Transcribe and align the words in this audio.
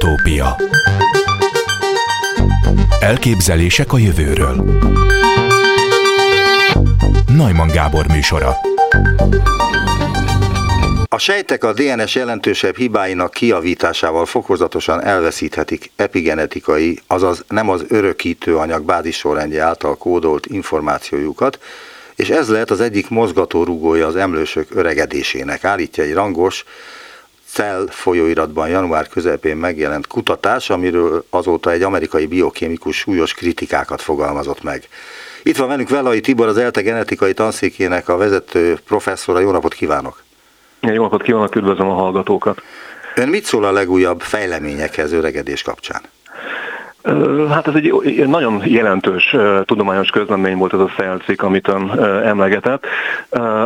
Utópia. 0.00 0.56
Elképzelések 3.00 3.92
a 3.92 3.98
jövőről. 3.98 4.64
Najman 7.36 7.68
Gábor 7.68 8.06
műsora. 8.06 8.56
A 11.08 11.18
sejtek 11.18 11.64
a 11.64 11.72
DNS 11.72 12.14
jelentősebb 12.14 12.76
hibáinak 12.76 13.30
kiavításával 13.30 14.26
fokozatosan 14.26 15.04
elveszíthetik 15.04 15.90
epigenetikai, 15.96 16.98
azaz 17.06 17.44
nem 17.48 17.68
az 17.68 17.84
örökítő 17.88 18.56
anyag 18.56 18.84
bázissorrendje 18.84 19.62
által 19.62 19.96
kódolt 19.96 20.46
információjukat, 20.46 21.58
és 22.14 22.28
ez 22.28 22.48
lehet 22.48 22.70
az 22.70 22.80
egyik 22.80 23.08
mozgatórugója 23.08 24.06
az 24.06 24.16
emlősök 24.16 24.74
öregedésének, 24.74 25.64
állítja 25.64 26.04
egy 26.04 26.12
rangos, 26.12 26.64
Cell 27.52 27.86
folyóiratban 27.90 28.68
január 28.68 29.08
közepén 29.08 29.56
megjelent 29.56 30.06
kutatás, 30.06 30.70
amiről 30.70 31.24
azóta 31.30 31.70
egy 31.70 31.82
amerikai 31.82 32.26
biokémikus 32.26 32.96
súlyos 32.96 33.34
kritikákat 33.34 34.02
fogalmazott 34.02 34.62
meg. 34.62 34.88
Itt 35.42 35.56
van 35.56 35.68
velünk 35.68 35.88
Velai 35.88 36.20
Tibor, 36.20 36.46
az 36.46 36.56
ELTE 36.56 36.80
genetikai 36.80 37.34
tanszékének 37.34 38.08
a 38.08 38.16
vezető 38.16 38.78
professzora. 38.86 39.38
Jó 39.38 39.50
napot 39.50 39.74
kívánok! 39.74 40.22
Jó 40.80 41.02
napot 41.02 41.22
kívánok, 41.22 41.54
üdvözlöm 41.54 41.88
a 41.88 41.94
hallgatókat! 41.94 42.62
Ön 43.14 43.28
mit 43.28 43.44
szól 43.44 43.64
a 43.64 43.72
legújabb 43.72 44.20
fejleményekhez 44.20 45.12
öregedés 45.12 45.62
kapcsán? 45.62 46.00
Hát 47.50 47.68
ez 47.68 47.74
egy 47.74 48.24
nagyon 48.26 48.62
jelentős 48.64 49.36
tudományos 49.64 50.10
közlemény 50.10 50.56
volt 50.56 50.72
ez 50.72 50.80
a 50.80 50.90
szelcik, 50.96 51.42
amit 51.42 51.68
ön 51.68 51.90
emlegetett. 52.24 52.86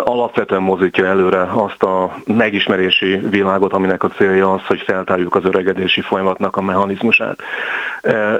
Alapvetően 0.05 0.63
mozítja 0.63 1.07
előre 1.07 1.49
azt 1.53 1.83
a 1.83 2.15
megismerési 2.27 3.21
világot, 3.31 3.73
aminek 3.73 4.03
a 4.03 4.09
célja 4.09 4.53
az, 4.53 4.61
hogy 4.67 4.81
feltárjuk 4.81 5.35
az 5.35 5.45
öregedési 5.45 6.01
folyamatnak 6.01 6.57
a 6.57 6.63
mechanizmusát. 6.63 7.39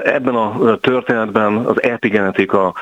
Ebben 0.03 0.35
a 0.35 0.77
történetben 0.81 1.55
az 1.55 1.83
epigenetika 1.83 2.73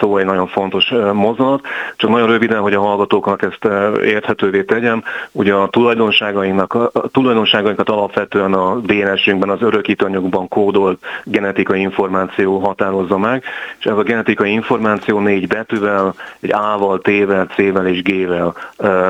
szó 0.00 0.16
egy 0.16 0.26
nagyon 0.26 0.46
fontos 0.46 0.92
mozzanat, 1.12 1.60
csak 1.96 2.10
nagyon 2.10 2.28
röviden, 2.28 2.60
hogy 2.60 2.74
a 2.74 2.80
hallgatóknak 2.80 3.42
ezt 3.42 3.74
érthetővé 4.02 4.62
tegyem, 4.62 5.02
ugye 5.32 5.52
a 5.52 5.68
tulajdonságainknak, 5.68 6.74
a 6.74 7.08
tulajdonságainkat 7.12 7.88
alapvetően 7.88 8.52
a 8.52 8.76
DNS-ünkben, 8.76 9.50
az 9.50 9.62
örökítőanyagban 9.62 10.48
kódolt 10.48 10.98
genetikai 11.24 11.55
genetikai 11.56 11.80
információ 11.80 12.58
határozza 12.58 13.18
meg, 13.18 13.44
és 13.78 13.84
ez 13.84 13.96
a 13.96 14.02
genetikai 14.02 14.52
információ 14.52 15.18
négy 15.18 15.46
betűvel, 15.46 16.14
egy 16.40 16.52
A-val, 16.52 16.98
T-vel, 16.98 17.46
C-vel 17.46 17.86
és 17.86 18.02
G-vel 18.02 18.54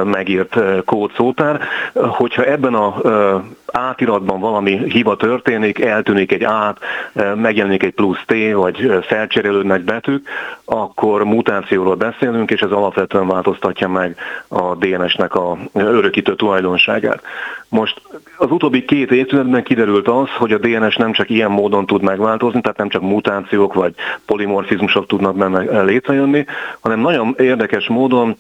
megírt 0.05 0.57
kódszótár. 0.85 1.61
Hogyha 1.95 2.45
ebben 2.45 2.75
a 2.75 2.95
átiratban 3.73 4.41
valami 4.41 4.91
hiba 4.91 5.17
történik, 5.17 5.81
eltűnik 5.81 6.33
egy 6.33 6.45
át, 6.45 6.79
megjelenik 7.35 7.83
egy 7.83 7.95
plusz 7.95 8.23
T, 8.27 8.35
vagy 8.53 8.99
felcserélődnek 9.03 9.81
betűk, 9.81 10.29
akkor 10.65 11.25
mutációról 11.25 11.95
beszélünk, 11.95 12.51
és 12.51 12.61
ez 12.61 12.71
alapvetően 12.71 13.27
változtatja 13.27 13.89
meg 13.89 14.17
a 14.49 14.75
DNS-nek 14.75 15.35
a 15.35 15.59
örökítő 15.73 16.35
tulajdonságát. 16.35 17.23
Most 17.69 18.03
az 18.37 18.51
utóbbi 18.51 18.85
két 18.85 19.11
évtizedben 19.11 19.63
kiderült 19.63 20.09
az, 20.09 20.29
hogy 20.39 20.53
a 20.53 20.59
DNS 20.59 20.97
nem 20.97 21.13
csak 21.13 21.31
ilyen 21.31 21.51
módon 21.51 21.87
tud 21.87 22.03
megváltozni, 22.03 22.61
tehát 22.61 22.79
nem 22.79 22.89
csak 22.89 23.03
mutációk 23.03 23.75
vagy 23.75 23.95
polimorfizmusok 24.27 25.07
tudnak 25.07 25.37
benne 25.37 25.83
létrejönni, 25.83 26.45
hanem 26.81 27.01
nagyon 27.01 27.35
érdekes 27.39 27.89
módon 27.89 28.37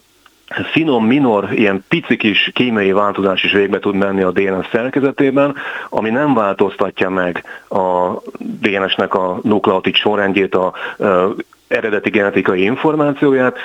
finom, 0.51 1.07
minor, 1.07 1.49
ilyen 1.53 1.85
pici 1.89 2.17
kis 2.17 2.51
kémiai 2.55 2.93
változás 2.93 3.45
is 3.45 3.53
végbe 3.53 3.79
tud 3.79 3.95
menni 3.95 4.23
a 4.23 4.31
DNS 4.31 4.69
szerkezetében, 4.73 5.55
ami 5.89 6.11
nem 6.11 6.35
változtatja 6.35 7.11
meg 7.11 7.45
a 7.69 8.13
DNS-nek 8.39 9.15
a 9.15 9.39
nukleotid 9.43 9.95
sorrendjét, 9.95 10.55
a 10.55 10.73
eredeti 11.69 12.11
genetikai 12.11 12.63
információját, 12.63 13.59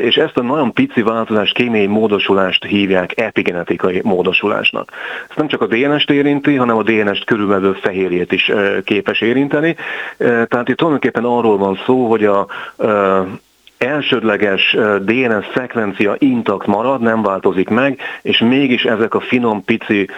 és 0.00 0.16
ezt 0.16 0.36
a 0.36 0.42
nagyon 0.42 0.72
pici 0.72 1.02
változást, 1.02 1.54
kémiai 1.54 1.86
módosulást 1.86 2.64
hívják 2.64 3.20
epigenetikai 3.20 4.00
módosulásnak. 4.04 4.92
Ez 5.28 5.36
nem 5.36 5.48
csak 5.48 5.62
a 5.62 5.66
DNS-t 5.66 6.10
érinti, 6.10 6.54
hanem 6.54 6.76
a 6.76 6.82
DNS-t 6.82 7.24
körülbelül 7.24 7.74
fehérjét 7.74 8.32
is 8.32 8.52
képes 8.84 9.20
érinteni. 9.20 9.76
Tehát 10.18 10.68
itt 10.68 10.76
tulajdonképpen 10.76 11.24
arról 11.24 11.58
van 11.58 11.78
szó, 11.86 12.08
hogy 12.08 12.24
a 12.24 12.46
elsődleges 13.78 14.76
DNS 15.02 15.46
szekvencia 15.54 16.14
intakt 16.18 16.66
marad, 16.66 17.00
nem 17.00 17.22
változik 17.22 17.68
meg, 17.68 18.00
és 18.22 18.38
mégis 18.38 18.84
ezek 18.84 19.14
a 19.14 19.20
finom, 19.20 19.64
pici 19.64 20.08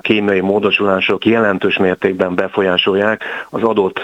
kémiai 0.00 0.40
módosulások 0.40 1.24
jelentős 1.24 1.78
mértékben 1.78 2.34
befolyásolják 2.34 3.24
az 3.50 3.62
adott 3.62 4.00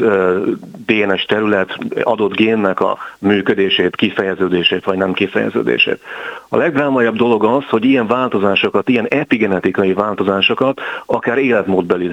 DNS 0.87 1.25
terület, 1.25 1.79
adott 2.03 2.35
génnek 2.35 2.81
a 2.81 2.99
működését, 3.19 3.97
kifejeződését 3.97 4.85
vagy 4.85 4.97
nem 4.97 5.13
kifejeződését. 5.13 6.01
A 6.49 6.57
legdrámaiabb 6.57 7.17
dolog 7.17 7.45
az, 7.45 7.65
hogy 7.69 7.85
ilyen 7.85 8.07
változásokat, 8.07 8.89
ilyen 8.89 9.07
epigenetikai 9.09 9.93
változásokat 9.93 10.81
akár 11.07 11.39
életmódbeli 11.39 12.11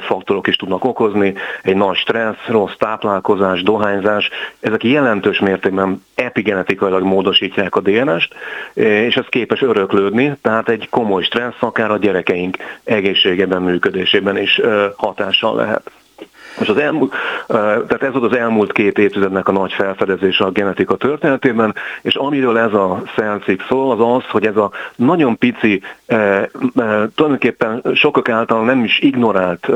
faktorok 0.00 0.46
is 0.46 0.56
tudnak 0.56 0.84
okozni, 0.84 1.34
egy 1.62 1.76
nagy 1.76 1.96
stressz, 1.96 2.46
rossz 2.46 2.74
táplálkozás, 2.78 3.62
dohányzás, 3.62 4.30
ezek 4.60 4.84
jelentős 4.84 5.38
mértékben 5.38 6.04
epigenetikailag 6.14 7.02
módosítják 7.02 7.76
a 7.76 7.80
DNS-t, 7.80 8.34
és 8.74 9.16
ez 9.16 9.26
képes 9.28 9.62
öröklődni, 9.62 10.36
tehát 10.42 10.68
egy 10.68 10.88
komoly 10.90 11.22
stressz 11.22 11.60
akár 11.60 11.90
a 11.90 11.98
gyerekeink 11.98 12.56
egészségében, 12.84 13.62
működésében 13.62 14.36
is 14.36 14.60
hatással 14.96 15.54
lehet. 15.54 15.90
Most 16.58 16.70
az 16.70 16.76
elmúlt, 16.76 17.14
tehát 17.46 18.02
ez 18.02 18.12
volt 18.12 18.32
az 18.32 18.38
elmúlt 18.38 18.72
két 18.72 18.98
évtizednek 18.98 19.48
a 19.48 19.52
nagy 19.52 19.72
felfedezése 19.72 20.44
a 20.44 20.50
genetika 20.50 20.96
történetében, 20.96 21.74
és 22.02 22.14
amiről 22.14 22.58
ez 22.58 22.72
a 22.72 23.02
szelcik 23.16 23.62
szól, 23.68 23.90
az 23.90 24.16
az, 24.16 24.30
hogy 24.30 24.46
ez 24.46 24.56
a 24.56 24.70
nagyon 24.96 25.38
pici, 25.38 25.82
tulajdonképpen 27.14 27.82
sokak 27.94 28.28
által 28.28 28.64
nem 28.64 28.84
is 28.84 28.98
ignorált, 28.98 29.68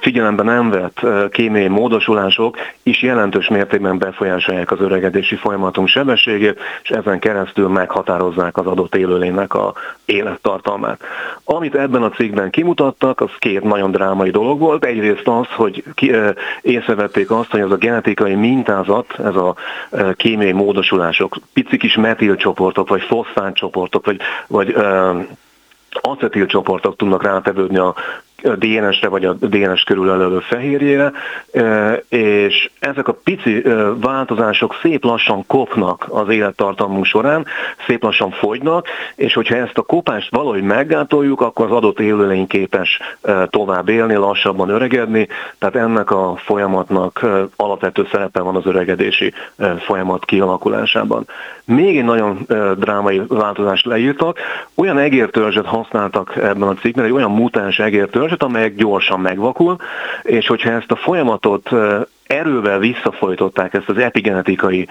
figyelembe 0.00 0.42
nem 0.42 0.70
vett 0.70 1.00
kémiai 1.30 1.68
módosulások 1.68 2.56
is 2.82 3.02
jelentős 3.02 3.48
mértékben 3.48 3.98
befolyásolják 3.98 4.70
az 4.70 4.80
öregedési 4.80 5.36
folyamatunk 5.36 5.88
sebességét, 5.88 6.60
és 6.82 6.90
ezen 6.90 7.18
keresztül 7.18 7.68
meghatározzák 7.68 8.56
az 8.56 8.66
adott 8.66 8.94
élőlénynek 8.94 9.54
a 9.54 9.72
élettartalmát. 10.04 11.00
Amit 11.44 11.74
ebben 11.74 12.02
a 12.02 12.10
cikkben 12.10 12.50
kimutattak, 12.50 13.20
az 13.20 13.30
két 13.38 13.62
nagyon 13.62 13.90
drámai 13.90 14.30
dolog 14.30 14.58
volt. 14.58 14.84
Egyrészt 14.84 15.28
az, 15.28 15.46
hogy 15.56 15.71
ki, 15.94 16.12
észrevették 16.60 17.30
azt, 17.30 17.50
hogy 17.50 17.60
az 17.60 17.70
a 17.70 17.76
genetikai 17.76 18.34
mintázat, 18.34 19.18
ez 19.18 19.34
a 19.34 19.54
kémiai 20.16 20.52
módosulások, 20.52 21.36
pici 21.52 21.76
kis 21.76 21.96
metilcsoportok, 21.96 22.88
vagy 22.88 23.02
foszfáncsoportok, 23.02 24.04
vagy, 24.04 24.20
vagy 24.46 24.76
acetil 26.00 26.46
csoportok 26.46 26.96
tudnak 26.96 27.22
rátevődni 27.22 27.78
a 27.78 27.94
DNS-re 28.42 29.08
vagy 29.08 29.24
a 29.24 29.32
DNS 29.32 29.82
körül 29.82 30.10
előlő 30.10 30.38
fehérjére, 30.38 31.12
és 32.08 32.70
ezek 32.78 33.08
a 33.08 33.18
pici 33.24 33.62
változások 34.00 34.74
szép 34.82 35.04
lassan 35.04 35.46
kopnak 35.46 36.06
az 36.08 36.28
élettartalmunk 36.28 37.04
során, 37.04 37.46
szép 37.86 38.02
lassan 38.02 38.30
fogynak, 38.30 38.86
és 39.14 39.34
hogyha 39.34 39.56
ezt 39.56 39.78
a 39.78 39.82
kopást 39.82 40.30
valahogy 40.30 40.62
meggátoljuk, 40.62 41.40
akkor 41.40 41.66
az 41.66 41.72
adott 41.72 42.00
élőlény 42.00 42.46
képes 42.46 43.00
tovább 43.46 43.88
élni, 43.88 44.14
lassabban 44.14 44.68
öregedni, 44.68 45.28
tehát 45.58 45.76
ennek 45.76 46.10
a 46.10 46.36
folyamatnak 46.36 47.26
alapvető 47.56 48.08
szerepe 48.10 48.40
van 48.40 48.56
az 48.56 48.66
öregedési 48.66 49.32
folyamat 49.78 50.24
kialakulásában. 50.24 51.26
Még 51.64 51.98
egy 51.98 52.04
nagyon 52.04 52.46
drámai 52.78 53.22
változást 53.28 53.86
leírtak, 53.86 54.38
olyan 54.74 54.98
egértörzset 54.98 55.66
használtak 55.66 56.36
ebben 56.36 56.68
a 56.68 56.74
cikkben, 56.74 57.04
egy 57.04 57.12
olyan 57.12 57.30
mutáns 57.30 57.78
egértörzs, 57.78 58.31
amelyek 58.40 58.74
gyorsan 58.74 59.20
megvakul, 59.20 59.76
és 60.22 60.46
hogyha 60.46 60.70
ezt 60.70 60.90
a 60.90 60.96
folyamatot 60.96 61.70
erővel 62.32 62.78
visszafolytották 62.78 63.74
ezt 63.74 63.88
az 63.88 63.98
epigenetikai 63.98 64.88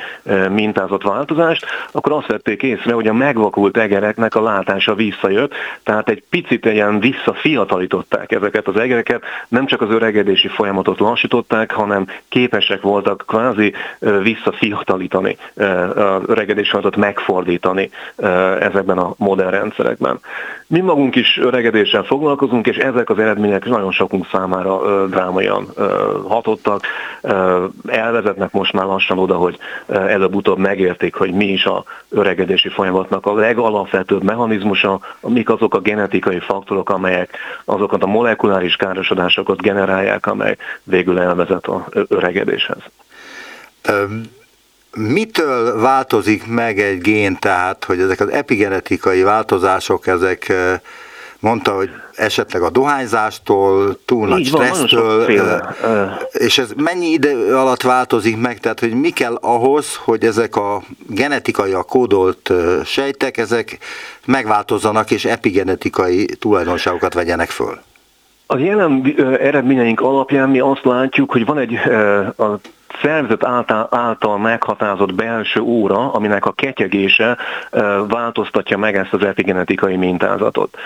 mintázott 0.50 1.04
változást, 1.04 1.66
akkor 1.92 2.12
azt 2.12 2.28
vették 2.28 2.64
észre, 2.64 2.94
hogy 2.94 3.08
a 3.08 3.14
megvakult 3.14 3.78
egereknek 3.78 4.36
a 4.36 4.42
látása 4.42 4.96
visszajött, 4.96 5.54
tehát 5.84 6.10
egy 6.10 6.24
picit 6.30 6.66
ilyen 6.66 7.00
visszafiatalították 7.00 8.32
ezeket 8.32 8.68
az 8.68 8.78
egereket, 8.78 9.24
nem 9.48 9.66
csak 9.66 9.82
az 9.82 9.90
öregedési 9.90 10.48
folyamatot 10.48 11.00
lassították, 11.00 11.72
hanem 11.72 12.08
képesek 12.30 12.82
voltak 12.82 13.24
kvázi 13.28 13.74
visszafiatalítani, 14.00 15.38
az 15.56 16.22
öregedési 16.26 16.70
folyamatot 16.70 17.00
megfordítani 17.00 17.90
ezekben 18.60 18.98
a 18.98 19.14
modern 19.18 19.50
rendszerekben. 19.50 20.20
Mi 20.68 20.80
magunk 20.80 21.16
is 21.16 21.38
öregedéssel 21.38 22.04
foglalkozunk, 22.04 22.68
és 22.68 22.78
ezek 22.78 23.10
az 23.10 23.20
eredmények 23.20 23.66
nagyon 23.66 23.92
sokunk 23.92 24.28
számára 24.32 25.06
drámaian 25.08 25.68
hatottak 26.28 26.86
elvezetnek 27.88 28.52
most 28.52 28.74
már 28.74 28.86
lassan 28.86 29.18
oda, 29.18 29.36
hogy 29.36 29.58
előbb-utóbb 29.88 30.58
megértik, 30.58 31.16
hogy 31.16 31.34
mi 31.34 31.46
is 31.46 31.66
a 31.66 31.84
öregedési 32.10 32.70
folyamatnak 32.70 33.26
a 33.26 33.34
legalapvetőbb 33.34 34.24
mechanizmusa, 34.24 35.00
mik 35.20 35.50
azok 35.50 35.76
a 35.76 35.80
genetikai 35.80 36.40
faktorok, 36.40 36.90
amelyek 36.90 37.38
azokat 37.66 38.04
a 38.04 38.08
molekuláris 38.08 38.76
károsodásokat 38.76 39.62
generálják, 39.62 40.26
amely 40.26 40.58
végül 40.84 41.20
elvezet 41.20 41.66
a 41.66 41.88
öregedéshez. 42.08 42.82
Mitől 44.98 45.82
változik 45.82 46.48
meg 46.48 46.80
egy 46.80 47.02
gén, 47.02 47.38
tehát, 47.40 47.84
hogy 47.84 48.00
ezek 48.00 48.20
az 48.20 48.30
epigenetikai 48.30 49.22
változások, 49.22 50.08
ezek 50.08 50.54
mondta, 51.40 51.76
hogy 51.76 51.90
esetleg 52.16 52.62
a 52.62 52.70
dohányzástól, 52.70 54.00
túl 54.06 54.28
nagy 54.28 54.46
stressztől, 54.46 55.26
és 56.32 56.58
ez 56.58 56.74
mennyi 56.78 57.08
idő 57.08 57.56
alatt 57.56 57.82
változik 57.82 58.38
meg, 58.38 58.60
tehát 58.60 58.80
hogy 58.80 58.94
mi 58.94 59.10
kell 59.10 59.38
ahhoz, 59.42 59.96
hogy 59.96 60.24
ezek 60.24 60.56
a 60.56 60.82
genetikai, 61.08 61.72
a 61.72 61.84
kódolt 61.84 62.52
sejtek, 62.86 63.38
ezek 63.38 63.78
megváltozzanak 64.26 65.12
és 65.12 65.26
epigenetikai 65.26 66.26
tulajdonságokat 66.26 67.14
vegyenek 67.14 67.50
föl? 67.50 67.80
A 68.48 68.58
jelen 68.58 69.14
eredményeink 69.40 70.02
alapján 70.02 70.50
mi 70.50 70.60
azt 70.60 70.84
látjuk, 70.84 71.32
hogy 71.32 71.46
van 71.46 71.58
egy 71.58 71.74
a 72.38 72.60
szervezet 73.02 73.46
által, 73.46 73.88
által 73.92 74.38
meghatározott 74.38 75.14
belső 75.14 75.60
óra, 75.60 76.12
aminek 76.14 76.46
a 76.46 76.52
ketyegése 76.52 77.38
változtatja 78.08 78.78
meg 78.78 78.96
ezt 78.96 79.14
az 79.14 79.24
epigenetikai 79.24 79.96
mintázatot. 79.96 80.78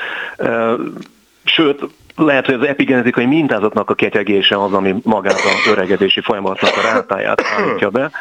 Sőt, 1.46 1.82
lehet, 2.16 2.46
hogy 2.46 2.54
az 2.56 2.68
epigenetikai 2.68 3.26
mintázatnak 3.26 3.90
a 3.90 3.94
ketyegése 3.94 4.64
az, 4.64 4.74
ami 4.74 4.96
magát 5.04 5.40
a 5.40 5.70
öregedési 5.70 6.22
folyamatnak 6.22 6.78
a 6.78 6.82
rátáját 6.82 7.42
állítja 7.42 7.90
be, 7.90 8.12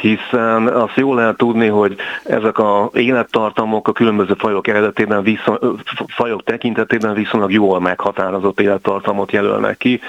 hiszen 0.00 0.66
azt 0.66 0.96
jól 0.96 1.14
lehet 1.14 1.36
tudni, 1.36 1.66
hogy 1.66 1.96
ezek 2.24 2.58
a 2.58 2.90
élettartamok 2.92 3.88
a 3.88 3.92
különböző 3.92 4.34
fajok 4.38 4.68
eredetében, 4.68 5.22
viszony, 5.22 5.58
fajok 6.06 6.44
tekintetében 6.44 7.14
viszonylag 7.14 7.52
jól 7.52 7.80
meghatározott 7.80 8.60
élettartamot 8.60 9.32
jelölnek 9.32 9.76
ki. 9.76 10.00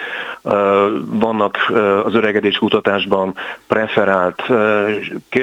Vannak 1.06 1.58
az 2.06 2.16
öregedés 2.16 2.58
kutatásban 2.58 3.36
preferált, 3.68 4.44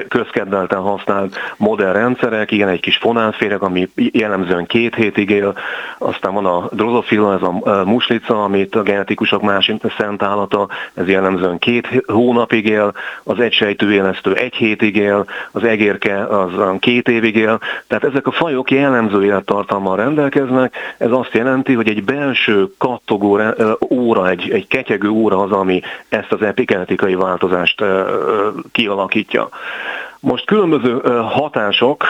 közkedvelten 0.08 0.80
használt 0.80 1.36
modern 1.56 1.92
rendszerek, 1.92 2.50
igen, 2.50 2.68
egy 2.68 2.80
kis 2.80 2.96
fonálféreg, 2.96 3.62
ami 3.62 3.88
jellemzően 3.94 4.66
két 4.66 4.94
hétig 4.94 5.30
él, 5.30 5.54
aztán 5.98 6.34
van 6.34 6.46
a 6.46 6.68
drozofila, 6.72 7.34
ez 7.34 7.42
a 7.42 7.84
muslica, 7.84 8.44
amit 8.44 8.74
a 8.74 8.82
genetikusok 8.82 9.42
más 9.42 9.72
szent 9.98 10.22
állata, 10.22 10.68
ez 10.94 11.08
jellemzően 11.08 11.58
két 11.58 12.02
hónapig 12.06 12.66
él, 12.66 12.92
az 13.24 13.40
egysejtő 13.40 13.92
élesztő 13.92 14.35
egy 14.36 14.54
hétig 14.54 14.96
él, 14.96 15.24
az 15.52 15.64
egérke 15.64 16.26
az 16.26 16.50
két 16.78 17.08
évig 17.08 17.36
él, 17.36 17.58
tehát 17.86 18.04
ezek 18.04 18.26
a 18.26 18.30
fajok 18.30 18.70
jellemző 18.70 19.24
élettartalmal 19.24 19.96
rendelkeznek, 19.96 20.74
ez 20.98 21.10
azt 21.10 21.32
jelenti, 21.32 21.74
hogy 21.74 21.88
egy 21.88 22.04
belső 22.04 22.66
kattogó 22.78 23.40
óra, 23.90 24.28
egy, 24.28 24.50
egy 24.50 24.66
ketyegő 24.66 25.08
óra 25.08 25.42
az, 25.42 25.52
ami 25.52 25.82
ezt 26.08 26.32
az 26.32 26.42
epigenetikai 26.42 27.14
változást 27.14 27.84
kialakítja. 28.72 29.48
Most 30.20 30.46
különböző 30.46 31.00
hatások, 31.28 32.06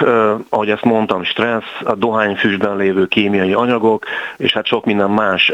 ahogy 0.48 0.70
ezt 0.70 0.84
mondtam, 0.84 1.24
stressz, 1.24 1.80
a 1.84 1.94
dohányfüstben 1.94 2.76
lévő 2.76 3.06
kémiai 3.06 3.52
anyagok, 3.52 4.04
és 4.36 4.52
hát 4.52 4.66
sok 4.66 4.84
minden 4.84 5.10
más 5.10 5.52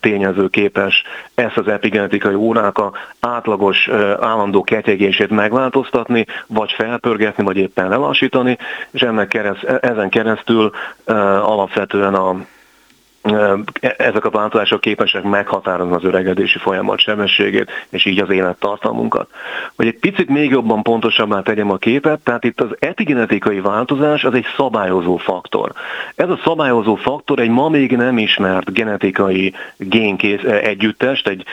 tényező 0.00 0.48
képes 0.48 1.02
ezt 1.34 1.56
az 1.56 1.68
epigenetikai 1.68 2.34
óráka 2.34 2.92
átlagos 3.20 3.88
állandó 4.20 4.62
ketyegését 4.62 5.30
megváltoztatni, 5.30 6.26
vagy 6.46 6.72
felpörgetni, 6.72 7.44
vagy 7.44 7.56
éppen 7.56 7.88
lelassítani, 7.88 8.58
és 8.90 9.02
ennek 9.02 9.28
kereszt, 9.28 9.64
ezen 9.64 10.08
keresztül 10.08 10.70
alapvetően 11.42 12.14
a 12.14 12.36
ezek 13.80 14.24
a 14.24 14.30
változások 14.30 14.80
képesek 14.80 15.22
meghatározni 15.22 15.94
az 15.94 16.04
öregedési 16.04 16.58
folyamat 16.58 16.98
sebességét, 16.98 17.70
és 17.88 18.04
így 18.04 18.18
az 18.18 18.30
élettartalmunkat. 18.30 19.28
Hogy 19.76 19.86
egy 19.86 19.98
picit 19.98 20.28
még 20.28 20.50
jobban 20.50 20.82
pontosabbá 20.82 21.40
tegyem 21.40 21.70
a 21.70 21.76
képet, 21.76 22.20
tehát 22.20 22.44
itt 22.44 22.60
az 22.60 22.68
epigenetikai 22.78 23.60
változás 23.60 24.24
az 24.24 24.34
egy 24.34 24.46
szabályozó 24.56 25.16
faktor. 25.16 25.72
Ez 26.14 26.28
a 26.28 26.38
szabályozó 26.44 26.94
faktor 26.94 27.38
egy 27.38 27.50
ma 27.50 27.68
még 27.68 27.96
nem 27.96 28.18
ismert 28.18 28.72
genetikai 28.72 29.54
génkész 29.76 30.42
együttest, 30.42 31.28
egy 31.28 31.44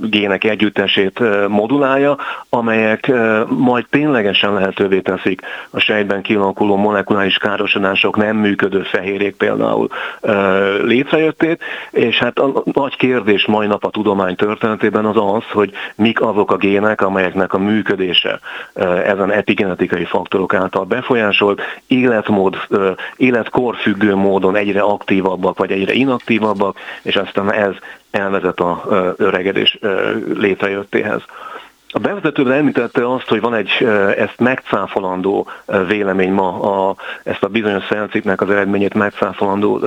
gének 0.00 0.44
együttesét 0.44 1.20
modulálja, 1.48 2.16
amelyek 2.48 3.12
majd 3.48 3.86
ténylegesen 3.90 4.54
lehetővé 4.54 5.00
teszik 5.00 5.40
a 5.70 5.78
sejtben 5.80 6.22
kialakuló 6.22 6.76
molekuláris 6.76 7.36
károsodások 7.36 8.16
nem 8.16 8.36
működő 8.36 8.82
fehérjék 8.82 9.36
például 9.36 9.88
létrejöttét, 10.82 11.62
és 11.90 12.18
hát 12.18 12.38
a 12.38 12.62
nagy 12.72 12.96
kérdés 12.96 13.46
mai 13.46 13.66
nap 13.66 13.84
a 13.84 13.90
tudomány 13.90 14.36
történetében 14.36 15.04
az 15.04 15.16
az, 15.16 15.44
hogy 15.52 15.72
mik 15.94 16.20
azok 16.20 16.52
a 16.52 16.56
gének, 16.56 17.00
amelyeknek 17.00 17.52
a 17.52 17.58
működése 17.58 18.40
ezen 19.04 19.32
epigenetikai 19.32 20.04
faktorok 20.04 20.54
által 20.54 20.84
befolyásolt, 20.84 21.60
életmód, 21.86 22.56
életkor 23.16 23.76
függő 23.76 24.14
módon 24.14 24.56
egyre 24.56 24.80
aktívabbak 24.80 25.58
vagy 25.58 25.70
egyre 25.70 25.92
inaktívabbak, 25.92 26.78
és 27.02 27.16
aztán 27.16 27.52
ez 27.52 27.72
elvezet 28.10 28.60
a 28.60 28.84
öregedés 29.16 29.78
létrejöttéhez. 30.34 31.22
A 31.92 31.98
bevezetőben 31.98 32.52
említette 32.52 33.12
azt, 33.12 33.28
hogy 33.28 33.40
van 33.40 33.54
egy 33.54 33.70
ezt 34.16 34.38
megcáfolandó 34.38 35.46
vélemény 35.86 36.32
ma, 36.32 36.60
a, 36.60 36.96
ezt 37.22 37.42
a 37.42 37.48
bizonyos 37.48 37.84
szelciknek 37.84 38.40
az 38.40 38.50
eredményét 38.50 38.94
megcáfolandó 38.94 39.80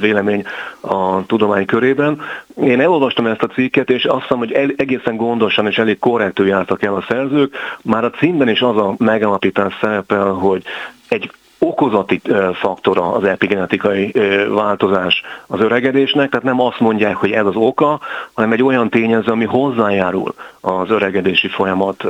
vélemény 0.00 0.44
a 0.80 1.26
tudomány 1.26 1.66
körében. 1.66 2.20
Én 2.62 2.80
elolvastam 2.80 3.26
ezt 3.26 3.42
a 3.42 3.46
cikket, 3.46 3.90
és 3.90 4.04
azt 4.04 4.20
hiszem, 4.20 4.38
hogy 4.38 4.52
egészen 4.76 5.16
gondosan 5.16 5.66
és 5.66 5.78
elég 5.78 5.98
korrektül 5.98 6.46
jártak 6.46 6.82
el 6.82 6.94
a 6.94 7.04
szerzők. 7.08 7.56
Már 7.82 8.04
a 8.04 8.10
címben 8.10 8.48
is 8.48 8.60
az 8.60 8.76
a 8.76 8.94
megállapítás 8.98 9.78
szerepel, 9.80 10.32
hogy 10.32 10.62
egy 11.08 11.30
okozati 11.58 12.20
faktora 12.54 13.12
az 13.12 13.24
epigenetikai 13.24 14.14
változás 14.48 15.22
az 15.46 15.60
öregedésnek, 15.60 16.30
tehát 16.30 16.44
nem 16.44 16.60
azt 16.60 16.80
mondják, 16.80 17.16
hogy 17.16 17.30
ez 17.30 17.46
az 17.46 17.56
oka, 17.56 18.00
hanem 18.32 18.52
egy 18.52 18.62
olyan 18.62 18.90
tényező, 18.90 19.32
ami 19.32 19.44
hozzájárul 19.44 20.34
az 20.60 20.90
öregedési 20.90 21.48
folyamat 21.48 22.04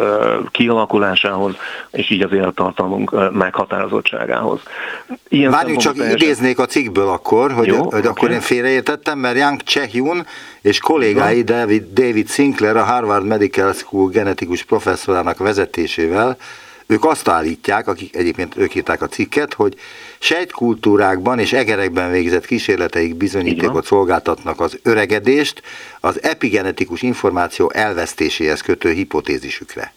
kialakulásához, 0.50 1.54
és 1.90 2.10
így 2.10 2.22
az 2.22 2.32
élettartalmunk 2.32 3.32
meghatározottságához. 3.32 4.60
Ilyen 5.28 5.50
Várjunk 5.50 5.80
csak 5.80 5.94
teljesen... 5.94 6.18
idéznék 6.18 6.58
a 6.58 6.66
cikkből 6.66 7.08
akkor, 7.08 7.52
hogy, 7.52 7.66
Jó, 7.66 7.76
hogy 7.76 7.86
okay. 7.86 8.06
akkor 8.10 8.30
én 8.30 8.40
félreértettem, 8.40 9.18
mert 9.18 9.36
Young 9.38 9.62
Chehyun 9.62 10.26
és 10.62 10.78
kollégái 10.78 11.42
David, 11.42 11.84
David 11.92 12.28
Sinclair, 12.28 12.76
a 12.76 12.84
Harvard 12.84 13.26
Medical 13.26 13.72
School 13.72 14.08
genetikus 14.08 14.62
professzorának 14.62 15.38
vezetésével 15.38 16.36
ők 16.90 17.04
azt 17.04 17.28
állítják, 17.28 17.88
akik 17.88 18.16
egyébként 18.16 18.56
ők 18.56 18.74
írták 18.74 19.02
a 19.02 19.08
cikket, 19.08 19.54
hogy 19.54 19.76
sejtkultúrákban 20.18 21.38
és 21.38 21.52
egerekben 21.52 22.10
végzett 22.10 22.46
kísérleteik 22.46 23.14
bizonyítékot 23.14 23.86
szolgáltatnak 23.86 24.60
az 24.60 24.78
öregedést 24.82 25.62
az 26.00 26.22
epigenetikus 26.22 27.02
információ 27.02 27.70
elvesztéséhez 27.70 28.60
kötő 28.60 28.92
hipotézisükre. 28.92 29.92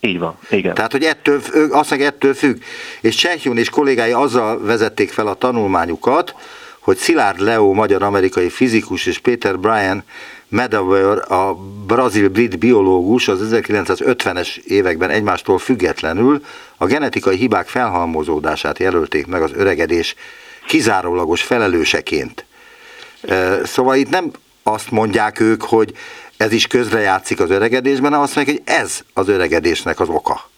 Így 0.00 0.18
van, 0.18 0.38
igen. 0.50 0.74
Tehát, 0.74 0.92
hogy 0.92 1.04
ettől, 1.04 1.42
azt 1.70 1.90
meg 1.90 2.02
ettől 2.02 2.34
függ. 2.34 2.62
És 3.00 3.14
Csehyun 3.14 3.58
és 3.58 3.68
kollégái 3.68 4.12
azzal 4.12 4.60
vezették 4.60 5.10
fel 5.10 5.26
a 5.26 5.34
tanulmányukat, 5.34 6.34
hogy 6.78 6.96
Szilárd 6.96 7.40
Leo, 7.40 7.72
magyar-amerikai 7.72 8.48
fizikus 8.48 9.06
és 9.06 9.18
Peter 9.18 9.58
Bryan 9.58 10.04
Medawar, 10.48 11.32
a 11.32 11.54
brazil-brit 11.86 12.58
biológus 12.58 13.28
az 13.28 13.48
1950-es 13.52 14.56
években 14.56 15.10
egymástól 15.10 15.58
függetlenül 15.58 16.44
a 16.76 16.86
genetikai 16.86 17.36
hibák 17.36 17.68
felhalmozódását 17.68 18.78
jelölték 18.78 19.26
meg 19.26 19.42
az 19.42 19.50
öregedés 19.54 20.14
kizárólagos 20.66 21.42
felelőseként. 21.42 22.44
Szóval 23.64 23.96
itt 23.96 24.10
nem 24.10 24.30
azt 24.62 24.90
mondják 24.90 25.40
ők, 25.40 25.62
hogy 25.62 25.92
ez 26.36 26.52
is 26.52 26.66
közrejátszik 26.66 27.40
az 27.40 27.50
öregedésben, 27.50 28.04
hanem 28.04 28.20
azt 28.20 28.34
mondják, 28.34 28.56
hogy 28.56 28.74
ez 28.74 29.00
az 29.12 29.28
öregedésnek 29.28 30.00
az 30.00 30.08
oka. 30.08 30.50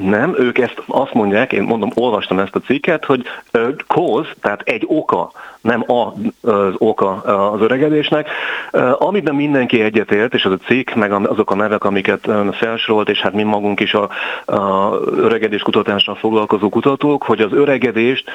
Nem, 0.00 0.34
ők 0.38 0.58
ezt 0.58 0.82
azt 0.86 1.14
mondják, 1.14 1.52
én 1.52 1.62
mondom, 1.62 1.90
olvastam 1.94 2.38
ezt 2.38 2.54
a 2.54 2.60
cikket, 2.60 3.04
hogy 3.04 3.24
cause, 3.86 4.34
tehát 4.40 4.60
egy 4.64 4.84
oka, 4.86 5.32
nem 5.60 5.84
a, 5.86 6.12
az 6.50 6.74
oka 6.78 7.10
az 7.52 7.60
öregedésnek. 7.60 8.28
Amiben 8.98 9.34
mindenki 9.34 9.82
egyetért, 9.82 10.34
és 10.34 10.44
az 10.44 10.52
a 10.52 10.64
cikk, 10.66 10.94
meg 10.94 11.12
azok 11.12 11.50
a 11.50 11.54
nevek, 11.54 11.84
amiket 11.84 12.28
felsorolt, 12.52 13.08
és 13.08 13.20
hát 13.20 13.32
mi 13.32 13.42
magunk 13.42 13.80
is 13.80 13.94
a, 13.94 14.08
a 14.44 14.94
öregedés 15.16 15.62
kutatással 15.62 16.14
foglalkozó 16.14 16.68
kutatók, 16.68 17.22
hogy 17.22 17.40
az 17.40 17.52
öregedést 17.52 18.30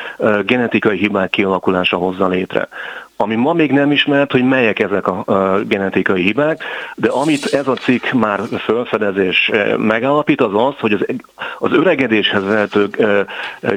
genetikai 0.46 0.98
hibák 0.98 1.30
kialakulása 1.30 1.98
hozza 1.98 2.28
létre. 2.28 2.68
Ami 3.18 3.36
ma 3.36 3.54
még 3.54 3.72
nem 3.72 3.92
ismert, 3.92 4.32
hogy 4.32 4.44
melyek 4.44 4.80
ezek 4.80 5.08
a, 5.08 5.24
genetikai 5.68 6.22
hibák, 6.22 6.64
de 6.96 7.10
amit 7.10 7.46
ez 7.46 7.68
a 7.68 7.74
cikk 7.74 8.12
már 8.12 8.40
felfedezés 8.58 9.52
megállapít, 9.78 10.42
az 10.42 10.54
az, 10.54 10.74
hogy 10.80 10.94
az, 10.94 11.06
az 11.60 11.72
öregedéshez 11.72 12.44
vezető 12.44 12.90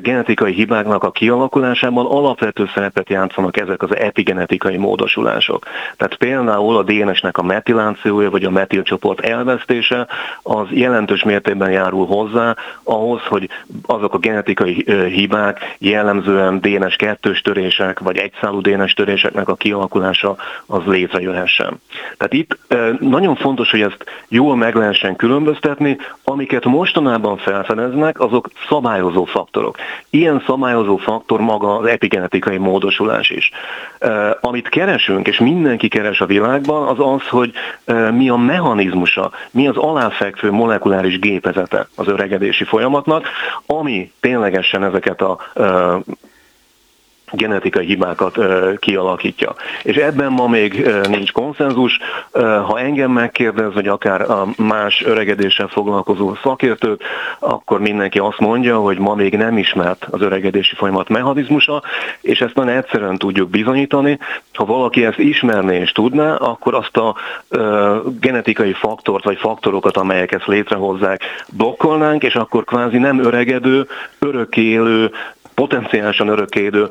genetikai 0.03 0.53
hibáknak 0.53 1.05
a 1.05 1.11
kialakulásában 1.11 2.07
alapvető 2.07 2.71
szerepet 2.75 3.09
játszanak 3.09 3.57
ezek 3.57 3.83
az 3.83 3.97
epigenetikai 3.97 4.77
módosulások. 4.77 5.67
Tehát 5.97 6.15
például 6.17 6.77
a 6.77 6.83
DNS-nek 6.83 7.39
a 7.39 7.43
metilációja 7.43 8.31
vagy 8.31 8.45
a 8.45 8.51
metilcsoport 8.51 9.21
elvesztése 9.21 10.07
az 10.43 10.67
jelentős 10.71 11.23
mértékben 11.23 11.71
járul 11.71 12.07
hozzá 12.07 12.57
ahhoz, 12.83 13.21
hogy 13.23 13.49
azok 13.87 14.15
a 14.15 14.19
genetikai 14.19 14.85
hibák 15.09 15.77
jellemzően 15.79 16.61
DNS 16.61 16.97
kettős 16.97 17.41
törések 17.41 17.99
vagy 17.99 18.17
egyszálú 18.17 18.61
DNS 18.61 18.95
töréseknek 19.29 19.49
a 19.49 19.55
kialakulása 19.55 20.37
az 20.67 20.83
létrejöhessen. 20.87 21.81
Tehát 22.17 22.33
itt 22.33 22.59
nagyon 23.01 23.37
fontos, 23.37 23.71
hogy 23.71 23.81
ezt 23.81 24.05
jól 24.29 24.57
meg 24.57 24.75
lehessen 24.75 25.17
különböztetni, 25.17 25.97
amiket 26.25 26.65
mostanában 26.65 27.37
felfedeznek, 27.37 28.21
azok 28.21 28.51
szabályozó 28.69 29.25
faktorok. 29.25 29.77
Ilyen 30.11 30.43
szabályozó 30.47 30.97
faktor 30.97 31.41
maga 31.41 31.77
az 31.77 31.87
epigenetikai 31.87 32.57
módosulás 32.57 33.31
is. 33.31 33.51
Amit 34.41 34.69
keresünk, 34.69 35.27
és 35.27 35.39
mindenki 35.39 35.89
keres 35.89 36.21
a 36.21 36.27
világban, 36.27 36.89
az 36.89 36.99
az, 36.99 37.29
hogy 37.29 37.53
mi 38.13 38.29
a 38.29 38.37
mechanizmusa, 38.37 39.31
mi 39.51 39.69
az 39.69 39.77
aláfekvő 39.77 40.51
molekuláris 40.51 41.19
gépezete 41.19 41.89
az 41.95 42.09
öregedési 42.09 42.65
folyamatnak, 42.65 43.27
ami 43.67 44.13
ténylegesen 44.21 44.85
ezeket 44.85 45.21
a 45.21 45.39
genetikai 47.33 47.87
hibákat 47.87 48.39
kialakítja. 48.79 49.55
És 49.83 49.97
ebben 49.97 50.33
ma 50.33 50.47
még 50.49 50.91
nincs 51.09 51.33
konszenzus. 51.33 51.99
Ha 52.67 52.79
engem 52.79 53.11
megkérdez, 53.11 53.75
vagy 53.75 53.89
akár 53.89 54.21
a 54.21 54.47
más 54.57 55.03
öregedéssel 55.05 55.67
foglalkozó 55.67 56.35
szakértők, 56.43 57.03
akkor 57.39 57.81
mindenki 57.81 58.19
azt 58.19 58.39
mondja, 58.39 58.79
hogy 58.79 58.99
ma 58.99 59.15
még 59.15 59.37
nem 59.37 59.59
ismert 59.59 60.07
az 60.11 60.21
öregedési 60.21 60.75
folyamat 60.75 61.09
mechanizmusa, 61.09 61.83
és 62.21 62.41
ezt 62.41 62.55
nagyon 62.55 62.77
egyszerűen 62.77 63.17
tudjuk 63.17 63.51
bizonyítani. 63.51 64.19
Ha 64.55 64.65
valaki 64.65 65.05
ezt 65.05 65.19
ismerné 65.19 65.77
és 65.79 65.93
tudná, 65.93 66.35
akkor 66.35 66.75
azt 66.75 66.97
a 66.97 67.15
genetikai 68.21 68.73
faktort, 68.73 69.25
vagy 69.25 69.39
faktorokat, 69.39 69.97
amelyek 69.97 70.33
ezt 70.33 70.47
létrehozzák, 70.47 71.21
blokkolnánk, 71.57 72.23
és 72.23 72.35
akkor 72.35 72.65
kvázi 72.65 72.99
nem 72.99 73.25
öregedő, 73.25 73.87
örökélő, 74.19 75.11
potenciálisan 75.59 76.29
örökkédő, 76.29 76.89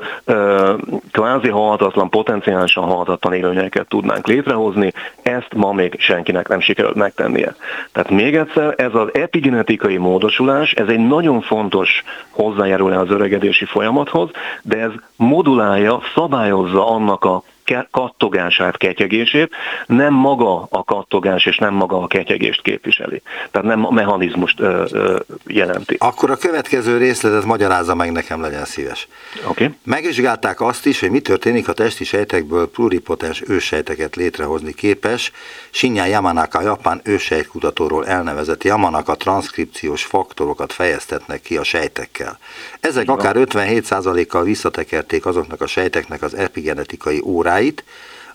kvázi 1.12 1.48
halhatatlan, 1.48 2.10
potenciálisan 2.10 2.84
halhatatlan 2.84 3.32
élőnyeket 3.32 3.88
tudnánk 3.88 4.26
létrehozni, 4.26 4.92
ezt 5.22 5.54
ma 5.54 5.72
még 5.72 5.94
senkinek 5.98 6.48
nem 6.48 6.60
sikerült 6.60 6.94
megtennie. 6.94 7.54
Tehát 7.92 8.10
még 8.10 8.36
egyszer, 8.36 8.74
ez 8.76 8.94
az 8.94 9.08
epigenetikai 9.12 9.96
módosulás, 9.96 10.72
ez 10.72 10.88
egy 10.88 11.06
nagyon 11.06 11.40
fontos 11.40 12.04
hozzájárulás 12.30 13.00
az 13.00 13.10
öregedési 13.10 13.64
folyamathoz, 13.64 14.30
de 14.62 14.76
ez 14.76 14.90
modulálja, 15.16 16.00
szabályozza 16.14 16.88
annak 16.88 17.24
a 17.24 17.42
kattogását, 17.90 18.76
ketyegését, 18.76 19.50
nem 19.86 20.14
maga 20.14 20.66
a 20.70 20.84
kattogás 20.84 21.46
és 21.46 21.56
nem 21.56 21.74
maga 21.74 22.02
a 22.02 22.06
ketyegést 22.06 22.62
képviseli. 22.62 23.22
Tehát 23.50 23.66
nem 23.66 23.86
a 23.86 23.90
mechanizmust 23.90 24.60
ö, 24.60 24.84
ö, 24.92 25.18
jelenti. 25.46 25.96
Akkor 25.98 26.30
a 26.30 26.36
következő 26.36 26.96
részletet 26.96 27.44
magyarázza 27.44 27.94
meg 27.94 28.12
nekem, 28.12 28.40
legyen 28.40 28.64
szíves. 28.64 29.08
Okay. 29.48 29.74
Megvizsgálták 29.84 30.60
azt 30.60 30.86
is, 30.86 31.00
hogy 31.00 31.10
mi 31.10 31.20
történik, 31.20 31.66
ha 31.66 31.72
testi 31.72 32.04
sejtekből 32.04 32.70
pluripotens 32.70 33.42
őssejteket 33.46 34.16
létrehozni 34.16 34.74
képes. 34.74 35.32
Shinya 35.70 36.04
Yamanaka, 36.04 36.60
japán 36.60 37.00
őssejtkutatóról 37.04 38.06
elnevezett 38.06 38.64
Yamanaka 38.64 39.14
transzkripciós 39.14 40.04
faktorokat 40.04 40.72
fejeztetnek 40.72 41.40
ki 41.40 41.56
a 41.56 41.62
sejtekkel. 41.62 42.38
Ezek 42.80 43.02
Igen. 43.02 43.14
akár 43.14 43.34
57%-kal 43.38 44.42
visszatekerték 44.42 45.26
azoknak 45.26 45.60
a 45.60 45.66
sejteknek 45.66 46.22
az 46.22 46.34
epigenetikai 46.34 47.22
óráit, 47.24 47.57
hibáit, 47.58 47.84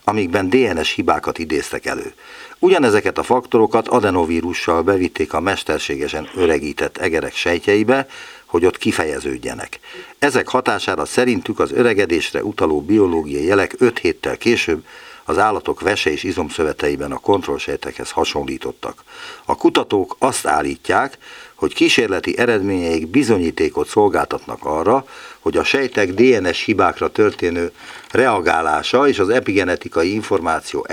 amikben 0.04 0.48
DNS 0.48 0.94
hibákat 0.94 1.38
idéztek 1.38 1.86
elő. 1.86 2.14
Ugyanezeket 2.58 3.18
a 3.18 3.22
faktorokat 3.22 3.88
adenovírussal 3.88 4.82
bevitték 4.82 5.32
a 5.32 5.40
mesterségesen 5.40 6.28
öregített 6.34 6.98
egerek 6.98 7.34
sejtjeibe, 7.34 8.06
hogy 8.46 8.64
ott 8.64 8.78
kifejeződjenek. 8.78 9.80
Ezek 10.18 10.48
hatására 10.48 11.04
szerintük 11.04 11.60
az 11.60 11.72
öregedésre 11.72 12.42
utaló 12.42 12.80
biológiai 12.80 13.44
jelek 13.44 13.74
5 13.78 13.98
héttel 13.98 14.36
később 14.36 14.84
az 15.24 15.38
állatok 15.38 15.80
vese 15.80 16.10
és 16.10 16.22
izomszöveteiben 16.22 17.12
a 17.12 17.18
kontrollsejtekhez 17.18 18.10
hasonlítottak. 18.10 19.04
A 19.44 19.56
kutatók 19.56 20.16
azt 20.18 20.46
állítják, 20.46 21.18
hogy 21.54 21.74
kísérleti 21.74 22.38
eredményeik 22.38 23.06
bizonyítékot 23.06 23.88
szolgáltatnak 23.88 24.64
arra, 24.64 25.06
hogy 25.40 25.56
a 25.56 25.64
sejtek 25.64 26.12
DNS 26.12 26.64
hibákra 26.64 27.10
történő 27.10 27.72
reagálása 28.14 29.08
és 29.08 29.18
az 29.18 29.28
epigenetikai 29.28 30.12
információ 30.12 30.86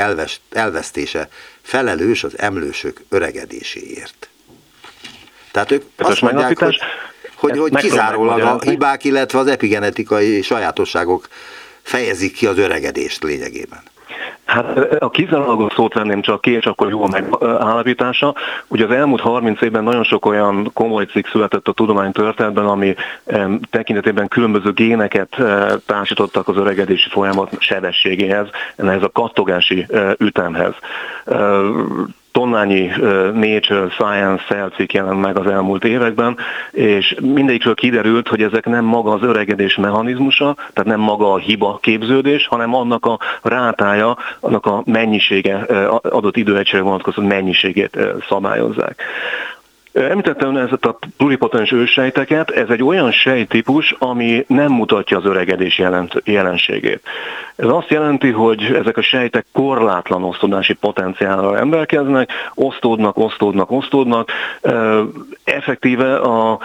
elvesztése 0.49 1.29
felelős 1.61 2.23
az 2.23 2.39
emlősök 2.39 3.01
öregedéséért. 3.09 4.29
Tehát 5.51 5.71
ők 5.71 5.83
Ez 5.95 6.07
azt 6.07 6.21
mondják, 6.21 6.57
hogy, 6.57 6.77
hogy, 7.35 7.57
hogy 7.57 7.75
kizárólag 7.75 8.39
a 8.41 8.59
hibák, 8.61 9.03
illetve 9.03 9.39
az 9.39 9.47
epigenetikai 9.47 10.41
sajátosságok 10.41 11.27
fejezik 11.81 12.33
ki 12.33 12.47
az 12.47 12.57
öregedést 12.57 13.23
lényegében. 13.23 13.83
Hát 14.45 14.77
a 14.99 15.09
kizárólagos 15.09 15.73
szót 15.73 15.93
venném 15.93 16.21
csak 16.21 16.41
ki, 16.41 16.51
és 16.51 16.65
akkor 16.65 16.89
jó 16.89 17.03
a 17.03 17.07
megállapítása. 17.07 18.35
Ugye 18.67 18.85
az 18.85 18.91
elmúlt 18.91 19.21
30 19.21 19.61
évben 19.61 19.83
nagyon 19.83 20.03
sok 20.03 20.25
olyan 20.25 20.69
komoly 20.73 21.05
cikk 21.05 21.25
született 21.25 21.67
a 21.67 21.71
tudomány 21.71 22.11
történetben, 22.11 22.65
ami 22.65 22.95
tekintetében 23.69 24.27
különböző 24.27 24.71
géneket 24.71 25.37
társítottak 25.85 26.47
az 26.47 26.57
öregedési 26.57 27.09
folyamat 27.09 27.51
sebességéhez, 27.59 28.47
ehhez 28.75 29.03
a 29.03 29.09
kattogási 29.09 29.85
ütemhez 30.17 30.73
tonnányi 32.31 32.91
Nature 33.33 33.89
Science 33.89 34.43
szelcik 34.49 34.93
jelent 34.93 35.21
meg 35.21 35.37
az 35.37 35.47
elmúlt 35.47 35.83
években, 35.83 36.37
és 36.71 37.15
mindegyikről 37.21 37.75
kiderült, 37.75 38.27
hogy 38.27 38.41
ezek 38.41 38.65
nem 38.65 38.85
maga 38.85 39.11
az 39.11 39.23
öregedés 39.23 39.75
mechanizmusa, 39.75 40.53
tehát 40.55 40.89
nem 40.89 40.99
maga 40.99 41.33
a 41.33 41.37
hiba 41.37 41.79
képződés, 41.81 42.47
hanem 42.47 42.75
annak 42.75 43.05
a 43.05 43.19
rátája, 43.41 44.17
annak 44.39 44.65
a 44.65 44.83
mennyisége, 44.85 45.55
adott 46.01 46.37
időegységre 46.37 46.85
vonatkozó 46.85 47.21
mennyiségét 47.21 47.97
szabályozzák. 48.27 49.03
Említettem 49.93 50.57
ezt 50.57 50.85
a 50.85 50.99
pluripotens 51.17 51.71
őssejteket, 51.71 52.49
ez 52.49 52.69
egy 52.69 52.83
olyan 52.83 53.11
sejtípus, 53.11 53.95
ami 53.99 54.45
nem 54.47 54.71
mutatja 54.71 55.17
az 55.17 55.25
öregedés 55.25 55.77
jelent, 55.77 56.21
jelenségét. 56.23 57.01
Ez 57.55 57.67
azt 57.67 57.89
jelenti, 57.89 58.29
hogy 58.29 58.63
ezek 58.63 58.97
a 58.97 59.01
sejtek 59.01 59.45
korlátlan 59.51 60.23
osztódási 60.23 60.73
potenciállal 60.73 61.55
rendelkeznek, 61.55 62.29
osztódnak, 62.53 63.17
osztódnak, 63.17 63.71
osztódnak. 63.71 64.31
Effektíve 65.43 66.15
a 66.15 66.59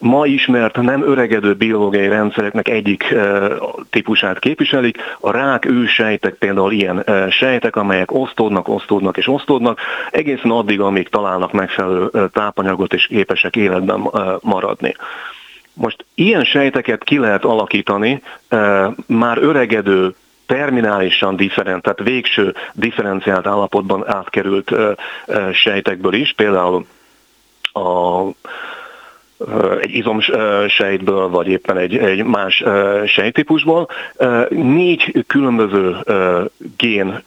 ma 0.00 0.26
ismert 0.26 0.76
nem 0.76 1.02
öregedő 1.02 1.54
biológiai 1.54 2.08
rendszereknek 2.08 2.68
egyik 2.68 3.14
típusát 3.90 4.38
képviselik. 4.38 4.98
A 5.20 5.30
rák 5.30 5.64
ősejtek 5.64 6.34
például 6.34 6.72
ilyen 6.72 7.04
sejtek, 7.30 7.76
amelyek 7.76 8.12
osztódnak, 8.12 8.68
osztódnak 8.68 9.16
és 9.16 9.28
osztódnak, 9.28 9.80
egészen 10.10 10.50
addig, 10.50 10.80
amíg 10.80 11.08
találnak 11.08 11.52
megfelelő 11.52 12.10
tápanyagot 12.32 12.92
és 12.92 13.06
képesek 13.06 13.56
életben 13.56 14.10
maradni. 14.40 14.94
Most 15.74 16.04
ilyen 16.14 16.44
sejteket 16.44 17.04
ki 17.04 17.18
lehet 17.18 17.44
alakítani 17.44 18.22
már 19.06 19.38
öregedő 19.38 20.14
terminálisan 20.46 21.36
different, 21.36 21.82
tehát 21.82 22.02
végső 22.02 22.54
differenciált 22.72 23.46
állapotban 23.46 24.08
átkerült 24.08 24.72
sejtekből 25.52 26.14
is, 26.14 26.32
például 26.32 26.86
a 27.72 28.20
egy 29.80 29.94
izomsejtből, 29.94 31.28
vagy 31.28 31.48
éppen 31.48 31.76
egy, 31.76 31.96
egy 31.96 32.24
más 32.24 32.64
sejtípusból. 33.06 33.88
Négy 34.48 35.24
különböző 35.26 35.96
gén 36.76 37.22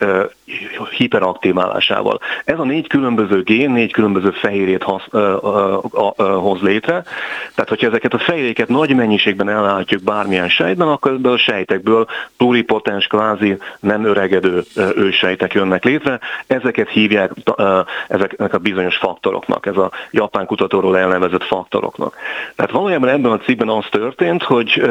hiperaktiválásával. 0.97 2.19
Ez 2.45 2.59
a 2.59 2.63
négy 2.63 2.87
különböző 2.87 3.41
gén, 3.43 3.71
négy 3.71 3.91
különböző 3.91 4.29
fehérjét 4.29 4.85
ö, 5.11 5.35
hoz 6.17 6.61
létre, 6.61 7.03
tehát 7.55 7.69
hogyha 7.69 7.87
ezeket 7.87 8.13
a 8.13 8.19
fehérjéket 8.19 8.67
nagy 8.67 8.95
mennyiségben 8.95 9.49
ellátjuk 9.49 10.03
bármilyen 10.03 10.49
sejtben, 10.49 10.87
akkor 10.87 11.11
ebből 11.11 11.31
a 11.31 11.37
sejtekből 11.37 12.07
pluripotens, 12.37 13.07
kvázi 13.07 13.57
nem 13.79 14.05
öregedő 14.05 14.63
ősejtek 14.95 15.53
jönnek 15.53 15.83
létre, 15.83 16.19
ezeket 16.47 16.89
hívják 16.89 17.31
ezeknek 18.07 18.53
a 18.53 18.57
bizonyos 18.57 18.97
faktoroknak, 18.97 19.65
ez 19.65 19.77
a 19.77 19.91
japán 20.11 20.45
kutatóról 20.45 20.97
elnevezett 20.97 21.43
faktoroknak. 21.99 22.15
Tehát 22.55 22.71
valójában 22.71 23.09
ebben 23.09 23.31
a 23.31 23.37
cikkben 23.37 23.69
az 23.69 23.85
történt, 23.91 24.43
hogy 24.43 24.81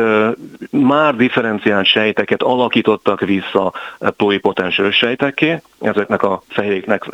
már 0.71 1.17
differenciált 1.17 1.87
sejteket 1.87 2.43
alakítottak 2.43 3.21
vissza 3.21 3.73
pluripotens 4.17 4.79
ősejtekké, 4.79 5.63
ezeknek 5.81 6.23
a 6.23 6.43
fehérjéknek 6.49 7.09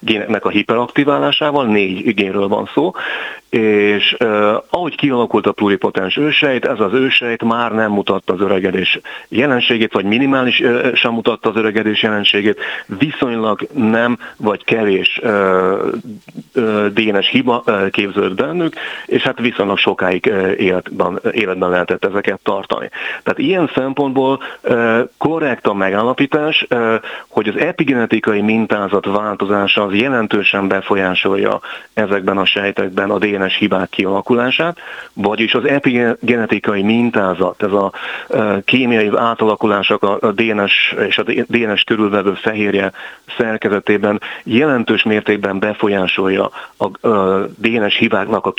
géneknek 0.00 0.44
a 0.44 0.48
hiperaktiválásával, 0.48 1.66
négy 1.66 2.14
génről 2.14 2.48
van 2.48 2.70
szó, 2.74 2.92
és 3.48 4.16
uh, 4.20 4.28
ahogy 4.70 4.96
kialakult 4.96 5.46
a 5.46 5.52
pluripotens 5.52 6.16
ősejt, 6.16 6.64
ez 6.64 6.80
az 6.80 6.92
ősejt 6.92 7.42
már 7.42 7.72
nem 7.72 7.90
mutatta 7.90 8.32
az 8.32 8.40
öregedés 8.40 9.00
jelenségét, 9.28 9.92
vagy 9.92 10.04
minimális 10.04 10.60
uh, 10.60 10.94
sem 10.94 11.12
mutatta 11.12 11.48
az 11.48 11.56
öregedés 11.56 12.02
jelenségét, 12.02 12.60
viszonylag 12.86 13.60
nem 13.72 14.18
vagy 14.36 14.64
kevés 14.64 15.20
uh, 15.22 15.30
uh, 16.54 16.86
DNS 16.86 17.28
hiba 17.28 17.62
uh, 17.66 17.90
képződött 17.90 18.34
bennük, 18.34 18.74
és 19.06 19.22
hát 19.22 19.35
viszonylag 19.40 19.78
sokáig 19.78 20.26
életben, 20.58 21.20
életben 21.30 21.70
lehetett 21.70 22.04
ezeket 22.04 22.40
tartani. 22.42 22.90
Tehát 23.22 23.38
ilyen 23.38 23.70
szempontból 23.74 24.42
korrekt 25.18 25.66
a 25.66 25.74
megállapítás, 25.74 26.66
hogy 27.28 27.48
az 27.48 27.56
epigenetikai 27.56 28.40
mintázat 28.40 29.06
változása 29.06 29.84
az 29.84 29.94
jelentősen 29.94 30.68
befolyásolja 30.68 31.60
ezekben 31.94 32.38
a 32.38 32.44
sejtekben 32.44 33.10
a 33.10 33.18
DNS 33.18 33.56
hibák 33.56 33.88
kialakulását, 33.88 34.78
vagyis 35.12 35.54
az 35.54 35.64
epigenetikai 35.64 36.82
mintázat, 36.82 37.62
ez 37.62 37.72
a 37.72 37.92
kémiai 38.64 39.10
átalakulások 39.16 40.02
a 40.02 40.32
DNS 40.32 40.94
és 41.08 41.18
a 41.18 41.22
DNS 41.22 41.84
körülvevő 41.84 42.32
fehérje 42.34 42.92
szerkezetében 43.38 44.20
jelentős 44.42 45.02
mértékben 45.02 45.58
befolyásolja 45.58 46.50
a 46.76 46.88
DNS 47.58 47.96
hibáknak 47.96 48.46
a 48.46 48.52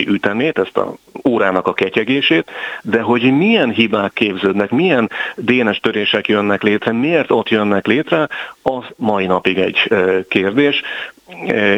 kialakulási 0.00 0.08
ütemét, 0.08 0.58
ezt 0.58 0.76
a 0.76 0.94
órának 1.28 1.66
a 1.66 1.72
ketyegését, 1.72 2.50
de 2.82 3.00
hogy 3.00 3.36
milyen 3.36 3.70
hibák 3.70 4.12
képződnek, 4.12 4.70
milyen 4.70 5.10
DNS 5.36 5.80
törések 5.80 6.28
jönnek 6.28 6.62
létre, 6.62 6.92
miért 6.92 7.30
ott 7.30 7.48
jönnek 7.48 7.86
létre, 7.86 8.28
az 8.62 8.84
mai 8.96 9.26
napig 9.26 9.58
egy 9.58 9.92
kérdés, 10.28 10.82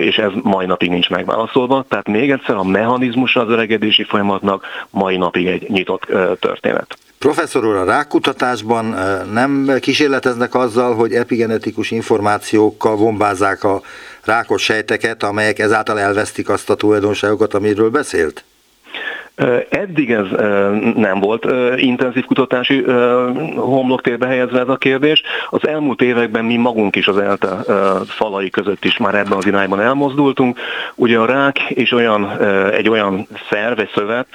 és 0.00 0.18
ez 0.18 0.30
mai 0.42 0.66
napig 0.66 0.90
nincs 0.90 1.10
megválaszolva. 1.10 1.84
Tehát 1.88 2.08
még 2.08 2.30
egyszer 2.30 2.56
a 2.56 2.64
mechanizmus 2.64 3.36
az 3.36 3.48
öregedési 3.48 4.04
folyamatnak 4.04 4.66
mai 4.90 5.16
napig 5.16 5.46
egy 5.46 5.68
nyitott 5.68 6.06
történet. 6.40 6.96
Professzor 7.18 7.64
úr, 7.64 7.76
a 7.76 7.84
rákutatásban 7.84 8.94
nem 9.32 9.70
kísérleteznek 9.80 10.54
azzal, 10.54 10.94
hogy 10.94 11.12
epigenetikus 11.12 11.90
információkkal 11.90 12.96
bombázzák 12.96 13.64
a 13.64 13.80
rákos 14.24 14.62
sejteket, 14.62 15.22
amelyek 15.22 15.58
ezáltal 15.58 16.00
elvesztik 16.00 16.48
azt 16.48 16.70
a 16.70 16.74
tulajdonságokat, 16.74 17.54
amiről 17.54 17.90
beszélt? 17.90 18.44
Eddig 19.68 20.10
ez 20.10 20.26
nem 20.96 21.20
volt 21.20 21.46
intenzív 21.76 22.24
kutatási 22.24 22.82
homloktérbe 23.56 24.26
helyezve 24.26 24.60
ez 24.60 24.68
a 24.68 24.76
kérdés. 24.76 25.22
Az 25.50 25.66
elmúlt 25.66 26.02
években 26.02 26.44
mi 26.44 26.56
magunk 26.56 26.96
is 26.96 27.06
az 27.06 27.18
ELTE 27.18 27.56
falai 28.06 28.50
között 28.50 28.84
is 28.84 28.96
már 28.96 29.14
ebben 29.14 29.32
az 29.38 29.46
irányban 29.46 29.80
elmozdultunk. 29.80 30.58
Ugye 30.94 31.18
a 31.18 31.26
rák 31.26 31.58
és 31.68 31.92
olyan, 31.92 32.40
egy 32.70 32.88
olyan 32.88 33.26
szerv, 33.50 33.78
egy 33.78 33.90
szövet, 33.94 34.26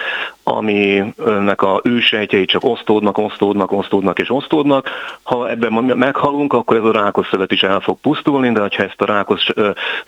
aminek 0.47 1.61
a 1.61 1.81
ősejtjei 1.83 2.45
csak 2.45 2.63
osztódnak, 2.63 3.17
osztódnak, 3.17 3.71
osztódnak 3.71 4.19
és 4.19 4.31
osztódnak. 4.31 4.89
Ha 5.23 5.49
ebben 5.49 5.73
meghalunk, 5.73 6.53
akkor 6.53 6.77
ez 6.77 6.83
a 6.83 6.91
rákos 6.91 7.27
szövet 7.27 7.51
is 7.51 7.63
el 7.63 7.79
fog 7.79 7.97
pusztulni, 8.01 8.51
de 8.51 8.59
ha 8.59 8.67
ezt 8.67 9.01
a 9.01 9.05
rákos 9.05 9.49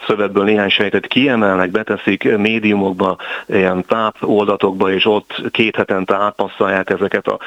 szövetből 0.08 0.43
néhány 0.43 0.69
sejtet 0.69 1.08
kiemelnek, 1.08 1.72
beteszik 1.72 2.38
médiumokba, 2.38 3.17
ilyen 3.48 3.86
tápoldatokba, 3.86 4.91
és 4.91 5.05
ott 5.05 5.41
két 5.51 5.75
hetente 5.75 6.15
átpasszolják 6.15 6.89
ezeket 6.89 7.27
a 7.27 7.39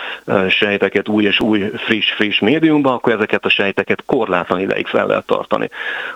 sejteket 0.48 1.08
új 1.08 1.24
és 1.24 1.40
új 1.40 1.70
friss-friss 1.76 2.38
médiumba, 2.38 2.92
akkor 2.92 3.12
ezeket 3.12 3.44
a 3.44 3.48
sejteket 3.48 4.02
korlátlan 4.06 4.60
ideig 4.60 4.86
fel 4.86 5.06
lehet 5.06 5.26
tartani. 5.26 5.68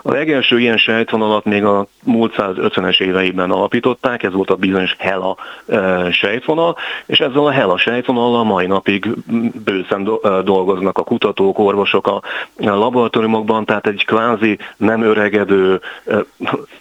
A 0.02 0.12
legelső 0.12 0.61
ilyen 0.61 0.76
sejtvonalat 0.76 1.45
még 1.45 1.64
a 1.64 1.87
múlt 2.04 2.35
150-es 2.37 3.00
éveiben 3.00 3.50
alapították, 3.50 4.23
ez 4.23 4.33
volt 4.33 4.50
a 4.50 4.56
bizonyos 4.56 4.97
HELA 4.99 5.37
sejtvonal, 6.11 6.66
sejtvonal, 6.67 6.77
és 7.07 7.21
ezzel 7.21 7.47
a 7.47 7.51
HELA 7.51 7.79
sejtvonallal 7.79 8.45
mai 8.45 8.67
napig 8.67 9.09
bőszen 9.65 10.05
dolgoznak 10.45 10.99
a 10.99 11.03
kutatók, 11.03 11.59
orvosok 11.59 12.07
a 12.07 12.21
laboratóriumokban, 12.57 13.65
tehát 13.65 13.87
egy 13.87 14.05
kvázi 14.05 14.59
nem 14.77 15.03
öregedő, 15.03 15.81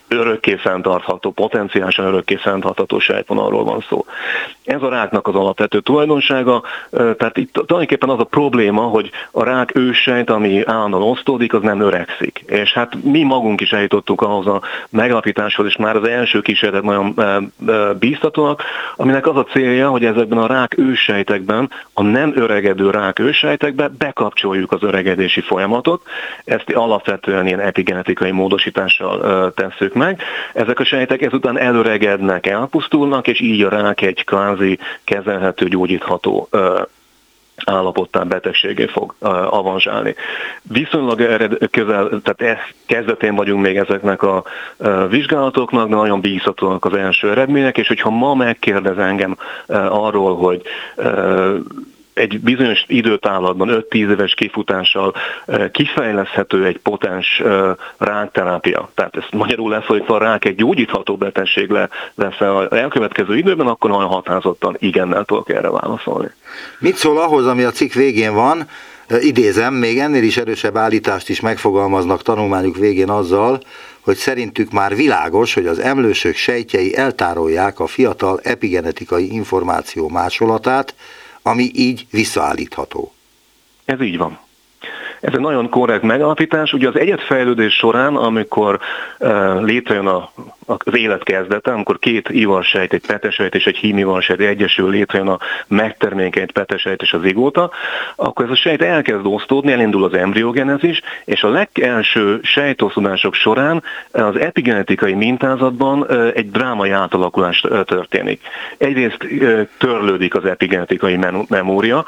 örökké 0.08 0.56
fenntartható, 0.56 1.32
potenciálisan 1.32 2.06
örökké 2.06 2.36
fenntartható 2.36 3.00
sejtvonalról 3.00 3.64
van 3.64 3.86
szó. 3.90 4.06
Ez 4.66 4.82
a 4.82 4.90
ráknak 4.90 5.28
az 5.28 5.36
alapvető 5.36 5.80
tulajdonsága, 5.80 6.62
tehát 6.92 7.38
itt 7.38 7.54
tulajdonképpen 7.54 8.10
az 8.10 8.20
a 8.20 8.24
probléma, 8.24 8.82
hogy 8.82 9.10
a 9.32 9.44
rák 9.44 9.76
őssejt, 9.76 10.30
ami 10.30 10.64
állandóan 10.66 11.04
osztódik, 11.04 11.54
az 11.54 11.62
nem 11.62 11.80
öregszik. 11.80 12.44
És 12.46 12.74
hát 12.74 13.04
mi 13.04 13.24
magunk 13.24 13.62
is 13.62 13.72
eljutottuk 13.72 14.22
ahhoz 14.22 14.48
a 14.48 14.62
megalapításhoz, 14.90 15.66
és 15.66 15.76
már 15.76 15.96
az 15.96 16.08
első 16.08 16.42
kísérletek 16.42 16.86
nagyon 16.86 17.16
bíztatóak, 18.00 18.64
aminek 18.96 19.28
az 19.28 19.38
a 19.38 19.44
célja, 19.44 19.90
hogy 19.90 20.06
ezekben 20.06 20.38
a 20.38 20.48
rák 20.48 20.78
ősejtekben, 20.78 21.70
a 21.94 22.02
nem 22.02 22.32
öregedő 22.36 22.90
rák 22.90 23.20
ősejtekben 23.20 23.96
bekapcsoljuk 23.98 24.72
az 24.72 24.84
öregedési 24.84 25.42
folyamatot. 25.42 26.02
Ezt 26.46 26.72
alapvetően 26.74 27.48
ilyen 27.48 27.60
epigenetikai 27.60 28.32
módosítással 28.32 29.54
tesszük 29.54 29.94
meg. 29.94 30.22
Ezek 30.54 30.80
a 30.80 30.84
sejtek 30.84 31.22
ezután 31.22 31.60
előregednek, 31.60 32.48
elpusztulnak, 32.48 33.28
és 33.28 33.40
így 33.40 33.62
a 33.62 33.70
rák 33.70 34.02
egy 34.02 34.24
kvázi 34.24 34.54
kezelhető, 35.04 35.68
gyógyítható 35.68 36.50
állapottá 37.66 38.24
betegségé 38.24 38.86
fog 38.86 39.16
avanzsálni. 39.50 40.16
Viszonylag 40.62 41.22
erre 41.22 41.48
közel, 41.72 42.22
tehát 42.24 42.42
e 42.42 42.60
kezdetén 42.86 43.36
vagyunk 43.36 43.62
még 43.62 43.78
ezeknek 43.78 44.22
a 44.22 44.44
vizsgálatoknak, 45.10 45.90
de 45.90 45.96
nagyon 45.96 46.22
bízhatóak 46.22 46.86
az 46.86 46.94
első 46.94 47.30
eredmények, 47.32 47.78
és 47.78 47.88
hogyha 47.88 48.10
ma 48.10 48.34
megkérdez 48.34 48.98
engem 48.98 49.38
arról, 49.90 50.36
hogy 50.36 50.62
egy 52.16 52.40
bizonyos 52.40 52.84
időtávlatban 52.88 53.86
5-10 53.90 53.94
éves 53.94 54.34
kifutással 54.34 55.14
kifejleszthető 55.72 56.66
egy 56.66 56.78
potens 56.78 57.44
rákterápia. 57.98 58.90
Tehát 58.96 59.16
ezt 59.16 59.32
magyarul 59.32 59.70
lefordítva 59.70 60.16
a 60.16 60.20
rák 60.20 60.46
egy 60.46 60.56
gyógyítható 60.56 61.18
betegség 61.18 61.70
lesz 62.16 62.40
az 62.40 62.72
elkövetkező 62.72 63.38
időben, 63.38 63.68
akkor 63.68 63.90
nagyon 63.90 64.08
határozottan 64.08 64.76
igennel 64.80 65.26
tudok 65.26 65.50
erre 65.50 65.70
válaszolni. 65.70 66.32
Mit 66.80 66.96
szól 66.96 67.18
ahhoz, 67.18 67.48
ami 67.48 67.64
a 67.64 67.72
cikk 67.72 67.94
végén 67.94 68.34
van? 68.34 68.68
Idézem, 69.20 69.74
még 69.74 70.00
ennél 70.00 70.24
is 70.24 70.38
erősebb 70.38 70.78
állítást 70.78 71.30
is 71.30 71.40
megfogalmaznak 71.40 72.22
tanulmányuk 72.22 72.78
végén 72.78 73.10
azzal, 73.10 73.60
hogy 74.02 74.16
szerintük 74.16 74.72
már 74.72 74.96
világos, 74.96 75.54
hogy 75.54 75.68
az 75.68 75.80
emlősök 75.80 76.36
sejtjei 76.36 76.98
eltárolják 76.98 77.80
a 77.80 77.88
fiatal 77.88 78.40
epigenetikai 78.44 79.34
információ 79.34 80.10
másolatát, 80.10 80.96
ami 81.48 81.72
így 81.74 82.08
visszaállítható. 82.12 83.14
Ez 83.86 84.02
így 84.02 84.18
van. 84.18 84.40
Ez 85.22 85.34
egy 85.34 85.40
nagyon 85.40 85.70
korrekt 85.70 86.04
megalapítás. 86.04 86.74
Ugye 86.74 86.88
az 86.88 87.00
egyetfejlődés 87.00 87.74
során, 87.74 88.16
amikor 88.16 88.80
uh, 89.20 89.62
létrejön 89.62 90.08
a 90.08 90.32
az 90.66 90.96
élet 90.96 91.24
kezdete, 91.24 91.72
amikor 91.72 92.00
két 92.00 92.30
ivarsejt, 92.30 92.94
egy 92.94 93.06
petesejt 93.08 93.56
és 93.56 93.66
egy 93.66 93.78
hímivarsejt 93.78 94.40
egyesül 94.40 94.90
létrejön 94.90 95.28
a 95.28 95.40
megtermékenyült 95.68 96.52
petesejt 96.52 97.02
és 97.02 97.14
az 97.14 97.26
igóta, 97.26 97.72
akkor 98.16 98.46
ez 98.46 98.52
a 98.52 98.56
sejt 98.56 98.82
elkezd 98.82 99.26
osztódni, 99.26 99.72
elindul 99.72 100.04
az 100.04 100.14
embriogenezis, 100.14 101.02
és 101.26 101.44
a 101.44 101.50
legelső 101.50 102.40
sejtosztodások 102.44 103.34
során 103.34 103.84
az 104.12 104.40
epigenetikai 104.40 105.14
mintázatban 105.14 106.08
egy 106.34 106.52
drámai 106.52 106.90
átalakulás 106.90 107.64
történik. 107.86 108.42
Egyrészt 108.78 109.28
törlődik 109.78 110.36
az 110.36 110.46
epigenetikai 110.46 111.20
memória, 111.48 112.06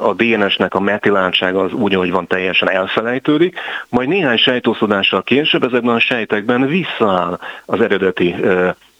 a 0.00 0.14
DNS-nek 0.16 0.74
a 0.74 0.80
metiláltsága 0.80 1.60
az 1.60 1.72
úgy, 1.72 1.94
ahogy 1.94 2.10
van, 2.10 2.26
teljesen 2.26 2.70
elfelejtődik, 2.70 3.58
majd 3.88 4.08
néhány 4.08 4.36
sejtosztodással 4.36 5.22
később 5.22 5.64
ezekben 5.64 5.94
a 5.94 6.00
sejtekben 6.00 6.66
visszaáll 6.66 7.38
az 7.74 7.80
eredeti 7.80 8.34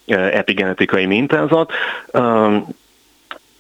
epigenetikai 0.06 1.06
mintázat. 1.06 1.72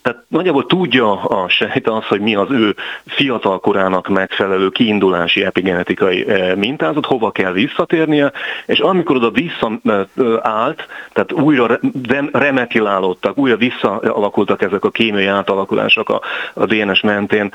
Tehát 0.02 0.24
nagyjából 0.28 0.66
tudja 0.66 1.22
a 1.22 1.48
sejt 1.48 1.88
az, 1.88 2.04
hogy 2.04 2.20
mi 2.20 2.34
az 2.34 2.50
ő 2.50 2.74
fiatal 3.06 3.60
korának 3.60 4.08
megfelelő 4.08 4.68
kiindulási 4.68 5.44
epigenetikai 5.44 6.26
mintázat, 6.56 7.06
hova 7.06 7.30
kell 7.30 7.52
visszatérnie, 7.52 8.32
és 8.66 8.78
amikor 8.78 9.16
oda 9.16 9.30
visszaállt, 9.30 10.86
tehát 11.12 11.32
újra 11.32 11.80
remetilálódtak, 12.32 13.38
újra 13.38 13.56
visszaalakultak 13.56 14.62
ezek 14.62 14.84
a 14.84 14.90
kémiai 14.90 15.26
átalakulások 15.26 16.08
a, 16.08 16.20
a 16.54 16.66
DNS 16.66 17.00
mentén, 17.00 17.52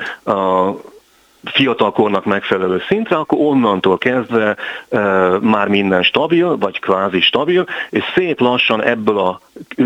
fiatalkornak 1.44 2.24
megfelelő 2.24 2.82
szintre, 2.88 3.16
akkor 3.16 3.38
onnantól 3.38 3.98
kezdve 3.98 4.56
e, 4.88 4.98
már 5.40 5.68
minden 5.68 6.02
stabil, 6.02 6.56
vagy 6.58 6.80
kvázi 6.80 7.20
stabil, 7.20 7.66
és 7.90 8.04
szép 8.14 8.40
lassan 8.40 8.82
ebből 8.82 9.18
a 9.18 9.40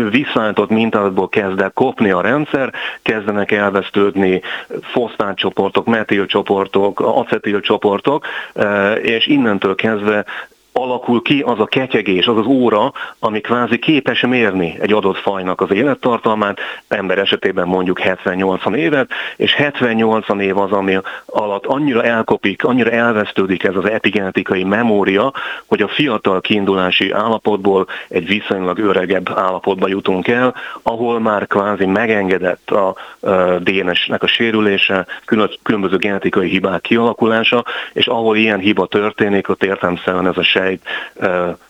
visszaállított 0.09 0.69
mintázatból 0.69 1.29
kezd 1.29 1.59
el 1.59 1.71
kopni 1.71 2.09
a 2.09 2.21
rendszer, 2.21 2.73
kezdenek 3.01 3.51
elvesztődni 3.51 4.41
foszfátcsoportok, 4.81 5.85
metilcsoportok, 5.85 6.99
acetilcsoportok, 6.99 8.25
e, 8.53 8.93
és 8.93 9.27
innentől 9.27 9.75
kezdve 9.75 10.25
alakul 10.79 11.21
ki 11.21 11.41
az 11.41 11.59
a 11.59 11.65
ketyegés, 11.65 12.27
az 12.27 12.37
az 12.37 12.45
óra, 12.45 12.91
ami 13.19 13.41
kvázi 13.41 13.79
képes 13.79 14.21
mérni 14.21 14.77
egy 14.79 14.93
adott 14.93 15.17
fajnak 15.17 15.61
az 15.61 15.71
élettartalmát, 15.71 16.59
ember 16.87 17.17
esetében 17.17 17.67
mondjuk 17.67 17.99
70-80 18.03 18.75
évet, 18.75 19.09
és 19.35 19.55
70-80 19.57 20.41
év 20.41 20.57
az, 20.57 20.71
ami 20.71 20.97
alatt 21.25 21.65
annyira 21.65 22.03
elkopik, 22.03 22.63
annyira 22.63 22.89
elvesztődik 22.89 23.63
ez 23.63 23.75
az 23.75 23.89
epigenetikai 23.89 24.63
memória, 24.63 25.33
hogy 25.65 25.81
a 25.81 25.87
fiatal 25.87 26.41
kiindulási 26.41 27.11
állapotból 27.11 27.87
egy 28.07 28.27
viszonylag 28.27 28.79
öregebb 28.79 29.29
állapotba 29.35 29.87
jutunk 29.87 30.27
el, 30.27 30.55
ahol 30.83 31.19
már 31.19 31.47
kvázi 31.47 31.85
megengedett 31.85 32.69
a 32.69 32.95
DNS-nek 33.59 34.23
a 34.23 34.27
sérülése, 34.27 35.05
különböző 35.63 35.97
genetikai 35.97 36.49
hibák 36.49 36.81
kialakulása, 36.81 37.65
és 37.93 38.07
ahol 38.07 38.37
ilyen 38.37 38.59
hiba 38.59 38.85
történik, 38.85 39.49
ott 39.49 39.63
értelmszerűen 39.63 40.27
ez 40.27 40.37
a 40.37 40.43
sejt 40.43 40.63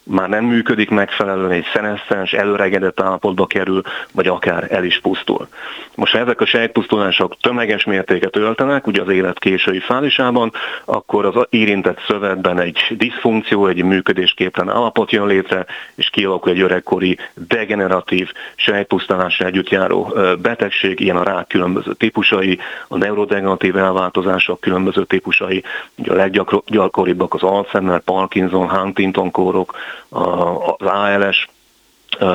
már 0.03 0.29
nem 0.29 0.45
működik 0.45 0.89
megfelelően, 0.89 1.51
egy 1.51 1.65
szenesztens, 1.73 2.33
előregedett 2.33 3.01
állapotba 3.01 3.45
kerül, 3.45 3.81
vagy 4.11 4.27
akár 4.27 4.67
el 4.69 4.83
is 4.83 4.99
pusztul. 4.99 5.47
Most 5.95 6.11
ha 6.11 6.19
ezek 6.19 6.41
a 6.41 6.45
sejtpusztulások 6.45 7.37
tömeges 7.41 7.83
mértéket 7.83 8.35
öltenek, 8.35 8.87
ugye 8.87 9.01
az 9.01 9.09
élet 9.09 9.39
késői 9.39 9.79
fázisában, 9.79 10.51
akkor 10.85 11.25
az 11.25 11.45
érintett 11.49 11.99
szövetben 12.07 12.59
egy 12.59 12.77
diszfunkció, 12.89 13.67
egy 13.67 13.83
működésképtelen 13.83 14.75
állapot 14.75 15.11
jön 15.11 15.27
létre, 15.27 15.65
és 15.95 16.09
kialakul 16.09 16.51
egy 16.51 16.61
öregkori 16.61 17.17
degeneratív 17.33 18.31
sejtpusztulásra 18.55 19.45
együtt 19.45 19.69
járó 19.69 20.13
betegség, 20.41 20.99
ilyen 20.99 21.17
a 21.17 21.23
rák 21.23 21.47
különböző 21.47 21.93
típusai, 21.93 22.59
a 22.87 22.97
neurodegeneratív 22.97 23.77
elváltozások 23.77 24.59
különböző 24.59 25.03
típusai, 25.03 25.63
ugye 25.95 26.11
a 26.11 26.15
leggyakoribbak 26.15 27.33
az 27.33 27.43
Alzheimer, 27.43 27.99
Parkinson, 27.99 28.69
Huntington 28.85 29.31
kórok, 29.31 29.75
az 30.09 30.87
ALS, 30.87 31.47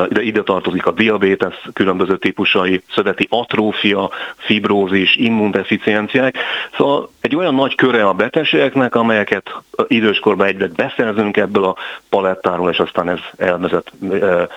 ide, 0.09 0.23
ide 0.23 0.43
tartozik 0.43 0.87
a 0.87 0.91
diabétesz 0.91 1.63
különböző 1.73 2.17
típusai, 2.19 2.83
szöveti 2.95 3.27
atrófia, 3.31 4.11
fibrózis, 4.37 5.17
immundeficienciák. 5.17 6.37
Szóval 6.77 7.11
egy 7.21 7.37
olyan 7.37 7.55
nagy 7.55 7.75
köre 7.75 8.07
a 8.07 8.13
betegségeknek, 8.13 8.95
amelyeket 8.95 9.51
időskorban 9.87 10.47
egyre 10.47 10.67
beszerzünk 10.67 11.37
ebből 11.37 11.65
a 11.65 11.77
palettáról, 12.09 12.71
és 12.71 12.79
aztán 12.79 13.09
ez 13.09 13.19
elvezet, 13.37 13.93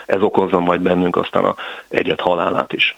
ez 0.06 0.22
okozza 0.22 0.60
majd 0.60 0.82
bennünk 0.82 1.16
aztán 1.16 1.44
a 1.44 1.56
egyet 1.88 2.22
halálát 2.22 2.74
is. 2.74 2.98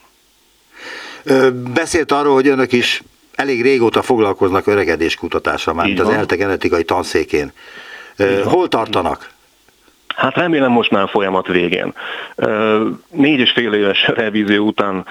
Beszélt 1.74 2.12
arról, 2.12 2.34
hogy 2.34 2.48
önök 2.48 2.72
is 2.72 3.04
elég 3.36 3.62
régóta 3.62 4.02
foglalkoznak 4.02 4.68
öregedés 4.68 5.16
kutatással, 5.16 5.74
már 5.74 5.90
az 5.98 6.10
ELTE 6.10 6.36
genetikai 6.36 6.84
tanszékén. 6.84 7.52
Hol 8.20 8.68
tartanak? 8.68 9.35
Hát 10.16 10.36
remélem 10.36 10.72
most 10.72 10.92
már 10.92 11.10
folyamat 11.10 11.48
végén. 11.48 11.94
Négy 13.10 13.40
és 13.40 13.52
fél 13.52 13.74
éves 13.74 14.08
revízió 14.16 14.66
után, 14.66 15.06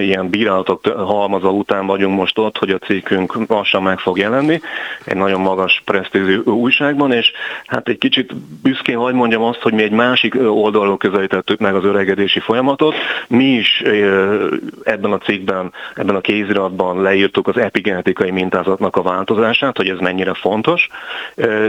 ilyen 0.00 0.28
bírálatok 0.30 0.86
halmaza 0.86 1.50
után 1.50 1.86
vagyunk 1.86 2.18
most 2.18 2.38
ott, 2.38 2.58
hogy 2.58 2.70
a 2.70 2.78
cikkünk 2.78 3.46
lassan 3.48 3.82
meg 3.82 3.98
fog 3.98 4.18
jelenni, 4.18 4.60
egy 5.04 5.16
nagyon 5.16 5.40
magas 5.40 5.82
presztízű 5.84 6.38
újságban, 6.38 7.12
és 7.12 7.32
hát 7.66 7.88
egy 7.88 7.98
kicsit 7.98 8.34
büszkén 8.62 8.96
hogy 8.96 9.14
mondjam 9.14 9.42
azt, 9.42 9.60
hogy 9.60 9.72
mi 9.72 9.82
egy 9.82 9.90
másik 9.90 10.34
oldalról 10.34 10.96
közelítettük 10.96 11.58
meg 11.58 11.74
az 11.74 11.84
öregedési 11.84 12.40
folyamatot. 12.40 12.94
Mi 13.28 13.44
is 13.44 13.82
ebben 14.84 15.12
a 15.12 15.18
cikkben, 15.18 15.72
ebben 15.94 16.14
a 16.14 16.20
kéziratban 16.20 17.02
leírtuk 17.02 17.48
az 17.48 17.56
epigenetikai 17.56 18.30
mintázatnak 18.30 18.96
a 18.96 19.02
változását, 19.02 19.76
hogy 19.76 19.88
ez 19.88 19.98
mennyire 19.98 20.34
fontos, 20.34 20.88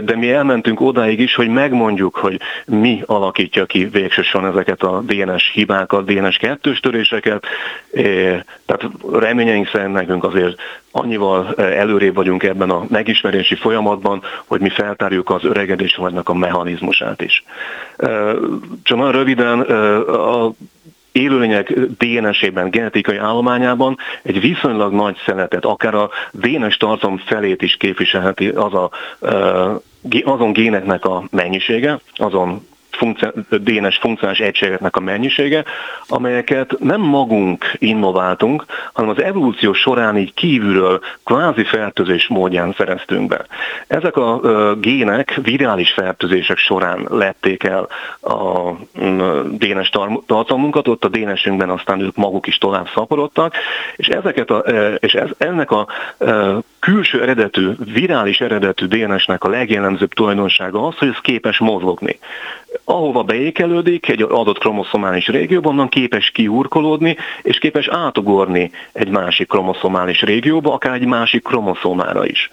de 0.04 0.16
mi 0.16 0.32
elmentünk 0.32 0.82
odáig 0.82 1.20
is, 1.20 1.36
hogy 1.36 1.48
megmondjuk, 1.48 2.16
hogy 2.16 2.40
mi 2.66 3.04
alakítja 3.06 3.66
ki 3.66 3.86
végsősorban 3.86 4.52
ezeket 4.52 4.82
a 4.82 5.02
DNS 5.02 5.52
hibákat, 5.54 6.06
DNS 6.06 6.38
kettős 6.38 6.80
töréseket. 6.80 7.46
Tehát 8.66 8.84
reményeink 9.12 9.68
szerint 9.68 9.94
nekünk 9.94 10.24
azért 10.24 10.60
annyival 10.92 11.54
előrébb 11.56 12.16
vagyunk 12.16 12.44
ebben 12.44 12.70
a 12.70 12.86
megismerési 12.90 13.56
folyamatban, 13.56 14.22
hogy 14.46 14.62
mi 14.62 14.70
feltárjuk 14.70 15.30
az 15.30 15.44
öregedés 15.44 15.96
vagynak 15.96 16.30
a 16.30 16.34
mechanizmusát 16.34 17.22
is. 17.22 17.44
Csak 18.84 18.98
nagyon 18.98 19.12
röviden 19.12 19.60
a 19.60 20.52
élőlények 21.12 21.74
DNS-ében, 21.98 22.70
genetikai 22.70 23.18
állományában 23.18 23.98
egy 24.22 24.42
viszonylag 24.42 24.94
nagy 24.94 25.18
szeletet, 25.26 25.66
akár 25.66 25.96
a 25.96 26.10
DNS 26.32 26.78
tartalom 26.78 27.18
felét 27.18 27.62
is 27.62 27.76
képviselheti 27.76 28.48
az 28.48 28.74
a 28.74 28.90
azon 30.26 30.54
géneknek 30.54 31.06
a 31.06 31.24
mennyisége, 31.32 32.00
azon 32.16 32.68
DNS 33.50 33.98
funkcionális 33.98 34.40
egységeknek 34.40 34.96
a 34.96 35.00
mennyisége, 35.00 35.64
amelyeket 36.08 36.80
nem 36.80 37.02
magunk 37.02 37.72
innováltunk, 37.78 38.66
hanem 38.94 39.10
az 39.10 39.22
evolúció 39.22 39.74
során 39.74 40.18
így 40.18 40.34
kívülről 40.34 41.00
kvázi 41.24 41.64
fertőzés 41.64 42.28
módján 42.28 42.74
szereztünk 42.78 43.28
be. 43.28 43.46
Ezek 43.88 44.18
a 44.18 44.40
gének 44.76 45.40
virális 45.42 45.92
fertőzések 45.92 46.58
során 46.58 47.08
lették 47.10 47.64
el 47.64 47.88
a 48.22 48.72
DNS 49.50 49.90
tartalmunkat, 50.26 50.88
ott 50.88 51.06
a 51.06 51.08
DNS-ünkben 51.08 51.70
aztán 51.70 52.00
ők 52.00 52.16
maguk 52.16 52.48
is 52.48 52.58
tovább 52.58 52.88
szaporodtak, 52.94 53.54
és, 53.96 54.08
ezeket 54.08 54.50
a, 54.50 54.58
és 55.00 55.14
ez, 55.14 55.30
ennek 55.38 55.72
a 55.72 55.88
külső 56.80 57.22
eredetű, 57.22 57.70
virális 57.94 58.42
eredetű 58.42 58.86
DNS-nek 58.86 59.44
a 59.44 59.50
legjellemzőbb 59.50 60.14
tulajdonsága 60.14 60.88
az, 60.88 60.96
hogy 60.98 61.08
ez 61.08 61.20
képes 61.22 61.58
mozogni 61.58 62.20
ahova 62.84 63.24
beékelődik 63.24 64.10
egy 64.10 64.22
adott 64.22 64.58
kromoszomális 64.58 65.28
régióban, 65.28 65.72
onnan 65.72 65.90
képes 65.90 66.30
kiurkolódni, 66.30 67.18
és 67.42 67.58
képes 67.58 67.88
átugorni 67.88 68.72
egy 68.94 69.10
másik 69.10 69.48
kromoszomális 69.48 70.22
régióba, 70.22 70.74
akár 70.74 70.94
egy 70.94 71.06
másik 71.06 71.44
kromoszomára 71.44 72.26
is. 72.26 72.50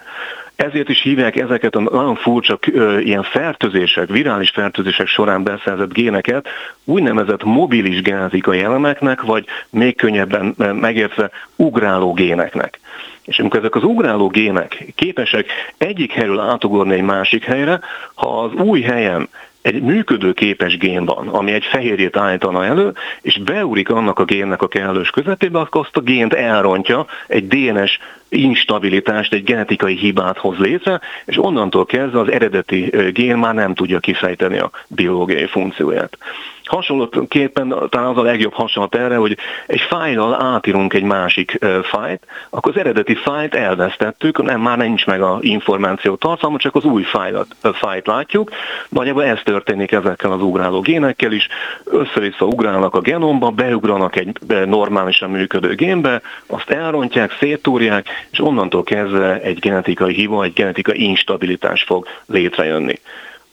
Ezért 0.56 0.88
is 0.88 1.02
hívják 1.02 1.36
ezeket 1.36 1.74
a 1.74 1.80
nagyon 1.80 2.14
furcsa 2.14 2.58
ilyen 3.00 3.22
fertőzések, 3.22 4.08
virális 4.08 4.50
fertőzések 4.50 5.06
során 5.06 5.42
beszerzett 5.42 5.92
géneket 5.92 6.48
úgynevezett 6.84 7.44
mobilis 7.44 8.02
genetikai 8.02 8.60
elemeknek, 8.60 9.22
vagy 9.22 9.44
még 9.70 9.96
könnyebben 9.96 10.54
megértve 10.56 11.30
ugráló 11.56 12.12
géneknek. 12.12 12.80
És 13.24 13.38
amikor 13.38 13.58
ezek 13.58 13.74
az 13.74 13.84
ugráló 13.84 14.28
gének 14.28 14.84
képesek 14.94 15.46
egyik 15.78 16.12
helyről 16.12 16.40
átugorni 16.40 16.94
egy 16.94 17.02
másik 17.02 17.44
helyre, 17.44 17.80
ha 18.14 18.42
az 18.42 18.52
új 18.52 18.80
helyen 18.80 19.28
egy 19.62 19.82
működőképes 19.82 20.76
gén 20.76 21.04
van, 21.04 21.28
ami 21.28 21.52
egy 21.52 21.64
fehérjét 21.64 22.16
állítana 22.16 22.64
elő, 22.64 22.92
és 23.20 23.38
beúrik 23.38 23.88
annak 23.88 24.18
a 24.18 24.24
génnek 24.24 24.62
a 24.62 24.68
kellős 24.68 25.10
közepébe, 25.10 25.58
akkor 25.58 25.80
azt 25.80 25.96
a 25.96 26.00
gént 26.00 26.34
elrontja, 26.34 27.06
egy 27.26 27.46
DNS 27.46 27.98
instabilitást, 28.28 29.32
egy 29.32 29.44
genetikai 29.44 29.96
hibát 29.96 30.38
hoz 30.38 30.58
létre, 30.58 31.00
és 31.24 31.38
onnantól 31.38 31.86
kezdve 31.86 32.20
az 32.20 32.30
eredeti 32.30 32.92
gén 33.12 33.36
már 33.36 33.54
nem 33.54 33.74
tudja 33.74 33.98
kifejteni 33.98 34.58
a 34.58 34.70
biológiai 34.86 35.46
funkcióját. 35.46 36.18
Hasonlóképpen 36.64 37.74
talán 37.88 38.08
az 38.08 38.16
a 38.16 38.22
legjobb 38.22 38.52
hasonlat 38.52 38.94
erre, 38.94 39.16
hogy 39.16 39.36
egy 39.66 39.80
fájlal 39.80 40.42
átírunk 40.42 40.94
egy 40.94 41.02
másik 41.02 41.58
fájt, 41.82 42.26
akkor 42.50 42.72
az 42.74 42.80
eredeti 42.80 43.14
fájt 43.14 43.54
elvesztettük, 43.54 44.42
nem, 44.42 44.60
már 44.60 44.78
nincs 44.78 45.06
meg 45.06 45.22
a 45.22 45.38
információ 45.40 46.14
tartalma, 46.14 46.58
csak 46.58 46.74
az 46.74 46.84
új 46.84 47.02
fájlat, 47.02 47.46
fájt 47.72 48.06
látjuk. 48.06 48.50
Nagyjából 48.88 49.24
ez 49.24 49.38
történik 49.44 49.92
ezekkel 49.92 50.32
az 50.32 50.42
ugráló 50.42 50.80
génekkel 50.80 51.32
is. 51.32 51.48
Össze-vissza 51.84 52.44
ugrálnak 52.44 52.94
a 52.94 53.00
genomba, 53.00 53.50
beugranak 53.50 54.16
egy 54.16 54.36
normálisan 54.66 55.30
működő 55.30 55.74
génbe, 55.74 56.20
azt 56.46 56.70
elrontják, 56.70 57.36
széttúrják, 57.38 58.06
és 58.30 58.40
onnantól 58.40 58.82
kezdve 58.82 59.40
egy 59.40 59.58
genetikai 59.58 60.14
hiba, 60.14 60.44
egy 60.44 60.52
genetikai 60.52 61.02
instabilitás 61.02 61.82
fog 61.82 62.06
létrejönni 62.26 62.98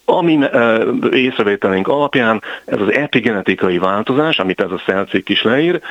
ami 0.09 0.39
észrevételünk 1.11 1.87
alapján 1.87 2.41
ez 2.65 2.81
az 2.81 2.93
epigenetikai 2.93 3.77
változás, 3.77 4.39
amit 4.39 4.61
ez 4.61 4.71
a 4.71 4.81
szelcikk 4.85 5.29
is 5.29 5.43
leír, 5.43 5.81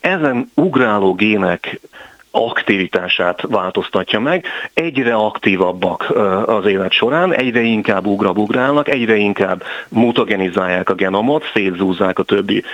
ezen 0.00 0.50
ugráló 0.54 1.14
gének 1.14 1.80
aktivitását 2.30 3.42
változtatja 3.48 4.20
meg. 4.20 4.46
Egyre 4.74 5.14
aktívabbak 5.14 6.10
az 6.46 6.66
élet 6.66 6.92
során, 6.92 7.34
egyre 7.34 7.60
inkább 7.60 8.06
ugrabugrálnak, 8.06 8.88
egyre 8.88 9.16
inkább 9.16 9.62
mutagenizálják 9.88 10.90
a 10.90 10.94
genomot, 10.94 11.44
szétzúzzák 11.54 12.18
a 12.18 12.22
többi 12.22 12.64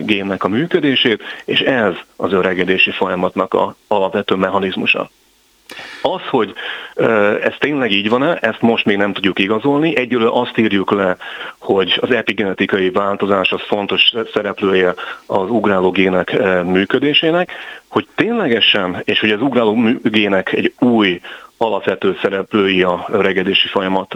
génnek 0.00 0.44
a 0.44 0.48
működését, 0.48 1.22
és 1.44 1.60
ez 1.60 1.92
az 2.16 2.32
öregedési 2.32 2.90
folyamatnak 2.90 3.54
a 3.54 3.76
alapvető 3.88 4.34
mechanizmusa. 4.34 5.10
Az, 6.02 6.20
hogy 6.30 6.54
ez 7.42 7.52
tényleg 7.58 7.90
így 7.90 8.08
van-e, 8.08 8.38
ezt 8.40 8.60
most 8.60 8.84
még 8.84 8.96
nem 8.96 9.12
tudjuk 9.12 9.38
igazolni. 9.38 9.96
Egyről 9.96 10.28
azt 10.28 10.58
írjuk 10.58 10.90
le, 10.90 11.16
hogy 11.58 11.98
az 12.00 12.10
epigenetikai 12.10 12.90
változás 12.90 13.52
az 13.52 13.60
fontos 13.66 14.12
szereplője 14.32 14.94
az 15.26 15.50
ugráló 15.50 15.90
gének 15.90 16.38
működésének, 16.64 17.52
hogy 17.88 18.06
ténylegesen, 18.14 19.02
és 19.04 19.20
hogy 19.20 19.30
az 19.30 19.40
ugráló 19.40 19.76
gének 20.02 20.52
egy 20.52 20.72
új 20.78 21.20
alapvető 21.58 22.18
szereplői 22.22 22.82
a 22.82 23.06
öregedési 23.08 23.68
folyamat 23.68 24.14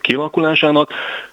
kialakulásának, 0.00 0.92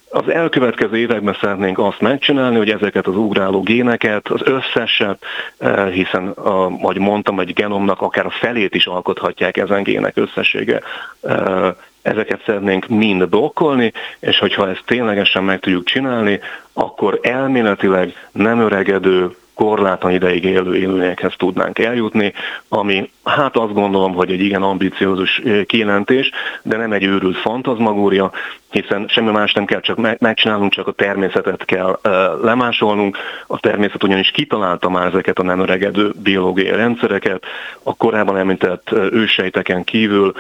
az 0.10 0.30
elkövetkező 0.30 0.98
években 0.98 1.38
szeretnénk 1.40 1.80
azt 1.80 2.00
megcsinálni, 2.02 2.58
hogy 2.58 2.70
ezeket 2.70 3.08
az 3.08 3.16
ugráló 3.16 3.62
géneket, 3.62 4.28
az 4.28 4.42
összeset, 4.44 5.24
eh, 5.58 5.90
hiszen, 5.90 6.28
ahogy 6.28 6.98
mondtam, 6.98 7.40
egy 7.40 7.54
genomnak 7.54 8.02
akár 8.02 8.26
a 8.26 8.30
felét 8.30 8.76
is 8.76 8.86
alkothatják 8.86 9.58
ezen 9.58 9.84
gének 9.84 10.18
összessége, 10.18 10.82
eh, 11.22 11.74
ezeket 12.02 12.42
szeretnénk 12.46 12.88
mind 12.88 13.30
blokkolni, 13.30 13.94
és 14.20 14.40
hogyha 14.40 14.70
ezt 14.70 14.84
ténylegesen 14.86 15.44
meg 15.44 15.60
tudjuk 15.60 15.86
csinálni, 15.86 16.40
akkor 16.74 17.20
elméletileg 17.22 18.28
nem 18.32 18.60
öregedő, 18.60 19.36
korlátlan 19.58 20.12
ideig 20.12 20.44
élő 20.44 20.76
élőlényekhez 20.76 21.34
tudnánk 21.38 21.80
eljutni, 21.80 22.34
ami 22.70 23.10
hát 23.24 23.58
azt 23.58 23.74
gondolom, 23.74 24.14
hogy 24.14 24.32
egy 24.32 24.42
igen 24.42 24.62
ambiciózus 24.62 25.42
kijelentés, 25.66 26.32
de 26.62 26.78
nem 26.78 26.92
egy 26.92 27.04
őrült 27.04 27.38
fantazmagória, 27.38 28.32
hiszen 28.70 29.06
semmi 29.08 29.32
más 29.32 29.54
nem 29.54 29.66
kell 29.66 29.80
csak 29.80 30.20
megcsinálnunk, 30.20 30.72
csak 30.72 30.88
a 30.88 30.92
természetet 30.92 31.66
kell 31.66 32.00
lemásolnunk. 32.42 33.18
A 33.48 33.60
természet 33.60 34.04
ugyanis 34.04 34.32
kitalálta 34.32 34.90
már 34.90 35.06
ezeket 35.06 35.40
a 35.40 35.44
nem 35.44 35.60
öregedő 35.60 36.12
biológiai 36.24 36.76
rendszereket. 36.76 37.44
A 37.84 37.96
korábban 37.96 38.38
említett 38.38 38.92
ősejteken 39.12 39.84
kívül 39.84 40.34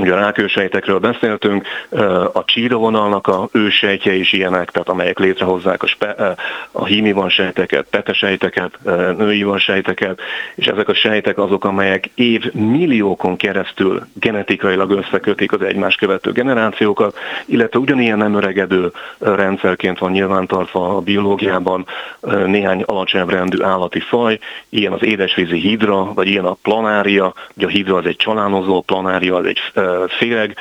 Ugye 0.00 0.12
a 0.12 0.16
rákősejtekről 0.16 0.98
beszéltünk, 0.98 1.66
a 2.32 2.44
csírovonalnak 2.44 3.26
a 3.26 3.48
ősejtje 3.52 4.14
is 4.14 4.32
ilyenek, 4.32 4.70
tehát 4.70 4.88
amelyek 4.88 5.18
létrehozzák 5.18 5.82
a, 5.82 5.86
spe, 5.86 6.34
a 6.72 6.84
hímivan 6.84 7.28
sejteket, 7.28 7.86
petesejteket, 7.90 8.78
női 9.16 9.42
van 9.42 9.58
sejteket, 9.58 10.20
és 10.54 10.66
ezek 10.66 10.88
a 10.88 10.94
sejtek 10.94 11.38
azok, 11.38 11.64
amelyek 11.64 12.10
év 12.14 12.52
milliókon 12.52 13.36
keresztül 13.36 14.06
genetikailag 14.12 14.90
összekötik 14.90 15.52
az 15.52 15.62
egymás 15.62 15.94
követő 15.94 16.32
generációkat, 16.32 17.18
illetve 17.46 17.78
ugyanilyen 17.78 18.18
nem 18.18 18.34
öregedő 18.34 18.92
rendszerként 19.18 19.98
van 19.98 20.10
nyilvántartva 20.10 20.96
a 20.96 21.00
biológiában 21.00 21.86
néhány 22.46 22.82
alacsonyabb 22.82 23.30
rendű 23.30 23.62
állati 23.62 24.00
faj, 24.00 24.38
ilyen 24.68 24.92
az 24.92 25.04
édesvízi 25.04 25.58
hidra, 25.58 26.12
vagy 26.14 26.28
ilyen 26.28 26.44
a 26.44 26.56
planária, 26.62 27.34
ugye 27.54 27.66
a 27.66 27.70
hidra 27.70 27.96
az 27.96 28.06
egy 28.06 28.16
csalánozó, 28.16 28.80
planária 28.80 29.36
az 29.36 29.44
egy 29.44 29.58
féreg 30.08 30.56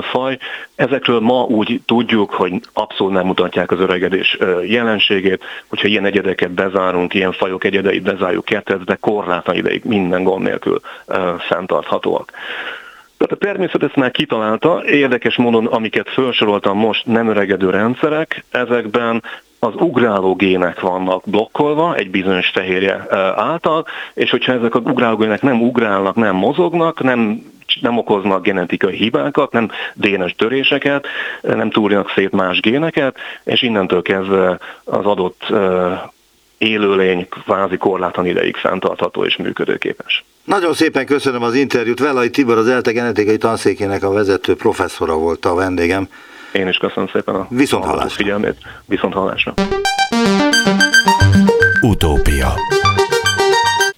faj. 0.00 0.38
Ezekről 0.74 1.20
ma 1.20 1.42
úgy 1.42 1.80
tudjuk, 1.86 2.30
hogy 2.30 2.52
abszolút 2.72 3.12
nem 3.12 3.26
mutatják 3.26 3.70
az 3.70 3.80
öregedés 3.80 4.38
jelenségét, 4.64 5.44
hogyha 5.68 5.88
ilyen 5.88 6.04
egyedeket 6.04 6.50
bezárunk, 6.50 7.14
ilyen 7.14 7.32
fajok 7.32 7.64
egyedeit 7.64 8.02
bezárjuk 8.02 8.44
de 8.84 8.96
korlátlan 9.00 9.56
ideig 9.56 9.84
minden 9.84 10.22
gond 10.22 10.42
nélkül 10.42 10.80
fenntarthatóak. 11.38 12.32
Tehát 13.18 13.32
a 13.32 13.46
természet 13.46 13.82
ezt 13.82 13.96
már 13.96 14.10
kitalálta, 14.10 14.82
érdekes 14.84 15.36
módon, 15.36 15.66
amiket 15.66 16.10
felsoroltam 16.10 16.78
most 16.78 17.06
nem 17.06 17.28
öregedő 17.28 17.70
rendszerek, 17.70 18.44
ezekben 18.50 19.22
az 19.58 19.72
ugráló 19.74 20.34
gének 20.34 20.80
vannak 20.80 21.22
blokkolva 21.26 21.94
egy 21.94 22.10
bizonyos 22.10 22.48
fehérje 22.48 23.06
által, 23.36 23.86
és 24.14 24.30
hogyha 24.30 24.52
ezek 24.52 24.74
az 24.74 24.82
ugráló 24.84 25.16
gének 25.16 25.42
nem 25.42 25.62
ugrálnak, 25.62 26.14
nem 26.14 26.34
mozognak, 26.34 27.02
nem 27.02 27.42
nem 27.80 27.98
okoznak 27.98 28.42
genetikai 28.42 28.96
hibákat, 28.96 29.52
nem 29.52 29.70
DNS 29.94 30.34
töréseket, 30.36 31.06
nem 31.42 31.70
túrjanak 31.70 32.10
szét 32.14 32.30
más 32.30 32.60
géneket, 32.60 33.16
és 33.44 33.62
innentől 33.62 34.02
kezdve 34.02 34.58
az 34.84 35.04
adott 35.04 35.40
élőlény 36.58 37.28
kvázi 37.28 37.76
korlátlan 37.76 38.26
ideig 38.26 38.56
fenntartható 38.56 39.24
és 39.24 39.36
működőképes. 39.36 40.24
Nagyon 40.44 40.74
szépen 40.74 41.06
köszönöm 41.06 41.42
az 41.42 41.54
interjút. 41.54 42.00
Velai 42.00 42.30
Tibor, 42.30 42.58
az 42.58 42.68
ELTE 42.68 42.92
genetikai 42.92 43.36
tanszékének 43.36 44.02
a 44.02 44.12
vezető 44.12 44.54
professzora 44.56 45.14
volt 45.14 45.44
a 45.44 45.54
vendégem. 45.54 46.08
Én 46.52 46.68
is 46.68 46.76
köszönöm 46.76 47.08
szépen 47.12 47.34
a 47.34 47.46
Viszont 47.50 47.84
hallásra. 47.84 48.08
figyelmét. 48.08 48.56
Viszont 48.86 49.14
hallásra. 49.14 49.54
Utópia 51.80 52.52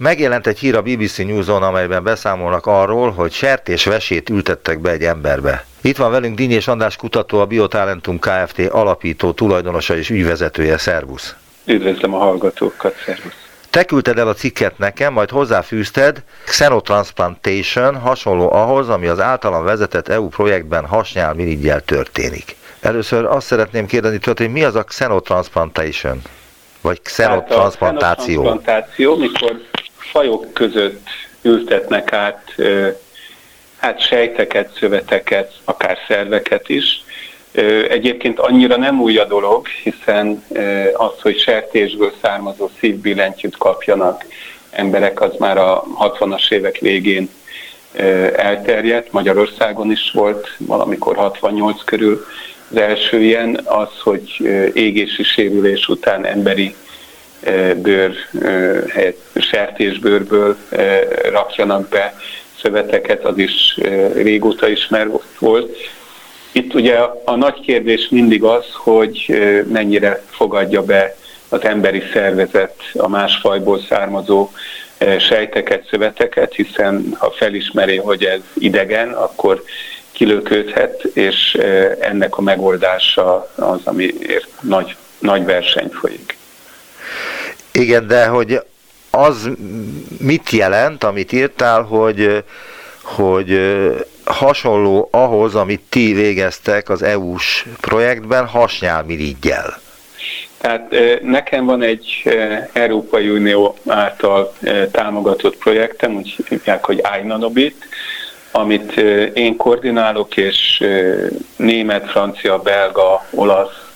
Megjelent 0.09 0.47
egy 0.47 0.59
hír 0.59 0.77
a 0.77 0.83
BBC 0.83 1.17
News-on, 1.17 1.63
amelyben 1.63 2.03
beszámolnak 2.03 2.67
arról, 2.67 3.11
hogy 3.11 3.33
sertés-vesét 3.33 4.31
ültettek 4.31 4.81
be 4.81 4.91
egy 4.91 5.03
emberbe. 5.03 5.65
Itt 5.81 5.97
van 5.97 6.11
velünk 6.11 6.37
Dinyés 6.37 6.69
András 6.69 6.97
kutató, 6.97 7.39
a 7.41 7.47
Biotalentum 7.47 8.19
Kft. 8.19 8.59
alapító, 8.59 9.33
tulajdonosa 9.33 9.97
és 9.97 10.11
ügyvezetője. 10.11 10.79
Szervusz! 10.79 11.35
Üdvözlöm 11.65 12.15
a 12.15 12.19
hallgatókat, 12.19 12.95
szervusz! 13.05 13.33
Te 13.71 13.85
küldted 13.85 14.19
el 14.19 14.29
a 14.29 14.35
cikket 14.35 14.79
nekem, 14.79 15.13
majd 15.13 15.31
hozzáfűzted 15.31 16.23
Xenotransplantation 16.45 17.97
hasonló 17.97 18.53
ahhoz, 18.53 18.89
ami 18.89 19.07
az 19.07 19.21
általam 19.21 19.65
vezetett 19.65 20.09
EU 20.09 20.29
projektben 20.29 20.87
hasnyál 20.87 21.35
mirigyel 21.35 21.81
történik. 21.81 22.57
Először 22.81 23.25
azt 23.25 23.47
szeretném 23.47 23.87
kérdezni 23.87 24.19
tőled, 24.19 24.39
hogy 24.39 24.53
mi 24.53 24.65
az 24.65 24.75
a 24.75 24.83
Xenotransplantation? 24.83 26.23
Vagy 26.81 27.03
xenotransplantáció? 27.03 28.45
Hát 28.45 28.53
a 28.53 28.61
xenotransplantáció, 28.61 29.17
mikor 29.17 29.68
fajok 29.99 30.53
között 30.53 31.07
ültetnek 31.43 32.13
át 32.13 32.55
hát 33.77 34.01
sejteket, 34.01 34.77
szöveteket, 34.79 35.53
akár 35.65 35.99
szerveket 36.09 36.69
is. 36.69 37.05
Egyébként 37.89 38.39
annyira 38.39 38.77
nem 38.77 39.01
új 39.01 39.17
a 39.17 39.25
dolog, 39.25 39.67
hiszen 39.67 40.45
az, 40.93 41.21
hogy 41.23 41.39
sertésből 41.39 42.13
származó 42.23 42.71
szívbillentyűt 42.79 43.57
kapjanak 43.57 44.25
emberek, 44.71 45.21
az 45.21 45.33
már 45.39 45.59
a 45.59 45.85
60-as 46.01 46.53
évek 46.53 46.79
végén 46.79 47.29
elterjedt. 48.37 49.13
Magyarországon 49.13 49.91
is 49.91 50.11
volt 50.15 50.55
valamikor 50.59 51.17
68 51.17 51.85
körül 51.85 52.27
az 52.71 52.77
első 52.77 53.23
ilyen, 53.23 53.61
az, 53.65 53.89
hogy 54.03 54.41
égési 54.73 55.23
sérülés 55.23 55.89
után 55.89 56.25
emberi 56.25 56.75
bőr 57.77 58.15
helyett 58.89 59.21
sertésbőrből 59.35 60.57
rakjanak 61.31 61.89
be 61.89 62.15
szöveteket, 62.63 63.25
az 63.25 63.39
is 63.39 63.79
régóta 64.15 64.69
ismer 64.69 65.09
volt. 65.39 65.77
Itt 66.53 66.75
ugye 66.75 66.99
a 67.25 67.37
nagy 67.37 67.61
kérdés 67.61 68.09
mindig 68.11 68.43
az, 68.43 68.65
hogy 68.73 69.43
mennyire 69.73 70.23
fogadja 70.31 70.83
be 70.83 71.17
az 71.49 71.65
emberi 71.65 72.03
szervezet 72.13 72.75
a 72.95 73.09
más 73.09 73.39
fajból 73.41 73.81
származó 73.89 74.51
sejteket, 75.19 75.87
szöveteket, 75.91 76.55
hiszen 76.55 77.15
ha 77.19 77.31
felismeri, 77.31 77.97
hogy 77.97 78.25
ez 78.25 78.41
idegen, 78.55 79.13
akkor 79.13 79.63
kilőködhet, 80.13 81.03
és 81.03 81.59
ennek 82.01 82.39
a 82.39 82.43
megoldása 82.43 83.51
az, 83.55 83.81
amiért 83.85 84.49
nagy, 84.61 84.97
nagy 85.19 85.45
verseny 85.45 85.89
folyik. 85.89 86.38
Igen, 87.79 88.07
de 88.07 88.27
hogy 88.27 88.61
az 89.11 89.49
mit 90.19 90.51
jelent, 90.51 91.05
amit 91.05 91.33
írtál, 91.33 91.83
hogy, 91.83 92.45
hogy 93.03 93.61
hasonló 94.25 95.09
ahhoz, 95.13 95.55
amit 95.55 95.81
ti 95.89 96.13
végeztek 96.13 96.89
az 96.89 97.03
EU-s 97.03 97.67
projektben 97.81 98.47
hasnyálmirigyel? 98.47 99.81
Tehát 100.61 100.95
nekem 101.23 101.65
van 101.65 101.83
egy 101.83 102.23
Európai 102.73 103.29
Unió 103.29 103.77
által 103.87 104.55
támogatott 104.91 105.57
projektem, 105.57 106.15
úgy 106.15 106.37
hívják, 106.49 106.85
hogy 106.85 107.03
iNanobit, 107.23 107.85
amit 108.51 108.97
én 109.35 109.57
koordinálok, 109.57 110.37
és 110.37 110.85
német, 111.57 112.11
francia, 112.11 112.59
belga, 112.59 113.27
olasz 113.31 113.88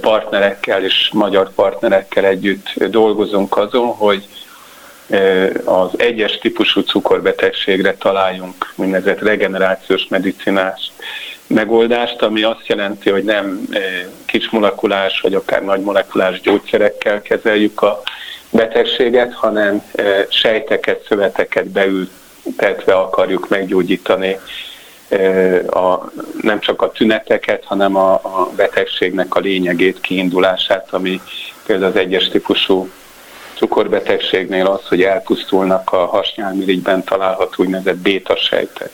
partnerekkel 0.00 0.84
és 0.84 1.10
magyar 1.12 1.54
partnerekkel 1.54 2.24
együtt 2.24 2.84
dolgozunk 2.84 3.56
azon, 3.56 3.86
hogy 3.86 4.28
az 5.64 5.90
egyes 5.96 6.38
típusú 6.38 6.80
cukorbetegségre 6.80 7.94
találjunk 7.94 8.72
úgynevezett 8.76 9.20
regenerációs 9.20 10.06
medicinás 10.08 10.92
megoldást, 11.46 12.22
ami 12.22 12.42
azt 12.42 12.66
jelenti, 12.66 13.10
hogy 13.10 13.24
nem 13.24 13.68
kismolekulás 14.24 15.20
vagy 15.20 15.34
akár 15.34 15.64
nagy 15.64 15.80
molekulás 15.80 16.40
gyógyszerekkel 16.40 17.22
kezeljük 17.22 17.82
a 17.82 18.02
betegséget, 18.50 19.34
hanem 19.34 19.82
sejteket, 20.28 21.04
szöveteket 21.08 21.66
beültetve 21.66 22.94
akarjuk 22.94 23.48
meggyógyítani 23.48 24.38
a, 25.66 26.10
nem 26.42 26.60
csak 26.60 26.82
a 26.82 26.90
tüneteket, 26.90 27.64
hanem 27.64 27.96
a, 27.96 28.12
a 28.12 28.50
betegségnek 28.56 29.34
a 29.34 29.40
lényegét, 29.40 30.00
kiindulását, 30.00 30.92
ami 30.92 31.20
például 31.66 31.90
az 31.90 31.96
egyes 31.96 32.28
típusú 32.28 32.88
cukorbetegségnél 33.56 34.66
az, 34.66 34.86
hogy 34.88 35.02
elpusztulnak 35.02 35.92
a 35.92 36.06
hasnyálmirigyben 36.06 37.04
található 37.04 37.64
úgynevezett 37.64 37.96
béta 37.96 38.36
sejtek. 38.36 38.90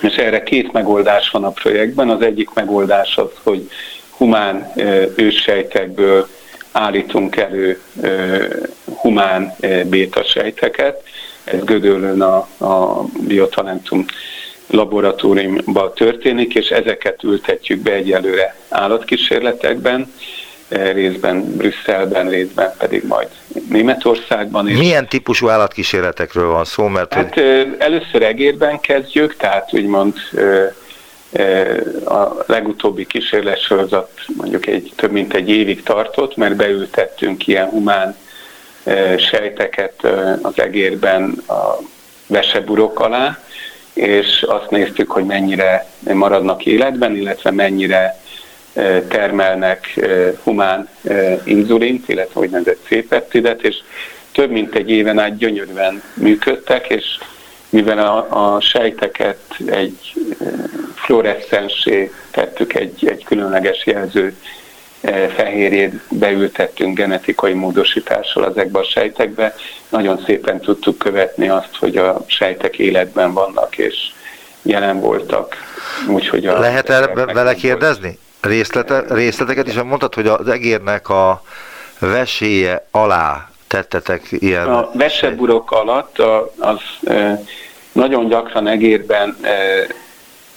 És 0.00 0.14
erre 0.14 0.42
két 0.42 0.72
megoldás 0.72 1.30
van 1.30 1.44
a 1.44 1.50
projektben. 1.50 2.10
Az 2.10 2.22
egyik 2.22 2.50
megoldás 2.54 3.16
az, 3.16 3.30
hogy 3.42 3.70
humán 4.10 4.72
őssejtekből 5.16 6.28
állítunk 6.72 7.36
elő 7.36 7.80
humán 9.00 9.56
béta 9.84 10.22
sejteket. 10.22 11.02
Ez 11.44 11.64
Gödöllön 11.64 12.22
a, 12.22 12.36
a 12.64 13.04
Biotalentum 13.26 14.04
laboratóriumban 14.70 15.92
történik, 15.94 16.54
és 16.54 16.68
ezeket 16.68 17.22
ültetjük 17.22 17.80
be 17.80 17.92
egyelőre 17.92 18.56
állatkísérletekben, 18.68 20.12
eh, 20.68 20.92
részben 20.92 21.56
Brüsszelben, 21.56 22.28
részben 22.28 22.74
pedig 22.78 23.06
majd 23.06 23.28
Németországban. 23.68 24.68
És 24.68 24.78
Milyen 24.78 25.08
típusú 25.08 25.48
állatkísérletekről 25.48 26.46
van 26.46 26.64
szó? 26.64 26.86
Mert 26.86 27.14
hát 27.14 27.34
hogy... 27.34 27.76
először 27.78 28.22
egérben 28.22 28.80
kezdjük, 28.80 29.36
tehát 29.36 29.74
úgymond 29.74 30.14
a 32.04 32.44
legutóbbi 32.46 33.06
kísérletsorozat 33.06 34.10
mondjuk 34.36 34.66
egy, 34.66 34.92
több 34.96 35.10
mint 35.10 35.34
egy 35.34 35.48
évig 35.48 35.82
tartott, 35.82 36.36
mert 36.36 36.56
beültettünk 36.56 37.46
ilyen 37.46 37.68
humán 37.68 38.16
sejteket 39.16 40.06
az 40.42 40.52
egérben 40.54 41.42
a 41.46 41.78
veseburok 42.26 43.00
alá, 43.00 43.38
és 43.98 44.42
azt 44.48 44.70
néztük, 44.70 45.10
hogy 45.10 45.24
mennyire 45.24 45.86
maradnak 46.12 46.66
életben, 46.66 47.16
illetve 47.16 47.50
mennyire 47.50 48.20
termelnek 49.08 50.08
humán 50.42 50.88
inzulint, 51.44 52.08
illetve 52.08 52.40
úgynevezett 52.40 52.86
C-peptidet, 52.86 53.62
és 53.62 53.76
több 54.32 54.50
mint 54.50 54.74
egy 54.74 54.90
éven 54.90 55.18
át 55.18 55.36
gyönyörűen 55.36 56.02
működtek, 56.14 56.88
és 56.88 57.04
mivel 57.68 57.98
a, 57.98 58.54
a 58.54 58.60
sejteket 58.60 59.38
egy 59.66 60.12
fluoreszcensé 60.94 62.12
tettük, 62.30 62.74
egy, 62.74 63.08
egy 63.08 63.24
különleges 63.24 63.86
jelző 63.86 64.36
fehérjét 65.34 65.94
beültettünk 66.10 66.96
genetikai 66.96 67.52
módosítással 67.52 68.46
ezekbe 68.46 68.78
a 68.78 68.84
sejtekbe, 68.84 69.54
nagyon 69.88 70.22
szépen 70.26 70.60
tudtuk 70.60 70.98
követni 70.98 71.48
azt, 71.48 71.76
hogy 71.78 71.96
a 71.96 72.24
sejtek 72.26 72.78
életben 72.78 73.32
vannak 73.32 73.78
és 73.78 73.96
jelen 74.62 75.00
voltak. 75.00 75.56
Úgyhogy 76.08 76.46
a 76.46 76.58
Lehet 76.58 76.90
erre 76.90 77.24
vele 77.24 77.54
kérdezni? 77.54 78.18
Részlete, 78.40 79.04
részleteket 79.08 79.68
is 79.68 79.74
mondtad, 79.82 80.14
hogy 80.14 80.26
az 80.26 80.48
egérnek 80.48 81.08
a 81.08 81.42
veséje 81.98 82.86
alá 82.90 83.48
tettetek 83.66 84.22
ilyen... 84.30 84.68
A 84.68 84.90
veseburok 84.92 85.70
alatt 85.70 86.18
az 86.58 86.80
nagyon 87.92 88.28
gyakran 88.28 88.66
egérben 88.66 89.36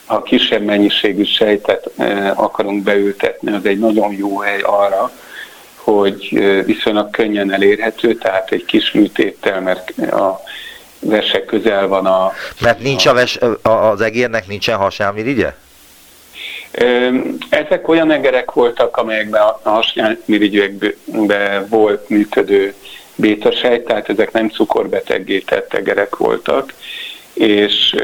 ha 0.05 0.21
kisebb 0.21 0.63
mennyiségű 0.63 1.23
sejtet 1.23 1.89
akarunk 2.35 2.83
beültetni, 2.83 3.51
az 3.51 3.65
egy 3.65 3.79
nagyon 3.79 4.13
jó 4.13 4.39
hely 4.39 4.61
arra, 4.61 5.11
hogy 5.75 6.29
viszonylag 6.65 7.09
könnyen 7.09 7.51
elérhető, 7.51 8.15
tehát 8.15 8.51
egy 8.51 8.65
kis 8.65 8.91
műtéttel, 8.91 9.61
mert 9.61 9.97
a 9.99 10.41
vese 10.99 11.45
közel 11.45 11.87
van 11.87 12.05
a... 12.05 12.31
Mert 12.61 12.79
nincs 12.79 13.05
a 13.05 13.13
ves, 13.13 13.39
az 13.61 14.01
egérnek 14.01 14.47
nincsen 14.47 14.77
hasnyálmirigye? 14.77 15.53
Ezek 17.49 17.87
olyan 17.87 18.11
egerek 18.11 18.51
voltak, 18.51 18.97
amelyekben 18.97 19.41
a 19.41 19.69
hasnyálmirigyekben 19.69 21.67
volt 21.69 22.09
működő 22.09 22.73
bétasejt, 23.15 23.85
tehát 23.85 24.09
ezek 24.09 24.31
nem 24.31 24.49
cukorbeteggé 24.49 25.39
tett 25.39 25.73
egerek 25.73 26.15
voltak, 26.15 26.73
és 27.33 27.95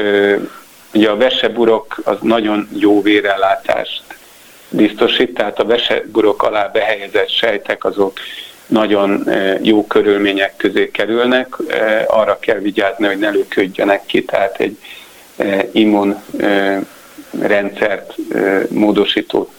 ugye 0.94 1.10
a 1.10 1.16
veseburok 1.16 2.00
az 2.04 2.16
nagyon 2.20 2.68
jó 2.72 3.02
vérellátást 3.02 4.02
biztosít, 4.68 5.34
tehát 5.34 5.58
a 5.58 5.64
veseburok 5.64 6.42
alá 6.42 6.66
behelyezett 6.66 7.28
sejtek 7.28 7.84
azok 7.84 8.18
nagyon 8.66 9.28
e, 9.28 9.58
jó 9.62 9.86
körülmények 9.86 10.56
közé 10.56 10.90
kerülnek, 10.90 11.56
e, 11.68 12.04
arra 12.06 12.38
kell 12.38 12.58
vigyázni, 12.58 13.06
hogy 13.06 13.18
ne 13.18 13.30
lőködjenek 13.30 14.06
ki, 14.06 14.24
tehát 14.24 14.60
egy 14.60 14.78
e, 15.36 15.68
immun 15.72 16.22
rendszert 17.40 18.14
módosító 18.68 19.52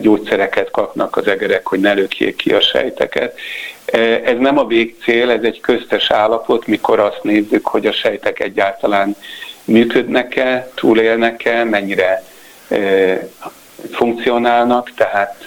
gyógyszereket 0.00 0.70
kapnak 0.70 1.16
az 1.16 1.26
egerek, 1.26 1.66
hogy 1.66 1.80
ne 1.80 1.92
lökjék 1.92 2.36
ki 2.36 2.52
a 2.52 2.60
sejteket. 2.60 3.38
Ez 4.24 4.38
nem 4.38 4.58
a 4.58 4.66
végcél, 4.66 5.30
ez 5.30 5.42
egy 5.42 5.60
köztes 5.60 6.10
állapot, 6.10 6.66
mikor 6.66 6.98
azt 6.98 7.22
nézzük, 7.22 7.66
hogy 7.66 7.86
a 7.86 7.92
sejtek 7.92 8.40
egyáltalán 8.40 9.16
működnek-e, 9.64 10.70
túlélnek-e, 10.74 11.64
mennyire 11.64 12.22
funkcionálnak, 13.92 14.90
tehát 14.96 15.44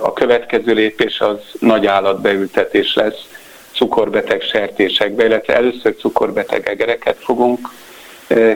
a 0.00 0.12
következő 0.12 0.72
lépés 0.72 1.20
az 1.20 1.38
nagy 1.60 1.86
állatbeültetés 1.86 2.94
lesz 2.94 3.28
cukorbeteg 3.74 4.40
sertésekbe, 4.40 5.24
illetve 5.24 5.54
először 5.54 5.96
cukorbeteg 5.96 6.68
egereket 6.68 7.16
fogunk 7.18 7.68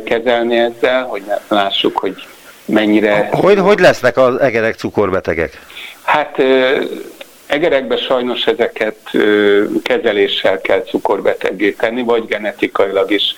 kezelni 0.05 0.59
ezzel, 0.59 1.05
hogy 1.05 1.23
lássuk, 1.49 1.99
hogy 1.99 2.15
mennyire... 2.65 3.29
Hogy, 3.33 3.59
hogy 3.59 3.79
lesznek 3.79 4.17
az 4.17 4.41
egerek 4.41 4.75
cukorbetegek? 4.75 5.59
Hát 6.03 6.37
egerekbe 7.47 7.97
sajnos 7.97 8.47
ezeket 8.47 8.97
kezeléssel 9.83 10.61
kell 10.61 10.83
cukorbeteggé 10.83 11.71
tenni, 11.71 12.03
vagy 12.03 12.27
genetikailag 12.27 13.11
is 13.11 13.35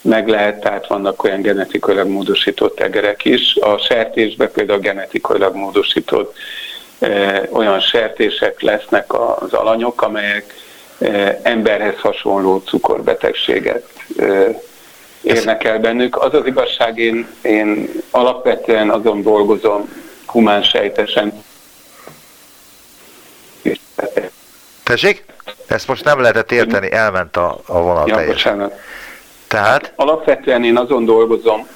meg 0.00 0.28
lehet, 0.28 0.60
tehát 0.60 0.86
vannak 0.86 1.24
olyan 1.24 1.42
genetikailag 1.42 2.08
módosított 2.08 2.80
egerek 2.80 3.24
is. 3.24 3.56
A 3.60 3.78
sertésbe 3.78 4.48
például 4.48 4.78
genetikailag 4.78 5.54
módosított 5.54 6.36
e, 6.98 7.42
olyan 7.52 7.80
sertések 7.80 8.60
lesznek 8.60 9.14
az 9.14 9.52
alanyok, 9.52 10.02
amelyek 10.02 10.54
e, 10.98 11.40
emberhez 11.42 11.98
hasonló 11.98 12.58
cukorbetegséget 12.58 13.86
e, 14.18 14.60
érnek 15.22 15.64
el 15.64 15.78
bennük. 15.78 16.16
Az 16.22 16.34
az 16.34 16.46
igazság, 16.46 16.98
én, 16.98 17.26
én 17.42 17.90
alapvetően 18.10 18.90
azon 18.90 19.22
dolgozom 19.22 19.88
humán 20.26 20.62
sejtesen. 20.62 21.44
Tessék? 24.82 25.24
Ezt 25.66 25.88
most 25.88 26.04
nem 26.04 26.20
lehetett 26.20 26.52
érteni, 26.52 26.92
elment 26.92 27.36
a, 27.36 27.60
a 27.66 27.80
vonal 27.80 28.08
ja, 28.08 28.14
teljesen. 28.14 28.56
Bocsánat. 28.56 28.80
Tehát? 29.50 29.92
Alapvetően 29.96 30.64
én 30.64 30.76
azon 30.76 31.04
dolgozom, 31.04 31.66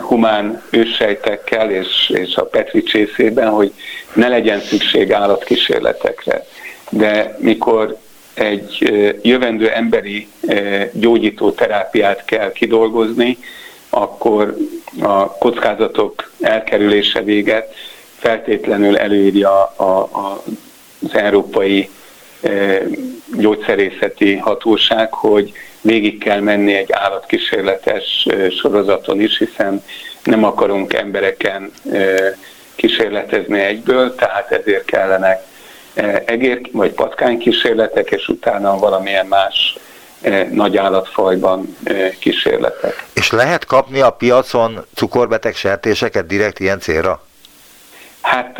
humán 0.00 0.62
őssejtekkel 0.70 1.70
és, 1.70 2.10
és 2.14 2.36
a 2.36 2.44
Petri 2.44 2.82
csészében, 2.82 3.48
hogy 3.48 3.72
ne 4.12 4.28
legyen 4.28 4.60
szükség 4.60 5.12
állatkísérletekre. 5.12 6.46
De 6.90 7.36
mikor 7.38 7.96
egy 8.34 8.92
jövendő 9.22 9.70
emberi 9.70 10.28
gyógyító 10.92 11.50
terápiát 11.50 12.24
kell 12.24 12.52
kidolgozni, 12.52 13.38
akkor 13.90 14.56
a 15.00 15.28
kockázatok 15.28 16.30
elkerülése 16.40 17.22
véget 17.22 17.74
feltétlenül 18.18 18.96
előírja 18.98 19.64
a, 19.64 19.98
a, 19.98 20.42
az 21.02 21.14
Európai 21.14 21.90
Gyógyszerészeti 23.36 24.36
Hatóság, 24.36 25.12
hogy 25.12 25.52
végig 25.86 26.18
kell 26.18 26.40
menni 26.40 26.74
egy 26.74 26.92
állatkísérletes 26.92 28.26
sorozaton 28.60 29.20
is, 29.20 29.38
hiszen 29.38 29.84
nem 30.24 30.44
akarunk 30.44 30.92
embereken 30.92 31.72
kísérletezni 32.74 33.60
egyből, 33.60 34.14
tehát 34.14 34.52
ezért 34.52 34.84
kellenek 34.84 35.42
egér 36.24 36.60
vagy 36.72 36.92
patkány 36.92 37.38
kísérletek, 37.38 38.10
és 38.10 38.28
utána 38.28 38.78
valamilyen 38.78 39.26
más 39.26 39.78
nagy 40.50 40.76
állatfajban 40.76 41.76
kísérletek. 42.18 43.04
És 43.12 43.30
lehet 43.30 43.64
kapni 43.64 44.00
a 44.00 44.10
piacon 44.10 44.84
cukorbeteg 44.94 45.54
sertéseket 45.54 46.26
direkt 46.26 46.60
ilyen 46.60 46.80
célra? 46.80 47.24
Hát 48.20 48.58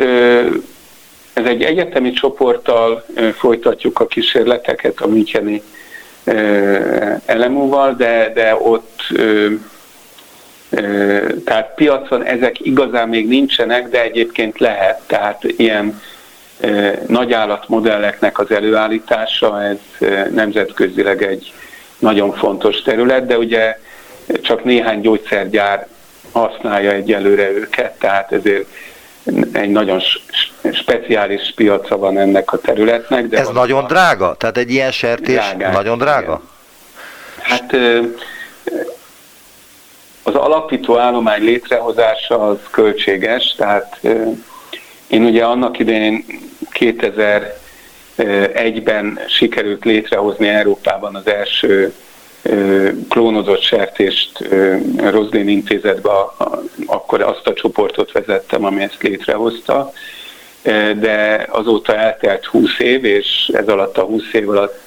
Ez 1.36 1.44
egy 1.44 1.62
egyetemi 1.62 2.12
csoporttal 2.12 3.04
folytatjuk 3.38 4.00
a 4.00 4.06
kísérleteket 4.06 5.00
a 5.00 5.06
Müncheni 5.06 5.62
elemúval, 7.26 7.94
de, 7.94 8.30
de 8.34 8.56
ott 8.58 9.00
tehát 11.44 11.72
piacon 11.74 12.24
ezek 12.24 12.60
igazán 12.60 13.08
még 13.08 13.28
nincsenek, 13.28 13.88
de 13.88 14.02
egyébként 14.02 14.58
lehet. 14.58 15.00
Tehát 15.06 15.44
ilyen 15.44 16.00
nagyállatmodelleknek 17.06 18.38
az 18.38 18.50
előállítása, 18.50 19.62
ez 19.62 20.08
nemzetközileg 20.30 21.22
egy 21.22 21.52
nagyon 21.98 22.32
fontos 22.32 22.82
terület, 22.82 23.26
de 23.26 23.38
ugye 23.38 23.78
csak 24.40 24.64
néhány 24.64 25.00
gyógyszergyár 25.00 25.86
használja 26.32 26.92
egyelőre 26.92 27.50
őket, 27.50 27.98
tehát 27.98 28.32
ezért 28.32 28.66
egy 29.52 29.70
nagyon 29.70 30.00
speciális 30.72 31.52
piaca 31.54 31.96
van 31.96 32.18
ennek 32.18 32.52
a 32.52 32.58
területnek. 32.58 33.26
De 33.26 33.38
Ez 33.38 33.48
nagyon 33.48 33.84
a... 33.84 33.86
drága? 33.86 34.34
Tehát 34.38 34.56
egy 34.56 34.70
ilyen 34.70 34.92
sertés 34.92 35.34
drágán, 35.34 35.72
nagyon 35.72 35.98
drága? 35.98 36.42
Igen. 37.44 37.58
Hát 37.58 37.74
az 40.22 40.34
alapító 40.34 40.98
állomány 40.98 41.42
létrehozása 41.42 42.48
az 42.48 42.56
költséges, 42.70 43.54
tehát 43.56 44.00
én 45.06 45.24
ugye 45.24 45.44
annak 45.44 45.78
idején 45.78 46.24
2001-ben 46.72 49.20
sikerült 49.28 49.84
létrehozni 49.84 50.48
Európában 50.48 51.14
az 51.14 51.26
első 51.26 51.94
klónozott 53.08 53.60
sertést 53.60 54.48
Roslin 54.96 55.48
intézetbe, 55.48 56.10
akkor 56.86 57.20
azt 57.22 57.46
a 57.46 57.52
csoportot 57.52 58.12
vezettem, 58.12 58.64
ami 58.64 58.82
ezt 58.82 59.02
létrehozta, 59.02 59.92
de 60.98 61.46
azóta 61.50 61.96
eltelt 61.96 62.44
20 62.44 62.78
év, 62.78 63.04
és 63.04 63.50
ez 63.52 63.68
alatt 63.68 63.98
a 63.98 64.02
20 64.02 64.22
év 64.32 64.48
alatt 64.48 64.80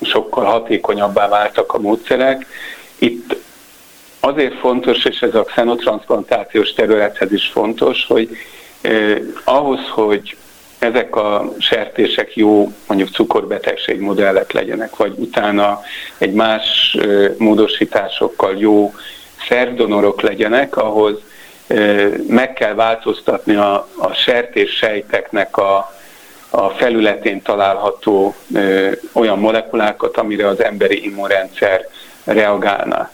sokkal 0.00 0.44
hatékonyabbá 0.44 1.28
váltak 1.28 1.72
a 1.72 1.78
módszerek. 1.78 2.46
Itt 2.98 3.36
azért 4.20 4.58
fontos, 4.58 5.04
és 5.04 5.22
ez 5.22 5.34
a 5.34 5.42
xenotransplantációs 5.42 6.72
területhez 6.72 7.32
is 7.32 7.46
fontos, 7.46 8.06
hogy 8.06 8.28
ahhoz, 9.44 9.80
hogy 9.88 10.36
ezek 10.82 11.16
a 11.16 11.52
sertések 11.58 12.36
jó 12.36 12.72
mondjuk 12.86 13.08
cukorbetegség 13.08 14.00
modellek 14.00 14.52
legyenek, 14.52 14.96
vagy 14.96 15.12
utána 15.16 15.80
egy 16.18 16.32
más 16.32 16.96
módosításokkal 17.38 18.56
jó 18.58 18.94
szervdonorok 19.48 20.20
legyenek, 20.20 20.76
ahhoz 20.76 21.18
meg 22.28 22.52
kell 22.52 22.74
változtatni 22.74 23.54
a, 23.54 23.88
a 23.98 24.12
sertés 24.12 24.70
sejteknek 24.76 25.56
a, 25.56 25.92
a 26.50 26.68
felületén 26.68 27.42
található 27.42 28.34
ö, 28.54 28.90
olyan 29.12 29.38
molekulákat, 29.38 30.16
amire 30.16 30.46
az 30.46 30.62
emberi 30.62 31.04
immunrendszer 31.04 31.86
reagálna. 32.24 33.10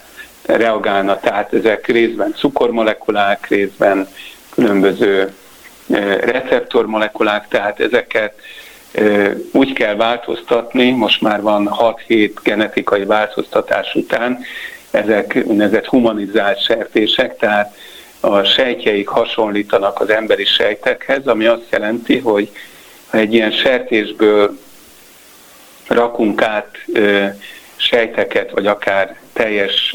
reagálna. 0.46 1.20
Tehát 1.20 1.52
ezek 1.52 1.86
részben 1.86 2.34
cukormolekulák, 2.34 3.48
részben 3.48 4.08
különböző 4.54 5.32
receptormolekulák, 6.20 7.48
tehát 7.48 7.80
ezeket 7.80 8.34
úgy 9.52 9.72
kell 9.72 9.94
változtatni, 9.94 10.90
most 10.90 11.20
már 11.20 11.42
van 11.42 11.70
6-7 12.08 12.30
genetikai 12.42 13.04
változtatás 13.04 13.94
után, 13.94 14.38
ezek 14.90 15.42
úgynevezett 15.44 15.86
humanizált 15.86 16.62
sertések, 16.62 17.36
tehát 17.36 17.76
a 18.20 18.42
sejtjeik 18.42 19.08
hasonlítanak 19.08 20.00
az 20.00 20.10
emberi 20.10 20.44
sejtekhez, 20.44 21.26
ami 21.26 21.46
azt 21.46 21.66
jelenti, 21.70 22.18
hogy 22.18 22.50
ha 23.10 23.18
egy 23.18 23.34
ilyen 23.34 23.50
sertésből 23.50 24.58
rakunk 25.88 26.42
át 26.42 26.70
sejteket, 27.76 28.50
vagy 28.50 28.66
akár 28.66 29.16
teljes 29.32 29.94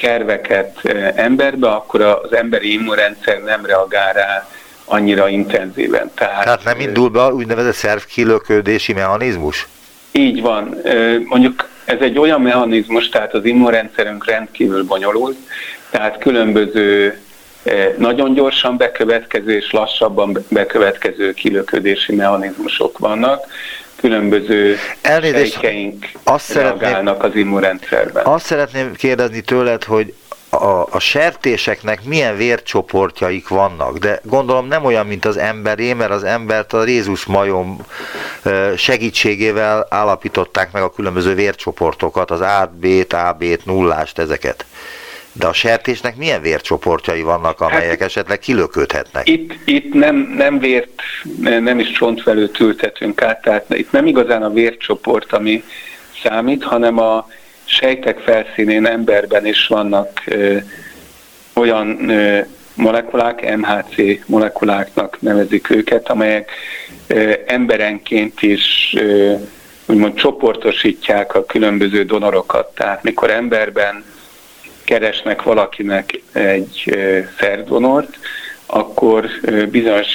szerveket 0.00 0.80
emberbe, 1.14 1.68
akkor 1.68 2.00
az 2.00 2.32
emberi 2.32 2.72
immunrendszer 2.72 3.42
nem 3.42 3.66
reagál 3.66 4.12
rá 4.12 4.48
annyira 4.90 5.28
intenzíven. 5.28 6.10
Tehát, 6.14 6.44
Tehát 6.44 6.64
nem 6.64 6.80
indul 6.80 7.08
be 7.08 7.32
úgynevezett 7.32 7.74
szervkilöködési 7.74 8.92
mechanizmus? 8.92 9.68
Így 10.12 10.40
van. 10.40 10.76
Mondjuk 11.24 11.68
ez 11.84 12.00
egy 12.00 12.18
olyan 12.18 12.40
mechanizmus, 12.40 13.08
tehát 13.08 13.34
az 13.34 13.44
immunrendszerünk 13.44 14.26
rendkívül 14.26 14.84
bonyolult, 14.84 15.36
tehát 15.90 16.18
különböző 16.18 17.18
nagyon 17.96 18.34
gyorsan 18.34 18.76
bekövetkező 18.76 19.56
és 19.56 19.70
lassabban 19.70 20.44
bekövetkező 20.48 21.32
kilöködési 21.32 22.14
mechanizmusok 22.14 22.98
vannak, 22.98 23.46
különböző 23.96 24.76
Elnézést, 25.00 25.52
sejkeink 25.52 26.06
azt 26.22 26.52
reagálnak 26.52 27.24
az 27.24 27.34
immunrendszerben. 27.34 28.24
Azt 28.24 28.44
szeretném 28.44 28.94
kérdezni 28.94 29.40
tőled, 29.40 29.84
hogy 29.84 30.14
a, 30.50 30.86
a 30.90 30.98
sertéseknek 30.98 32.04
milyen 32.04 32.36
vércsoportjaik 32.36 33.48
vannak, 33.48 33.98
de 33.98 34.20
gondolom 34.24 34.66
nem 34.66 34.84
olyan, 34.84 35.06
mint 35.06 35.24
az 35.24 35.36
emberé, 35.36 35.92
mert 35.92 36.10
az 36.10 36.24
embert 36.24 36.72
a 36.72 36.86
Jézus 36.86 37.24
majom 37.24 37.78
segítségével 38.76 39.86
állapították 39.90 40.72
meg 40.72 40.82
a 40.82 40.90
különböző 40.90 41.34
vércsoportokat, 41.34 42.30
az 42.30 42.40
A, 42.40 42.72
B, 43.38 43.44
nullást, 43.64 44.18
ezeket. 44.18 44.64
De 45.32 45.46
a 45.46 45.52
sertésnek 45.52 46.16
milyen 46.16 46.40
vércsoportjai 46.40 47.22
vannak, 47.22 47.60
amelyek 47.60 47.98
hát, 47.98 48.00
esetleg 48.00 48.38
kilöködhetnek? 48.38 49.28
Itt, 49.28 49.52
itt 49.64 49.94
nem, 49.94 50.16
nem 50.36 50.58
vért, 50.58 51.02
nem 51.40 51.78
is 51.78 51.90
csontvelőt 51.90 52.60
ültetünk 52.60 53.22
át, 53.22 53.42
tehát 53.42 53.64
itt 53.74 53.92
nem 53.92 54.06
igazán 54.06 54.42
a 54.42 54.50
vércsoport, 54.50 55.32
ami 55.32 55.64
számít, 56.22 56.64
hanem 56.64 56.98
a, 56.98 57.28
sejtek 57.70 58.18
felszínén 58.18 58.86
emberben 58.86 59.46
is 59.46 59.66
vannak 59.66 60.22
ö, 60.26 60.56
olyan 61.54 62.08
ö, 62.08 62.40
molekulák, 62.74 63.56
MHC 63.56 64.26
molekuláknak 64.26 65.20
nevezik 65.20 65.70
őket, 65.70 66.08
amelyek 66.08 66.50
ö, 67.06 67.32
emberenként 67.46 68.42
is 68.42 68.94
ö, 68.98 69.34
úgymond 69.86 70.14
csoportosítják 70.14 71.34
a 71.34 71.44
különböző 71.44 72.04
donorokat. 72.04 72.74
Tehát 72.74 73.02
mikor 73.02 73.30
emberben 73.30 74.04
keresnek 74.84 75.42
valakinek 75.42 76.20
egy 76.32 76.82
ö, 76.86 77.18
szerdonort, 77.38 78.18
akkor 78.66 79.28
ö, 79.42 79.66
bizonyos 79.66 80.08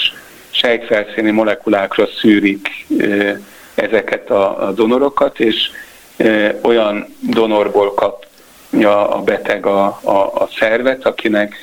sejtfelszíni 0.50 1.32
molekulákra 1.32 2.08
szűrik 2.20 2.86
ö, 2.98 3.32
ezeket 3.76 4.30
a, 4.30 4.68
a 4.68 4.72
donorokat, 4.72 5.40
és 5.40 5.70
olyan 6.62 7.16
donorból 7.20 7.94
kapja 7.94 9.10
a 9.10 9.22
beteg 9.22 9.66
a, 9.66 10.00
a, 10.04 10.12
a 10.12 10.50
szervet, 10.60 11.06
akinek 11.06 11.56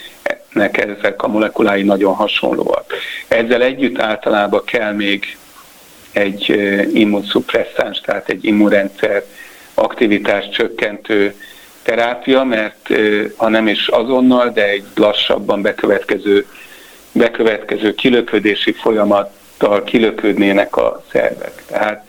nek 0.52 0.76
ezek 0.78 1.22
a 1.22 1.28
molekulái 1.28 1.82
nagyon 1.82 2.14
hasonlóak. 2.14 2.94
Ezzel 3.28 3.62
együtt 3.62 4.00
általában 4.00 4.64
kell 4.64 4.92
még 4.92 5.36
egy 6.12 6.48
immunszupresszáns, 6.92 8.00
tehát 8.00 8.28
egy 8.28 8.44
immunrendszer 8.44 9.24
aktivitás 9.74 10.48
csökkentő 10.48 11.34
terápia, 11.82 12.44
mert 12.44 12.88
ha 13.36 13.48
nem 13.48 13.68
is 13.68 13.88
azonnal, 13.88 14.48
de 14.48 14.68
egy 14.68 14.84
lassabban 14.94 15.62
bekövetkező, 15.62 16.46
bekövetkező 17.12 17.94
kilöködési 17.94 18.72
folyamattal 18.72 19.82
kilöködnének 19.82 20.76
a 20.76 21.04
szervek. 21.12 21.62
Tehát 21.66 22.08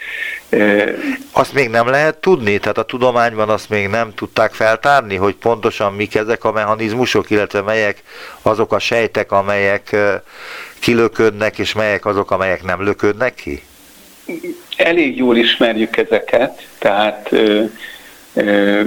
azt 1.31 1.53
még 1.53 1.69
nem 1.69 1.87
lehet 1.87 2.15
tudni? 2.15 2.57
Tehát 2.57 2.77
a 2.77 2.83
tudományban 2.83 3.49
azt 3.49 3.69
még 3.69 3.87
nem 3.87 4.13
tudták 4.15 4.53
feltárni, 4.53 5.15
hogy 5.15 5.35
pontosan 5.35 5.93
mik 5.93 6.15
ezek 6.15 6.43
a 6.43 6.51
mechanizmusok, 6.51 7.29
illetve 7.29 7.61
melyek 7.61 8.03
azok 8.41 8.73
a 8.73 8.79
sejtek, 8.79 9.31
amelyek 9.31 9.95
kilöködnek, 10.79 11.59
és 11.59 11.73
melyek 11.73 12.05
azok, 12.05 12.31
amelyek 12.31 12.63
nem 12.63 12.83
löködnek 12.83 13.33
ki? 13.33 13.63
Elég 14.77 15.17
jól 15.17 15.37
ismerjük 15.37 15.97
ezeket, 15.97 16.67
tehát 16.77 17.27
ö, 17.31 17.63
ö, 18.33 18.81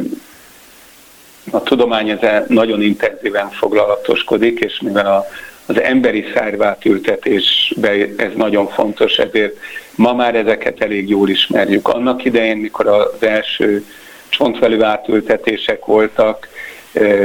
a 1.50 1.62
tudomány 1.62 2.10
ezzel 2.10 2.44
nagyon 2.48 2.82
intenzíven 2.82 3.50
foglalatoskodik, 3.50 4.58
és 4.60 4.80
mivel 4.80 5.06
a 5.06 5.26
az 5.66 5.80
emberi 5.80 6.24
szárvátültetésben 6.34 8.14
ez 8.16 8.30
nagyon 8.36 8.68
fontos, 8.68 9.16
ezért 9.16 9.56
ma 9.94 10.12
már 10.12 10.34
ezeket 10.34 10.80
elég 10.80 11.08
jól 11.08 11.28
ismerjük. 11.28 11.88
Annak 11.88 12.24
idején, 12.24 12.56
mikor 12.56 12.86
az 12.86 13.08
első 13.20 13.84
csontvelő 14.28 14.82
átültetések 14.82 15.84
voltak, 15.84 16.48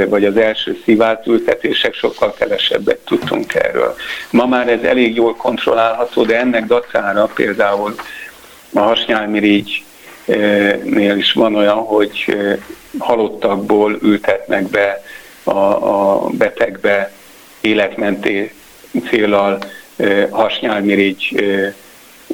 vagy 0.08 0.24
az 0.24 0.36
első 0.36 0.78
szívátültetések, 0.84 1.94
sokkal 1.94 2.34
kevesebbet 2.34 2.98
tudtunk 2.98 3.54
erről. 3.54 3.94
Ma 4.30 4.46
már 4.46 4.68
ez 4.68 4.82
elég 4.82 5.14
jól 5.14 5.36
kontrollálható, 5.36 6.24
de 6.24 6.38
ennek 6.38 6.64
dacára 6.64 7.30
például 7.34 7.94
a 8.72 8.80
hasnyálmirigynél 8.80 11.16
is 11.16 11.32
van 11.32 11.54
olyan, 11.54 11.76
hogy 11.76 12.36
halottakból 12.98 13.98
ültetnek 14.02 14.68
be 14.68 15.02
a, 15.44 15.50
a 15.50 16.28
betegbe 16.30 17.12
életmenté 17.62 18.52
célral 19.08 19.58
hasnyálmirigy 20.30 21.44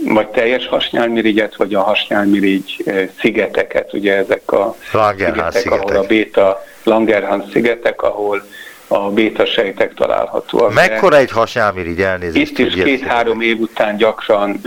vagy 0.05 0.29
teljes 0.29 0.67
hasnyálmirigyet, 0.67 1.57
vagy 1.57 1.75
a 1.75 1.83
hasnyálmirigy 1.83 2.85
szigeteket, 3.21 3.93
ugye 3.93 4.17
ezek 4.17 4.53
a 4.53 4.77
szigetek, 4.91 5.53
szigetek, 5.53 5.73
ahol 5.73 5.97
a 5.97 6.03
béta 6.03 6.65
Langerhans 6.83 7.45
szigetek, 7.53 8.03
ahol 8.03 8.47
a 8.89 9.11
béta 9.11 9.47
sejtek 9.47 9.95
találhatóak. 9.95 10.75
Mekkora 10.75 11.17
egy 11.17 11.31
hasnyálmirigy 11.31 12.01
elnézést? 12.01 12.51
Itt 12.51 12.59
is 12.59 12.83
két-három 12.83 13.41
év 13.41 13.61
után 13.61 13.97
gyakran 13.97 14.61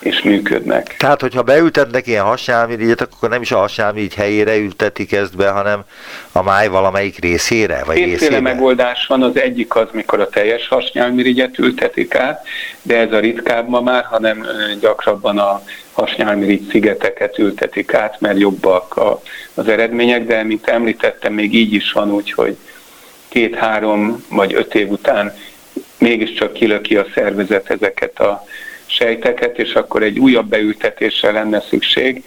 és 0.00 0.22
működnek. 0.22 0.96
Tehát, 0.98 1.20
hogyha 1.20 1.42
beültetnek 1.42 2.06
ilyen 2.06 2.24
hasnyálmirigyet, 2.24 3.00
akkor 3.00 3.28
nem 3.28 3.42
is 3.42 3.52
a 3.52 3.58
hasnyálmirigy 3.58 4.14
helyére 4.14 4.56
ültetik 4.56 5.12
ezt 5.12 5.36
be, 5.36 5.48
hanem 5.50 5.84
a 6.32 6.42
máj 6.42 6.68
valamelyik 6.68 7.18
részére? 7.18 7.82
Vagy 7.84 7.96
Kétféle 7.96 8.18
részére? 8.18 8.40
megoldás 8.40 9.06
van, 9.06 9.22
az 9.22 9.36
egyik 9.36 9.74
az, 9.74 9.86
mikor 9.92 10.20
a 10.20 10.28
teljes 10.28 10.68
hasnyálmirigyet 10.68 11.58
ültetik 11.58 12.14
át, 12.14 12.46
de 12.82 12.96
ez 12.96 13.12
a 13.12 13.18
ritkább 13.18 13.68
ma 13.68 13.80
már, 13.80 14.04
hanem 14.04 14.46
gyakrabban 14.80 15.38
a 15.38 15.62
hasnyálmirigy 15.92 16.68
szigeteket 16.70 17.38
ültetik 17.38 17.94
át, 17.94 18.20
mert 18.20 18.38
jobbak 18.38 18.96
a, 18.96 19.20
az 19.54 19.68
eredmények, 19.68 20.26
de 20.26 20.42
mint 20.42 20.68
említettem, 20.68 21.32
még 21.32 21.54
így 21.54 21.72
is 21.72 21.92
van 21.92 22.12
úgy, 22.12 22.32
hogy 22.32 22.56
két-három 23.28 24.24
vagy 24.28 24.54
öt 24.54 24.74
év 24.74 24.90
után 24.90 25.34
mégiscsak 25.98 26.52
kilöki 26.52 26.96
a 26.96 27.06
szervezet 27.14 27.70
ezeket 27.70 28.20
a 28.20 28.44
sejteket, 28.90 29.58
és 29.58 29.74
akkor 29.74 30.02
egy 30.02 30.18
újabb 30.18 30.46
beültetésre 30.46 31.30
lenne 31.30 31.60
szükség. 31.60 32.24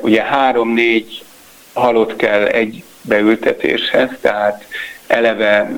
Ugye 0.00 0.22
három-négy 0.22 1.24
halott 1.72 2.16
kell 2.16 2.44
egy 2.44 2.82
beültetéshez, 3.02 4.10
tehát 4.20 4.64
eleve 5.06 5.70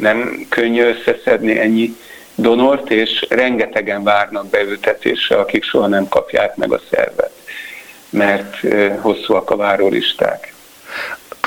nem 0.00 0.46
könnyű 0.48 0.82
összeszedni 0.82 1.58
ennyi 1.58 1.96
donort, 2.34 2.90
és 2.90 3.26
rengetegen 3.28 4.02
várnak 4.02 4.46
beültetésre, 4.46 5.36
akik 5.36 5.64
soha 5.64 5.86
nem 5.86 6.08
kapják 6.08 6.56
meg 6.56 6.72
a 6.72 6.80
szervet, 6.90 7.32
mert 8.10 8.56
hosszúak 9.00 9.50
a 9.50 9.56
várólisták 9.56 10.51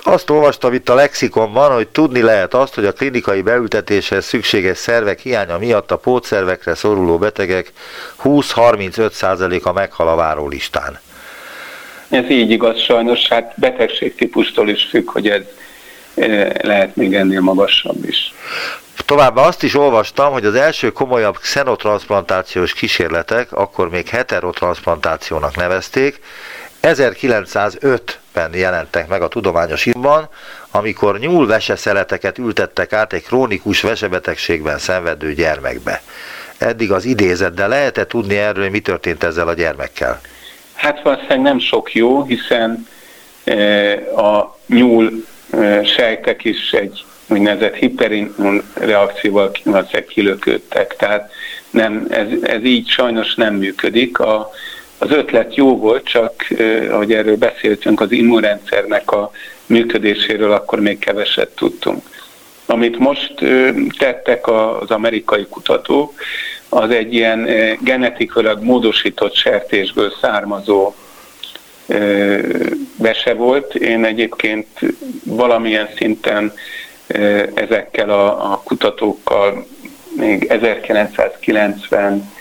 azt 0.07 0.29
olvastam 0.29 0.73
itt 0.73 0.89
a 0.89 0.95
lexikonban, 0.95 1.73
hogy 1.73 1.87
tudni 1.87 2.21
lehet 2.21 2.53
azt, 2.53 2.75
hogy 2.75 2.85
a 2.85 2.91
klinikai 2.91 3.41
beültetéshez 3.41 4.25
szükséges 4.25 4.77
szervek 4.77 5.19
hiánya 5.19 5.57
miatt 5.57 5.91
a 5.91 5.97
pótszervekre 5.97 6.75
szoruló 6.75 7.17
betegek 7.17 7.71
20-35%-a 8.23 9.71
meghal 9.71 10.07
a 10.07 10.15
várólistán. 10.15 10.99
Ez 12.09 12.29
így 12.29 12.51
igaz 12.51 12.79
sajnos, 12.79 13.27
hát 13.27 13.53
betegségtípustól 13.55 14.69
is 14.69 14.83
függ, 14.83 15.09
hogy 15.11 15.29
ez 15.29 15.41
eh, 16.15 16.49
lehet 16.61 16.95
még 16.95 17.13
ennél 17.13 17.41
magasabb 17.41 18.05
is. 18.07 18.33
Továbbá 19.05 19.41
azt 19.41 19.63
is 19.63 19.75
olvastam, 19.75 20.31
hogy 20.31 20.45
az 20.45 20.55
első 20.55 20.89
komolyabb 20.89 21.37
xenotransplantációs 21.37 22.73
kísérletek, 22.73 23.51
akkor 23.51 23.89
még 23.89 24.07
heterotransplantációnak 24.07 25.55
nevezték, 25.55 26.19
1905-ben 26.85 28.53
jelentek 28.53 29.07
meg 29.07 29.21
a 29.21 29.27
tudományos 29.27 29.85
írban, 29.85 30.29
amikor 30.71 31.19
nyúlveseszeleteket 31.19 32.37
ültettek 32.37 32.93
át 32.93 33.13
egy 33.13 33.23
krónikus 33.23 33.81
vesebetegségben 33.81 34.77
szenvedő 34.77 35.33
gyermekbe. 35.33 36.01
Eddig 36.57 36.91
az 36.91 37.05
idézet, 37.05 37.53
de 37.53 37.67
lehet-e 37.67 38.05
tudni 38.05 38.37
erről, 38.37 38.69
mi 38.69 38.79
történt 38.79 39.23
ezzel 39.23 39.47
a 39.47 39.53
gyermekkel? 39.53 40.21
Hát 40.73 41.01
valószínűleg 41.01 41.41
nem 41.41 41.59
sok 41.59 41.93
jó, 41.93 42.23
hiszen 42.23 42.87
e, 43.43 43.91
a 44.21 44.57
nyúl 44.67 45.11
e, 45.49 45.83
sejtek 45.83 46.43
is 46.43 46.71
egy 46.71 47.05
úgynevezett 47.27 47.75
hiperimmun 47.75 48.63
reakcióval 48.73 49.51
kilöködtek. 50.07 50.95
Tehát 50.95 51.31
nem, 51.69 52.07
ez, 52.09 52.27
ez 52.41 52.63
így 52.63 52.89
sajnos 52.89 53.35
nem 53.35 53.53
működik. 53.53 54.19
A, 54.19 54.51
az 54.97 55.11
ötlet 55.11 55.55
jó 55.55 55.77
volt, 55.77 56.03
csak 56.03 56.33
ahogy 56.91 57.13
erről 57.13 57.37
beszéltünk, 57.37 58.01
az 58.01 58.11
immunrendszernek 58.11 59.11
a 59.11 59.31
működéséről 59.65 60.51
akkor 60.51 60.79
még 60.79 60.99
keveset 60.99 61.49
tudtunk. 61.49 62.03
Amit 62.65 62.97
most 62.97 63.33
tettek 63.97 64.47
az 64.47 64.91
amerikai 64.91 65.45
kutatók, 65.49 66.13
az 66.69 66.89
egy 66.89 67.13
ilyen 67.13 67.49
genetikailag 67.81 68.63
módosított 68.63 69.35
sertésből 69.35 70.13
származó 70.21 70.93
vese 72.97 73.33
volt. 73.33 73.75
Én 73.75 74.05
egyébként 74.05 74.67
valamilyen 75.23 75.89
szinten 75.95 76.53
ezekkel 77.53 78.09
a, 78.09 78.51
a 78.51 78.61
kutatókkal 78.63 79.65
még 80.15 80.43
1990 80.43 82.33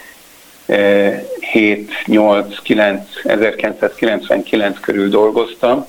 7, 0.65 1.91
8, 2.05 2.61
9, 2.61 3.01
1999 3.23 4.79
körül 4.79 5.09
dolgoztam 5.09 5.87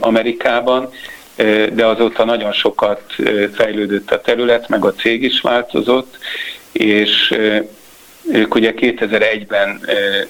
Amerikában, 0.00 0.90
de 1.72 1.86
azóta 1.86 2.24
nagyon 2.24 2.52
sokat 2.52 3.02
fejlődött 3.52 4.10
a 4.10 4.20
terület, 4.20 4.68
meg 4.68 4.84
a 4.84 4.92
cég 4.92 5.22
is 5.22 5.40
változott, 5.40 6.18
és 6.72 7.34
ők 8.30 8.54
ugye 8.54 8.72
2001-ben 8.76 9.80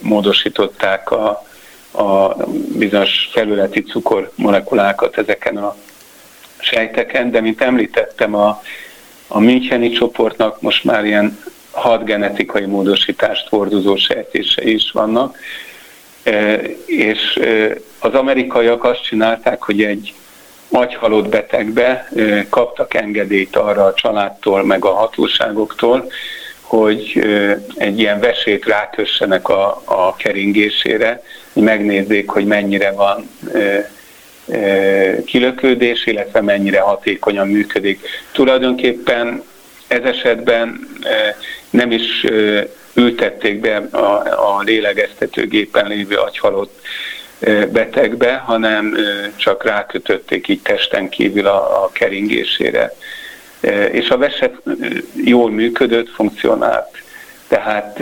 módosították 0.01 1.11
a, 1.11 1.45
a 1.93 2.37
bizonyos 2.77 3.29
felületi 3.33 3.83
cukormolekulákat 3.83 5.19
ezeken 5.19 5.57
a 5.57 5.77
sejteken, 6.59 7.31
de 7.31 7.41
mint 7.41 7.61
említettem, 7.61 8.35
a, 8.35 8.63
a 9.27 9.39
Müncheni 9.39 9.91
csoportnak 9.91 10.61
most 10.61 10.85
már 10.85 11.05
ilyen 11.05 11.39
hat 11.75 12.05
genetikai 12.05 12.65
módosítást 12.65 13.49
hordozó 13.49 13.97
sejtései 13.97 14.75
is 14.75 14.91
vannak, 14.93 15.39
e, 16.23 16.61
és 16.87 17.37
e, 17.37 17.77
az 17.99 18.15
amerikaiak 18.15 18.85
azt 18.85 19.03
csinálták, 19.03 19.63
hogy 19.63 19.83
egy 19.83 20.15
agyhalott 20.71 21.29
betegbe 21.29 22.09
e, 22.17 22.47
kaptak 22.49 22.95
engedélyt 22.95 23.57
arra 23.57 23.85
a 23.85 23.95
családtól, 23.95 24.65
meg 24.65 24.85
a 24.85 24.95
hatóságoktól, 24.95 26.13
hogy 26.61 27.25
egy 27.75 27.99
ilyen 27.99 28.21
vesét 28.21 28.67
rákössenek 28.67 29.49
a, 29.49 29.83
a 29.85 30.17
keringésére, 30.17 31.23
hogy 31.53 31.63
megnézzék, 31.63 32.29
hogy 32.29 32.45
mennyire 32.45 32.93
van 32.93 33.31
kilökődés, 35.25 36.07
illetve 36.07 36.41
mennyire 36.41 36.81
hatékonyan 36.81 37.49
működik. 37.49 38.07
Tulajdonképpen 38.33 39.43
ez 39.87 40.03
esetben 40.03 40.89
nem 41.75 41.91
is 41.91 42.27
ültették 42.95 43.61
be 43.61 43.77
a, 43.91 43.99
a 44.57 44.63
lélegeztetőgépen 44.65 45.87
lévő 45.87 46.17
agyhalott 46.17 46.81
betegbe, 47.73 48.35
hanem 48.35 48.97
csak 49.37 49.65
rákötötték 49.65 50.49
így 50.49 50.63
testen 50.63 51.09
kívül 51.09 51.47
a, 51.47 51.85
a 51.85 51.91
keringésére. 51.93 52.95
És 53.91 54.09
a 54.09 54.17
veset 54.17 54.55
jól 55.25 55.51
működött, 55.51 56.09
funkcionált. 56.09 57.03
Tehát 57.49 57.99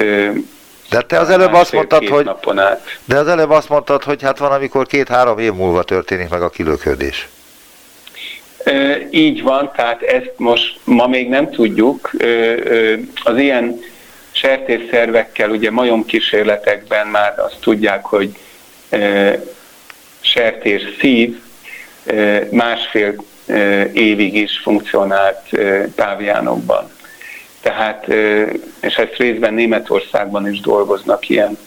de 0.90 1.00
te 1.06 1.18
az 1.18 1.30
előbb 1.30 1.52
azt 1.52 1.72
mondtad, 1.72 2.08
hogy 2.08 2.30
de 3.04 3.16
az 3.16 3.26
előbb 3.28 3.50
azt 3.50 3.68
mondtad, 3.68 4.02
hogy 4.02 4.22
hát 4.22 4.38
van, 4.38 4.52
amikor 4.52 4.86
két-három 4.86 5.38
év 5.38 5.52
múlva 5.52 5.82
történik 5.82 6.28
meg 6.28 6.42
a 6.42 6.48
kilöködés. 6.48 7.28
Így 9.10 9.42
van, 9.42 9.70
tehát 9.76 10.02
ezt 10.02 10.32
most 10.36 10.78
ma 10.84 11.06
még 11.06 11.28
nem 11.28 11.50
tudjuk. 11.50 12.10
Az 13.24 13.38
ilyen 13.38 13.80
sertésszervekkel, 14.32 15.50
ugye 15.50 15.70
majomkísérletekben 15.70 17.06
már 17.06 17.34
azt 17.38 17.56
tudják, 17.60 18.04
hogy 18.04 18.36
sertés 20.20 20.82
szív 21.00 21.38
másfél 22.50 23.24
évig 23.92 24.34
is 24.34 24.58
funkcionált 24.62 25.50
páviánokban. 25.94 26.90
Tehát, 27.60 28.06
és 28.80 28.94
ezt 28.94 29.16
részben 29.16 29.54
Németországban 29.54 30.52
is 30.52 30.60
dolgoznak 30.60 31.28
ilyen 31.28 31.58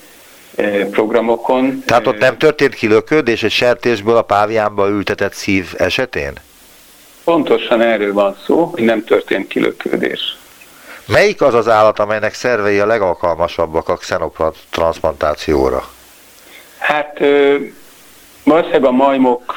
programokon. 0.92 1.84
Tehát 1.86 2.08
ott 2.08 2.18
nem 2.18 2.38
történt 2.38 2.76
kilöködés 2.76 3.44
egy 3.44 3.52
sertésből 3.52 4.16
a 4.16 4.22
páviánba 4.22 4.90
ültetett 4.90 5.34
szív 5.34 5.74
esetén? 5.78 6.34
Pontosan 7.26 7.82
erről 7.82 8.14
van 8.14 8.38
szó, 8.46 8.64
hogy 8.64 8.84
nem 8.84 9.04
történt 9.04 9.48
kilöködés. 9.48 10.38
Melyik 11.08 11.42
az 11.42 11.54
az 11.54 11.68
állat, 11.68 12.00
amelynek 12.00 12.34
szervei 12.34 12.80
a 12.80 12.86
legalkalmasabbak 12.86 13.90
a 13.90 13.96
xenotransplantációra? 13.96 15.88
Hát 16.78 17.20
valószínűleg 18.44 18.86
a 18.86 18.92
majmok 18.92 19.54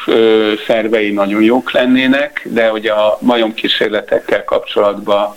szervei 0.66 1.12
nagyon 1.12 1.42
jók 1.42 1.72
lennének, 1.72 2.42
de 2.44 2.68
hogy 2.68 2.86
a 2.86 3.18
majom 3.20 3.54
kísérletekkel 3.54 4.44
kapcsolatban 4.44 5.36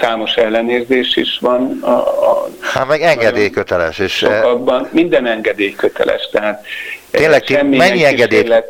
számos 0.00 0.34
ellenérzés 0.34 1.16
is 1.16 1.38
van. 1.40 1.78
A, 1.82 1.88
a 1.88 2.48
hát 2.60 2.88
meg 2.88 3.02
engedélyköteles. 3.02 3.98
És 3.98 4.12
sokakban, 4.12 4.88
minden 4.92 5.26
engedélyköteles, 5.26 6.28
tehát 6.32 6.66
Tényleg, 7.10 7.66
mennyi 7.70 8.04
engedélyt, 8.04 8.64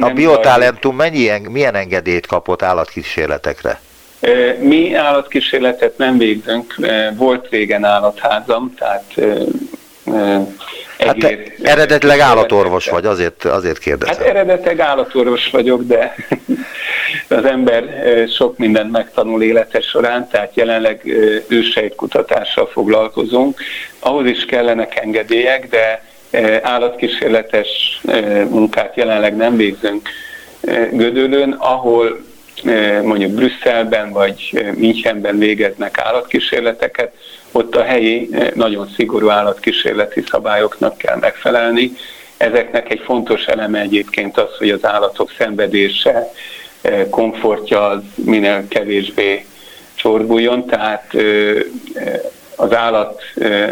a 0.00 0.10
biotalentum 0.10 0.96
mennyi, 0.96 1.30
milyen 1.48 1.74
engedélyt 1.74 2.26
kapott 2.26 2.62
állatkísérletekre? 2.62 3.80
Mi 4.60 4.94
állatkísérletet 4.94 5.98
nem 5.98 6.18
végzünk, 6.18 6.74
volt 7.16 7.48
régen 7.50 7.84
állatházam, 7.84 8.74
tehát 8.78 9.14
Hát 11.06 11.36
eredetileg 11.62 12.18
állatorvos 12.18 12.88
vagy, 12.88 13.06
azért, 13.06 13.44
azért 13.44 13.78
kérdezem. 13.78 14.14
Hát 14.14 14.26
eredetileg 14.26 14.80
állatorvos 14.80 15.50
vagyok, 15.50 15.82
de 15.82 16.14
az 17.38 17.44
ember 17.44 17.84
sok 18.36 18.58
mindent 18.58 18.90
megtanul 18.90 19.42
élete 19.42 19.80
során, 19.80 20.28
tehát 20.28 20.54
jelenleg 20.54 21.00
ősejtkutatással 21.48 22.66
foglalkozunk. 22.66 23.60
Ahhoz 23.98 24.26
is 24.26 24.44
kellenek 24.44 24.96
engedélyek, 24.96 25.68
de 25.68 26.02
állatkísérletes 26.62 28.00
munkát 28.48 28.96
jelenleg 28.96 29.36
nem 29.36 29.56
végzünk 29.56 30.08
Gödöllőn, 30.92 31.52
ahol 31.52 32.24
mondjuk 33.02 33.32
Brüsszelben 33.32 34.10
vagy 34.12 34.64
Münchenben 34.76 35.38
végeznek 35.38 35.98
állatkísérleteket, 35.98 37.12
ott 37.52 37.76
a 37.76 37.82
helyi 37.82 38.28
nagyon 38.54 38.88
szigorú 38.96 39.28
állatkísérleti 39.28 40.24
szabályoknak 40.30 40.98
kell 40.98 41.16
megfelelni. 41.16 41.92
Ezeknek 42.36 42.90
egy 42.90 43.00
fontos 43.04 43.44
eleme 43.44 43.80
egyébként 43.80 44.38
az, 44.38 44.56
hogy 44.58 44.70
az 44.70 44.84
állatok 44.84 45.30
szenvedése, 45.38 46.32
komfortja 47.10 47.86
az 47.86 48.02
minél 48.14 48.68
kevésbé 48.68 49.44
csorbuljon, 49.94 50.66
tehát 50.66 51.14
az 52.56 52.74
állat, 52.74 53.22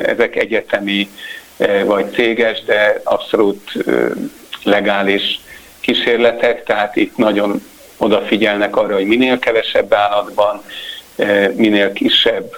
ezek 0.05 0.37
egyetemi 0.37 1.09
vagy 1.85 2.13
céges, 2.13 2.63
de 2.65 3.01
abszolút 3.05 3.73
legális 4.63 5.41
kísérletek, 5.81 6.65
tehát 6.65 6.97
itt 6.97 7.17
nagyon 7.17 7.63
odafigyelnek 7.97 8.77
arra, 8.77 8.95
hogy 8.95 9.07
minél 9.07 9.39
kevesebb 9.39 9.95
állatban, 9.95 10.63
minél 11.55 11.93
kisebb 11.93 12.57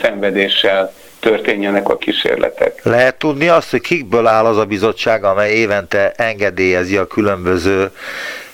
szenvedéssel 0.00 0.92
történjenek 1.20 1.88
a 1.88 1.96
kísérletek. 1.96 2.80
Lehet 2.82 3.18
tudni 3.18 3.48
azt, 3.48 3.70
hogy 3.70 3.80
kikből 3.80 4.26
áll 4.26 4.44
az 4.44 4.58
a 4.58 4.64
bizottság, 4.64 5.24
amely 5.24 5.52
évente 5.52 6.12
engedélyezi 6.16 6.96
a 6.96 7.06
különböző 7.06 7.90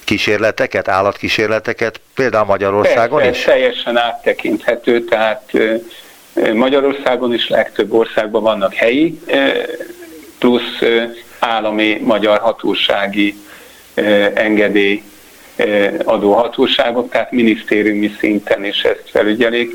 kísérleteket, 0.04 0.88
állatkísérleteket, 0.88 2.00
például 2.14 2.44
Magyarországon 2.44 3.20
Persze, 3.20 3.38
is? 3.38 3.44
teljesen 3.44 3.96
áttekinthető, 3.96 5.04
tehát 5.04 5.50
Magyarországon 6.54 7.34
is 7.34 7.48
legtöbb 7.48 7.92
országban 7.92 8.42
vannak 8.42 8.74
helyi, 8.74 9.20
plusz 10.38 10.78
állami 11.38 12.00
magyar 12.04 12.38
hatósági 12.38 13.34
engedély 14.34 15.02
adóhatóságok, 16.04 17.10
tehát 17.10 17.32
minisztériumi 17.32 18.10
szinten 18.18 18.64
is 18.64 18.82
ezt 18.82 19.10
felügyelik. 19.10 19.70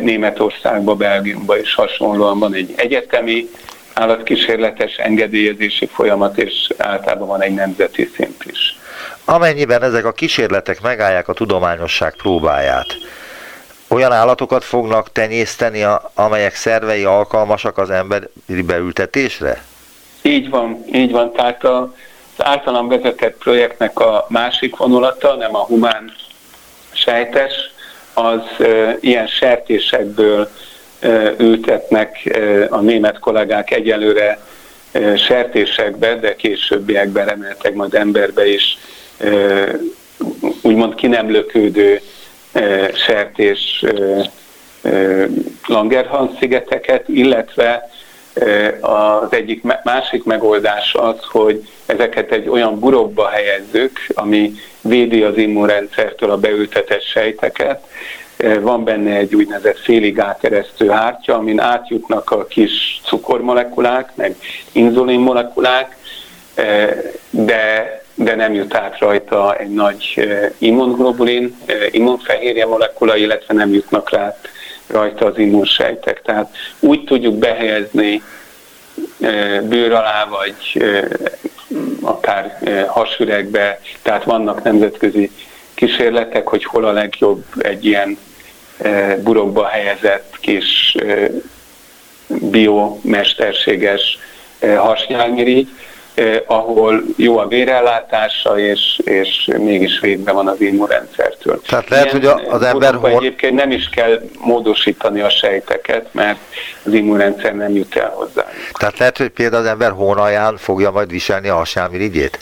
Németországban, 0.00 0.96
Belgiumban 0.98 1.58
is 1.58 1.74
hasonlóan 1.74 2.38
van 2.38 2.54
egy 2.54 2.72
egyetemi 2.76 3.48
állatkísérletes 3.94 4.96
engedélyezési 4.96 5.86
folyamat, 5.86 6.38
és 6.38 6.68
általában 6.76 7.28
van 7.28 7.42
egy 7.42 7.54
nemzeti 7.54 8.10
szint 8.16 8.44
is. 8.50 8.78
Amennyiben 9.24 9.82
ezek 9.82 10.04
a 10.04 10.12
kísérletek 10.12 10.80
megállják 10.80 11.28
a 11.28 11.32
tudományosság 11.32 12.14
próbáját, 12.16 12.86
olyan 13.92 14.12
állatokat 14.12 14.64
fognak 14.64 15.12
tenyészteni, 15.12 15.84
amelyek 16.14 16.54
szervei 16.54 17.04
alkalmasak 17.04 17.78
az 17.78 17.90
emberi 17.90 18.62
beültetésre? 18.66 19.62
Így 20.22 20.50
van, 20.50 20.84
így 20.92 21.10
van. 21.10 21.32
Tehát 21.32 21.64
az 21.64 21.84
általam 22.36 22.88
vezetett 22.88 23.38
projektnek 23.38 24.00
a 24.00 24.26
másik 24.28 24.76
vonulata, 24.76 25.34
nem 25.34 25.54
a 25.56 25.64
humán 25.64 26.12
sejtes, 26.90 27.52
az 28.14 28.40
ilyen 29.00 29.26
sertésekből 29.26 30.50
ültetnek 31.38 32.38
a 32.68 32.80
német 32.80 33.18
kollégák 33.18 33.70
egyelőre 33.70 34.38
e, 34.92 35.16
sertésekbe, 35.16 36.14
de 36.14 36.36
későbbiekben 36.36 37.26
reméltek 37.26 37.74
majd 37.74 37.94
emberbe 37.94 38.46
is 38.46 38.78
úgymond 40.62 40.94
ki 40.94 41.06
nem 41.06 41.30
lökődő 41.30 42.00
sertés 42.94 43.84
Langerhans 45.66 46.30
szigeteket, 46.38 47.08
illetve 47.08 47.90
az 48.80 49.32
egyik 49.32 49.62
másik 49.84 50.24
megoldás 50.24 50.94
az, 50.94 51.16
hogy 51.30 51.68
ezeket 51.86 52.32
egy 52.32 52.48
olyan 52.48 52.78
burokba 52.78 53.28
helyezzük, 53.28 53.98
ami 54.14 54.52
védi 54.80 55.22
az 55.22 55.36
immunrendszertől 55.36 56.30
a 56.30 56.36
beültetett 56.36 57.02
sejteket. 57.02 57.86
Van 58.60 58.84
benne 58.84 59.16
egy 59.16 59.34
úgynevezett 59.34 59.78
félig 59.78 60.18
áteresztő 60.18 60.88
hártya, 60.88 61.34
amin 61.34 61.60
átjutnak 61.60 62.30
a 62.30 62.46
kis 62.46 63.00
cukormolekulák, 63.04 64.10
meg 64.14 64.36
inzulinmolekulák, 64.72 65.96
de 67.30 68.01
de 68.14 68.34
nem 68.34 68.54
jut 68.54 68.74
át 68.74 68.98
rajta 68.98 69.56
egy 69.56 69.70
nagy 69.70 70.28
immunglobulin, 70.58 71.56
immunfehérje 71.90 72.66
molekula, 72.66 73.16
illetve 73.16 73.54
nem 73.54 73.72
jutnak 73.72 74.10
rá 74.10 74.36
rajta 74.86 75.26
az 75.26 75.38
immunsejtek. 75.38 76.22
Tehát 76.22 76.56
úgy 76.80 77.04
tudjuk 77.04 77.34
behelyezni 77.34 78.22
bőr 79.62 79.92
alá, 79.92 80.26
vagy 80.26 80.84
akár 82.00 82.58
hasüregbe, 82.86 83.80
tehát 84.02 84.24
vannak 84.24 84.62
nemzetközi 84.62 85.30
kísérletek, 85.74 86.46
hogy 86.46 86.64
hol 86.64 86.84
a 86.84 86.92
legjobb 86.92 87.44
egy 87.58 87.84
ilyen 87.84 88.18
burokba 89.22 89.66
helyezett 89.66 90.36
kis 90.40 90.96
biomesterséges 92.26 94.18
hasnyálmirigy, 94.76 95.68
ahol 96.46 97.02
jó 97.16 97.38
a 97.38 97.46
vérellátása, 97.46 98.58
és, 98.58 99.00
és 99.04 99.50
mégis 99.58 100.00
védve 100.00 100.32
van 100.32 100.48
az 100.48 100.60
immunrendszertől. 100.60 101.60
Tehát 101.60 101.88
lehet, 101.88 102.12
Ilyen 102.12 102.34
hogy 102.34 102.44
az 102.48 102.62
ember... 102.62 102.94
Hor... 102.94 103.10
Egyébként 103.10 103.54
nem 103.54 103.70
is 103.70 103.88
kell 103.88 104.20
módosítani 104.38 105.20
a 105.20 105.30
sejteket, 105.30 106.06
mert 106.10 106.38
az 106.82 106.92
immunrendszer 106.92 107.54
nem 107.54 107.74
jut 107.74 107.96
el 107.96 108.12
hozzá. 108.14 108.46
Tehát 108.72 108.98
lehet, 108.98 109.16
hogy 109.16 109.28
például 109.28 109.62
az 109.62 109.68
ember 109.68 109.90
hónaján 109.90 110.56
fogja 110.56 110.90
majd 110.90 111.10
viselni 111.10 111.48
a 111.48 111.54
hasnyálmirigyét? 111.54 112.38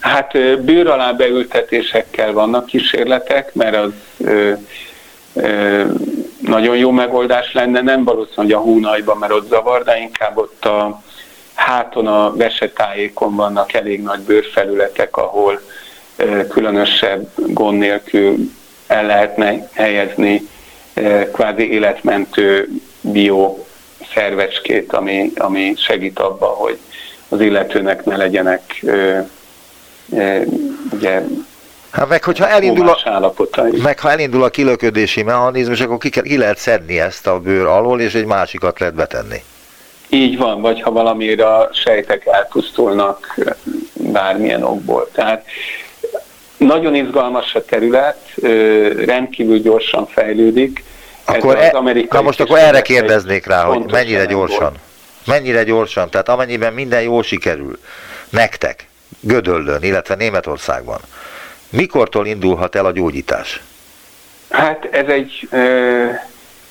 Hát 0.00 0.32
bőr 0.60 0.86
alá 0.86 1.12
beültetésekkel 1.12 2.32
vannak 2.32 2.66
kísérletek, 2.66 3.54
mert 3.54 3.76
az 3.76 3.90
ö, 4.24 4.52
ö, 5.34 5.84
nagyon 6.40 6.76
jó 6.76 6.90
megoldás 6.90 7.52
lenne, 7.52 7.80
nem 7.80 8.04
valószínű, 8.04 8.34
hogy 8.34 8.52
a 8.52 8.58
hónajban, 8.58 9.16
mert 9.18 9.32
ott 9.32 9.48
zavar, 9.48 9.84
de 9.84 9.98
inkább 9.98 10.36
ott 10.36 10.64
a 10.64 11.02
háton 11.60 12.06
a 12.06 12.36
vesetájékon 12.36 13.34
vannak 13.34 13.72
elég 13.72 14.02
nagy 14.02 14.20
bőrfelületek, 14.20 15.16
ahol 15.16 15.60
különösebb 16.48 17.28
gond 17.36 17.78
nélkül 17.78 18.36
el 18.86 19.06
lehetne 19.06 19.68
helyezni 19.72 20.48
kvázi 21.32 21.72
életmentő 21.72 22.68
bio 23.00 23.56
szervecskét, 24.14 24.92
ami, 24.92 25.32
ami 25.36 25.74
segít 25.76 26.18
abba, 26.18 26.46
hogy 26.46 26.78
az 27.28 27.40
illetőnek 27.40 28.04
ne 28.04 28.16
legyenek 28.16 28.84
ugye, 30.92 31.22
Hát 31.90 32.08
meg, 32.08 32.24
hogyha 32.24 32.48
elindul 32.48 32.88
a, 32.88 33.32
meg 33.82 33.98
ha 33.98 34.10
elindul 34.10 34.42
a 34.42 34.48
kilöködési 34.48 35.22
mechanizmus, 35.22 35.80
akkor 35.80 35.98
ki, 35.98 36.10
ki 36.10 36.36
lehet 36.36 36.58
szedni 36.58 37.00
ezt 37.00 37.26
a 37.26 37.40
bőr 37.40 37.66
alól, 37.66 38.00
és 38.00 38.14
egy 38.14 38.24
másikat 38.24 38.78
lehet 38.78 38.94
betenni. 38.94 39.42
Így 40.10 40.38
van, 40.38 40.60
vagy 40.60 40.80
ha 40.80 40.90
valamire 40.90 41.46
a 41.46 41.70
sejtek 41.72 42.26
elpusztulnak 42.26 43.38
bármilyen 43.92 44.62
okból. 44.62 45.08
Tehát 45.12 45.44
nagyon 46.56 46.94
izgalmas 46.94 47.54
a 47.54 47.64
terület, 47.64 48.32
rendkívül 49.04 49.58
gyorsan 49.58 50.06
fejlődik. 50.06 50.84
Akkor 51.24 51.56
Ez 51.56 51.74
az 51.74 51.86
e, 51.86 52.06
na 52.10 52.22
most 52.22 52.40
akkor 52.40 52.58
erre 52.58 52.82
kérdeznék 52.82 53.46
rá, 53.46 53.62
hogy 53.62 53.90
mennyire 53.90 54.24
gyorsan. 54.24 54.58
Volt. 54.58 54.78
Mennyire 55.26 55.62
gyorsan, 55.62 56.10
tehát 56.10 56.28
amennyiben 56.28 56.72
minden 56.72 57.02
jól 57.02 57.22
sikerül, 57.22 57.78
nektek, 58.30 58.88
Gödöllön, 59.20 59.82
illetve 59.82 60.14
Németországban, 60.14 61.00
mikortól 61.70 62.26
indulhat 62.26 62.74
el 62.74 62.84
a 62.86 62.92
gyógyítás? 62.92 63.62
Hát 64.50 64.88
ez 64.90 65.06
egy 65.06 65.48
ö, 65.50 66.06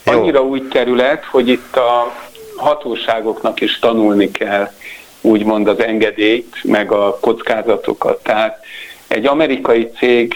annyira 0.04 0.44
új 0.44 0.68
terület, 0.68 1.26
hogy 1.26 1.48
itt 1.48 1.76
a 1.76 2.14
hatóságoknak 2.60 3.62
is 3.62 3.80
tanulni 3.80 4.32
kell 4.32 4.72
úgymond 5.22 5.68
az 5.68 5.80
engedélyt, 5.80 6.56
meg 6.64 6.92
a 6.92 7.18
kockázatokat. 7.22 8.24
Tehát 8.24 8.64
egy 9.08 9.26
amerikai 9.26 9.92
cég 9.98 10.34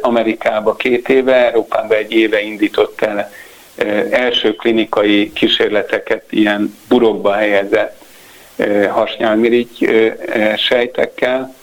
Amerikába 0.00 0.74
két 0.74 1.08
éve, 1.08 1.46
Európában 1.46 1.96
egy 1.96 2.12
éve 2.12 2.42
indított 2.42 3.00
el 3.02 3.30
első 4.10 4.54
klinikai 4.54 5.32
kísérleteket 5.32 6.24
ilyen 6.30 6.76
burokba 6.88 7.32
helyezett 7.32 8.02
hasnyálmirigy 8.90 9.90
sejtekkel. 10.56 11.54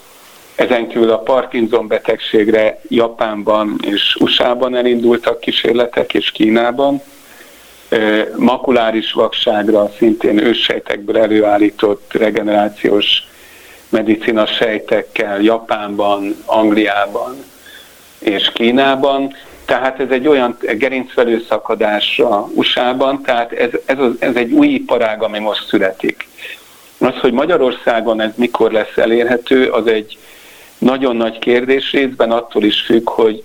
Ezen 0.54 0.88
kívül 0.88 1.10
a 1.10 1.18
Parkinson 1.18 1.86
betegségre 1.86 2.80
Japánban 2.88 3.76
és 3.86 4.16
USA-ban 4.20 4.76
elindultak 4.76 5.40
kísérletek, 5.40 6.14
és 6.14 6.30
Kínában. 6.30 7.02
Makuláris 8.36 9.12
vakságra 9.12 9.90
szintén 9.98 10.38
őssejtekből 10.38 11.18
előállított 11.18 12.12
regenerációs 12.12 13.24
medicina 13.88 14.46
sejtekkel 14.46 15.40
Japánban, 15.40 16.36
Angliában 16.44 17.44
és 18.18 18.50
Kínában. 18.54 19.34
Tehát 19.64 20.00
ez 20.00 20.10
egy 20.10 20.28
olyan 20.28 20.56
gerincvelő 20.60 21.44
szakadás 21.48 22.18
a 22.18 22.48
USA-ban, 22.54 23.22
tehát 23.22 23.52
ez, 23.52 23.70
ez, 23.84 23.98
az, 23.98 24.12
ez 24.18 24.34
egy 24.34 24.52
új 24.52 24.66
iparág, 24.68 25.22
ami 25.22 25.38
most 25.38 25.66
születik. 25.66 26.28
Az, 26.98 27.14
hogy 27.20 27.32
Magyarországon 27.32 28.20
ez 28.20 28.30
mikor 28.34 28.72
lesz 28.72 28.96
elérhető, 28.96 29.68
az 29.68 29.86
egy 29.86 30.18
nagyon 30.78 31.16
nagy 31.16 31.38
kérdés 31.38 31.92
részben 31.92 32.30
attól 32.30 32.64
is 32.64 32.80
függ, 32.80 33.10
hogy 33.10 33.42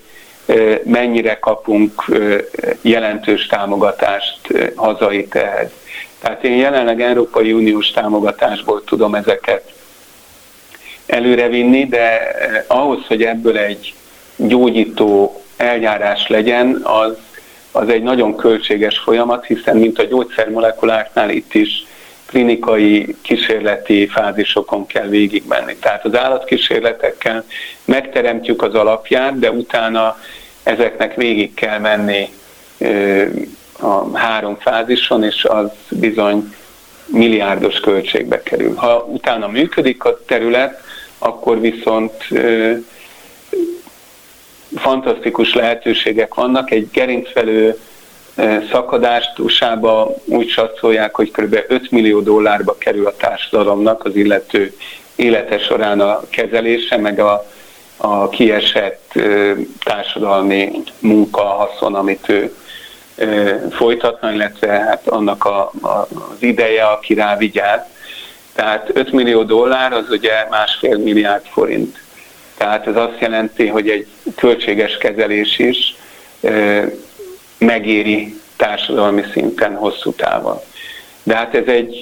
mennyire 0.84 1.40
kapunk 1.40 2.06
jelentős 2.82 3.46
támogatást 3.46 4.40
hazai 4.76 5.28
ehhez. 5.30 5.72
Tehát 6.20 6.44
én 6.44 6.56
jelenleg 6.56 7.02
Európai 7.02 7.54
Uniós 7.54 7.92
támogatásból 7.92 8.84
tudom 8.84 9.16
ezeket 9.16 9.74
előrevinni, 11.06 11.86
de 11.86 12.36
ahhoz, 12.68 13.06
hogy 13.08 13.24
ebből 13.24 13.58
egy 13.58 13.94
gyógyító 14.36 15.42
eljárás 15.58 16.28
legyen, 16.28 16.82
az, 16.84 17.18
az 17.72 17.90
egy 17.90 18.04
nagyon 18.04 18.36
költséges 18.36 18.98
folyamat, 18.98 19.46
hiszen 19.46 19.78
mint 19.78 20.00
a 20.00 20.04
gyógyszermolekuláknál 20.04 21.30
itt 21.30 21.54
is 21.54 21.86
klinikai 22.28 23.16
kísérleti 23.22 24.08
fázisokon 24.08 24.86
kell 24.86 25.08
végigmenni. 25.08 25.76
Tehát 25.76 26.06
az 26.06 26.16
állatkísérletekkel 26.16 27.46
megteremtjük 27.86 28.62
az 28.62 28.74
alapját, 28.74 29.40
de 29.40 29.52
utána 29.52 30.18
ezeknek 30.64 31.16
végig 31.16 31.54
kell 31.54 31.80
menni 31.80 32.30
a 33.80 34.18
három 34.18 34.58
fázison, 34.60 35.24
és 35.24 35.46
az 35.46 35.70
bizony 35.90 36.54
milliárdos 37.06 37.80
költségbe 37.80 38.44
kerül. 38.44 38.76
Ha 38.76 39.06
utána 39.10 39.48
működik 39.48 40.04
a 40.04 40.20
terület, 40.26 40.82
akkor 41.18 41.60
viszont 41.60 42.14
fantasztikus 44.76 45.54
lehetőségek 45.54 46.34
vannak. 46.34 46.72
Egy 46.72 46.90
gerincvelő 46.92 47.80
szakadást 48.72 49.40
usa 49.40 50.08
úgy 50.26 50.50
satszolják, 50.50 51.16
hogy 51.16 51.32
kb. 51.32 51.64
5 51.68 51.92
millió 51.92 52.20
dollárba 52.20 52.78
kerül 52.78 53.08
a 53.08 53.16
társadalomnak 53.16 54.06
az 54.06 54.16
illető 54.16 54.76
élete 55.16 55.60
során 55.60 56.00
a 56.00 56.22
kezelése, 56.30 56.98
meg 56.98 57.20
a, 57.20 57.46
a 57.98 58.30
kiesett 58.30 59.14
társadalmi 59.84 60.84
munka, 61.00 61.42
haszon, 61.42 61.96
amit 61.96 62.30
ő 62.30 62.56
folytatna, 63.72 64.32
illetve 64.32 64.68
hát 64.68 65.08
annak 65.08 65.46
a, 65.46 65.72
a, 65.82 66.08
az 66.32 66.38
ideje, 66.40 66.84
aki 66.84 67.14
rá 67.14 67.38
vigyáz. 67.38 67.82
Tehát 68.56 68.90
5 68.94 69.12
millió 69.12 69.44
dollár 69.44 69.94
az 69.94 70.10
ugye 70.10 70.48
másfél 70.50 70.98
milliárd 70.98 71.46
forint. 71.46 71.98
Tehát 72.58 72.88
ez 72.88 72.96
azt 72.96 73.20
jelenti, 73.20 73.68
hogy 73.68 73.90
egy 73.90 74.08
költséges 74.36 74.98
kezelés 74.98 75.60
is 75.60 75.96
megéri 77.58 78.42
társadalmi 78.56 79.24
szinten 79.32 79.76
hosszú 79.76 80.12
távon. 80.12 80.60
De 81.24 81.36
hát 81.36 81.56
ez 81.56 81.68
egy 81.68 82.02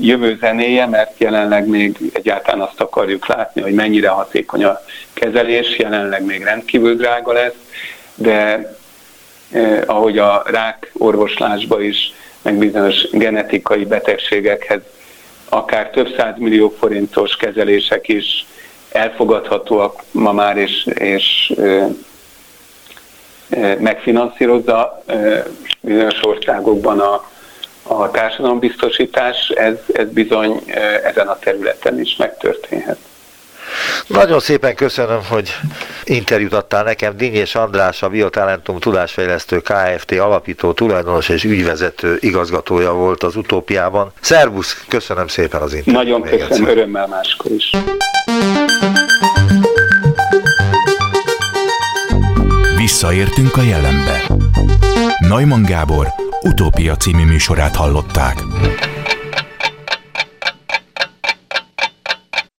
jövő 0.00 0.36
zenéje, 0.40 0.86
mert 0.86 1.18
jelenleg 1.18 1.66
még 1.66 1.96
egyáltalán 2.12 2.60
azt 2.60 2.80
akarjuk 2.80 3.26
látni, 3.26 3.60
hogy 3.62 3.74
mennyire 3.74 4.08
hatékony 4.08 4.64
a 4.64 4.80
kezelés, 5.12 5.78
jelenleg 5.78 6.24
még 6.24 6.42
rendkívül 6.42 6.96
drága 6.96 7.32
lesz, 7.32 7.54
de 8.14 8.68
ahogy 9.86 10.18
a 10.18 10.42
rák 10.46 10.90
orvoslásba 10.92 11.80
is, 11.80 12.12
meg 12.42 12.54
bizonyos 12.54 13.10
genetikai 13.10 13.84
betegségekhez 13.84 14.80
akár 15.48 15.90
több 15.90 16.08
millió 16.36 16.74
forintos 16.78 17.36
kezelések 17.36 18.08
is 18.08 18.46
elfogadhatóak 18.92 20.02
ma 20.10 20.32
már, 20.32 20.56
és, 20.56 20.86
és 20.94 21.52
megfinanszírozza 23.78 25.02
bizonyos 25.80 26.24
országokban 26.24 27.00
a, 27.00 27.30
a 27.82 28.10
társadalombiztosítás, 28.10 29.48
ez, 29.48 29.74
ez 29.92 30.08
bizony 30.08 30.62
ezen 31.04 31.26
a 31.26 31.38
területen 31.38 32.00
is 32.00 32.16
megtörténhet. 32.16 32.98
Nagyon 34.06 34.40
szépen 34.40 34.74
köszönöm, 34.74 35.20
hogy 35.28 35.56
interjút 36.04 36.52
adtál 36.52 36.84
nekem. 36.84 37.16
Dinyés 37.16 37.54
András, 37.54 38.02
a 38.02 38.08
Biotalentum 38.08 38.78
tudásfejlesztő 38.78 39.60
Kft. 39.60 40.12
alapító, 40.12 40.72
tulajdonos 40.72 41.28
és 41.28 41.44
ügyvezető 41.44 42.16
igazgatója 42.20 42.92
volt 42.92 43.22
az 43.22 43.36
utópiában. 43.36 44.12
Szervusz, 44.20 44.84
köszönöm 44.88 45.26
szépen 45.26 45.60
az 45.60 45.74
interjút. 45.74 46.04
Nagyon 46.04 46.22
köszönöm, 46.22 46.68
örömmel 46.68 47.06
máskor 47.06 47.50
is. 47.50 47.70
Visszaértünk 53.04 53.56
a 53.56 53.62
jelenbe. 53.62 54.22
Neumann 55.18 55.62
Gábor 55.62 56.08
utópia 56.42 56.96
című 56.96 57.24
műsorát 57.24 57.76
hallották. 57.76 58.42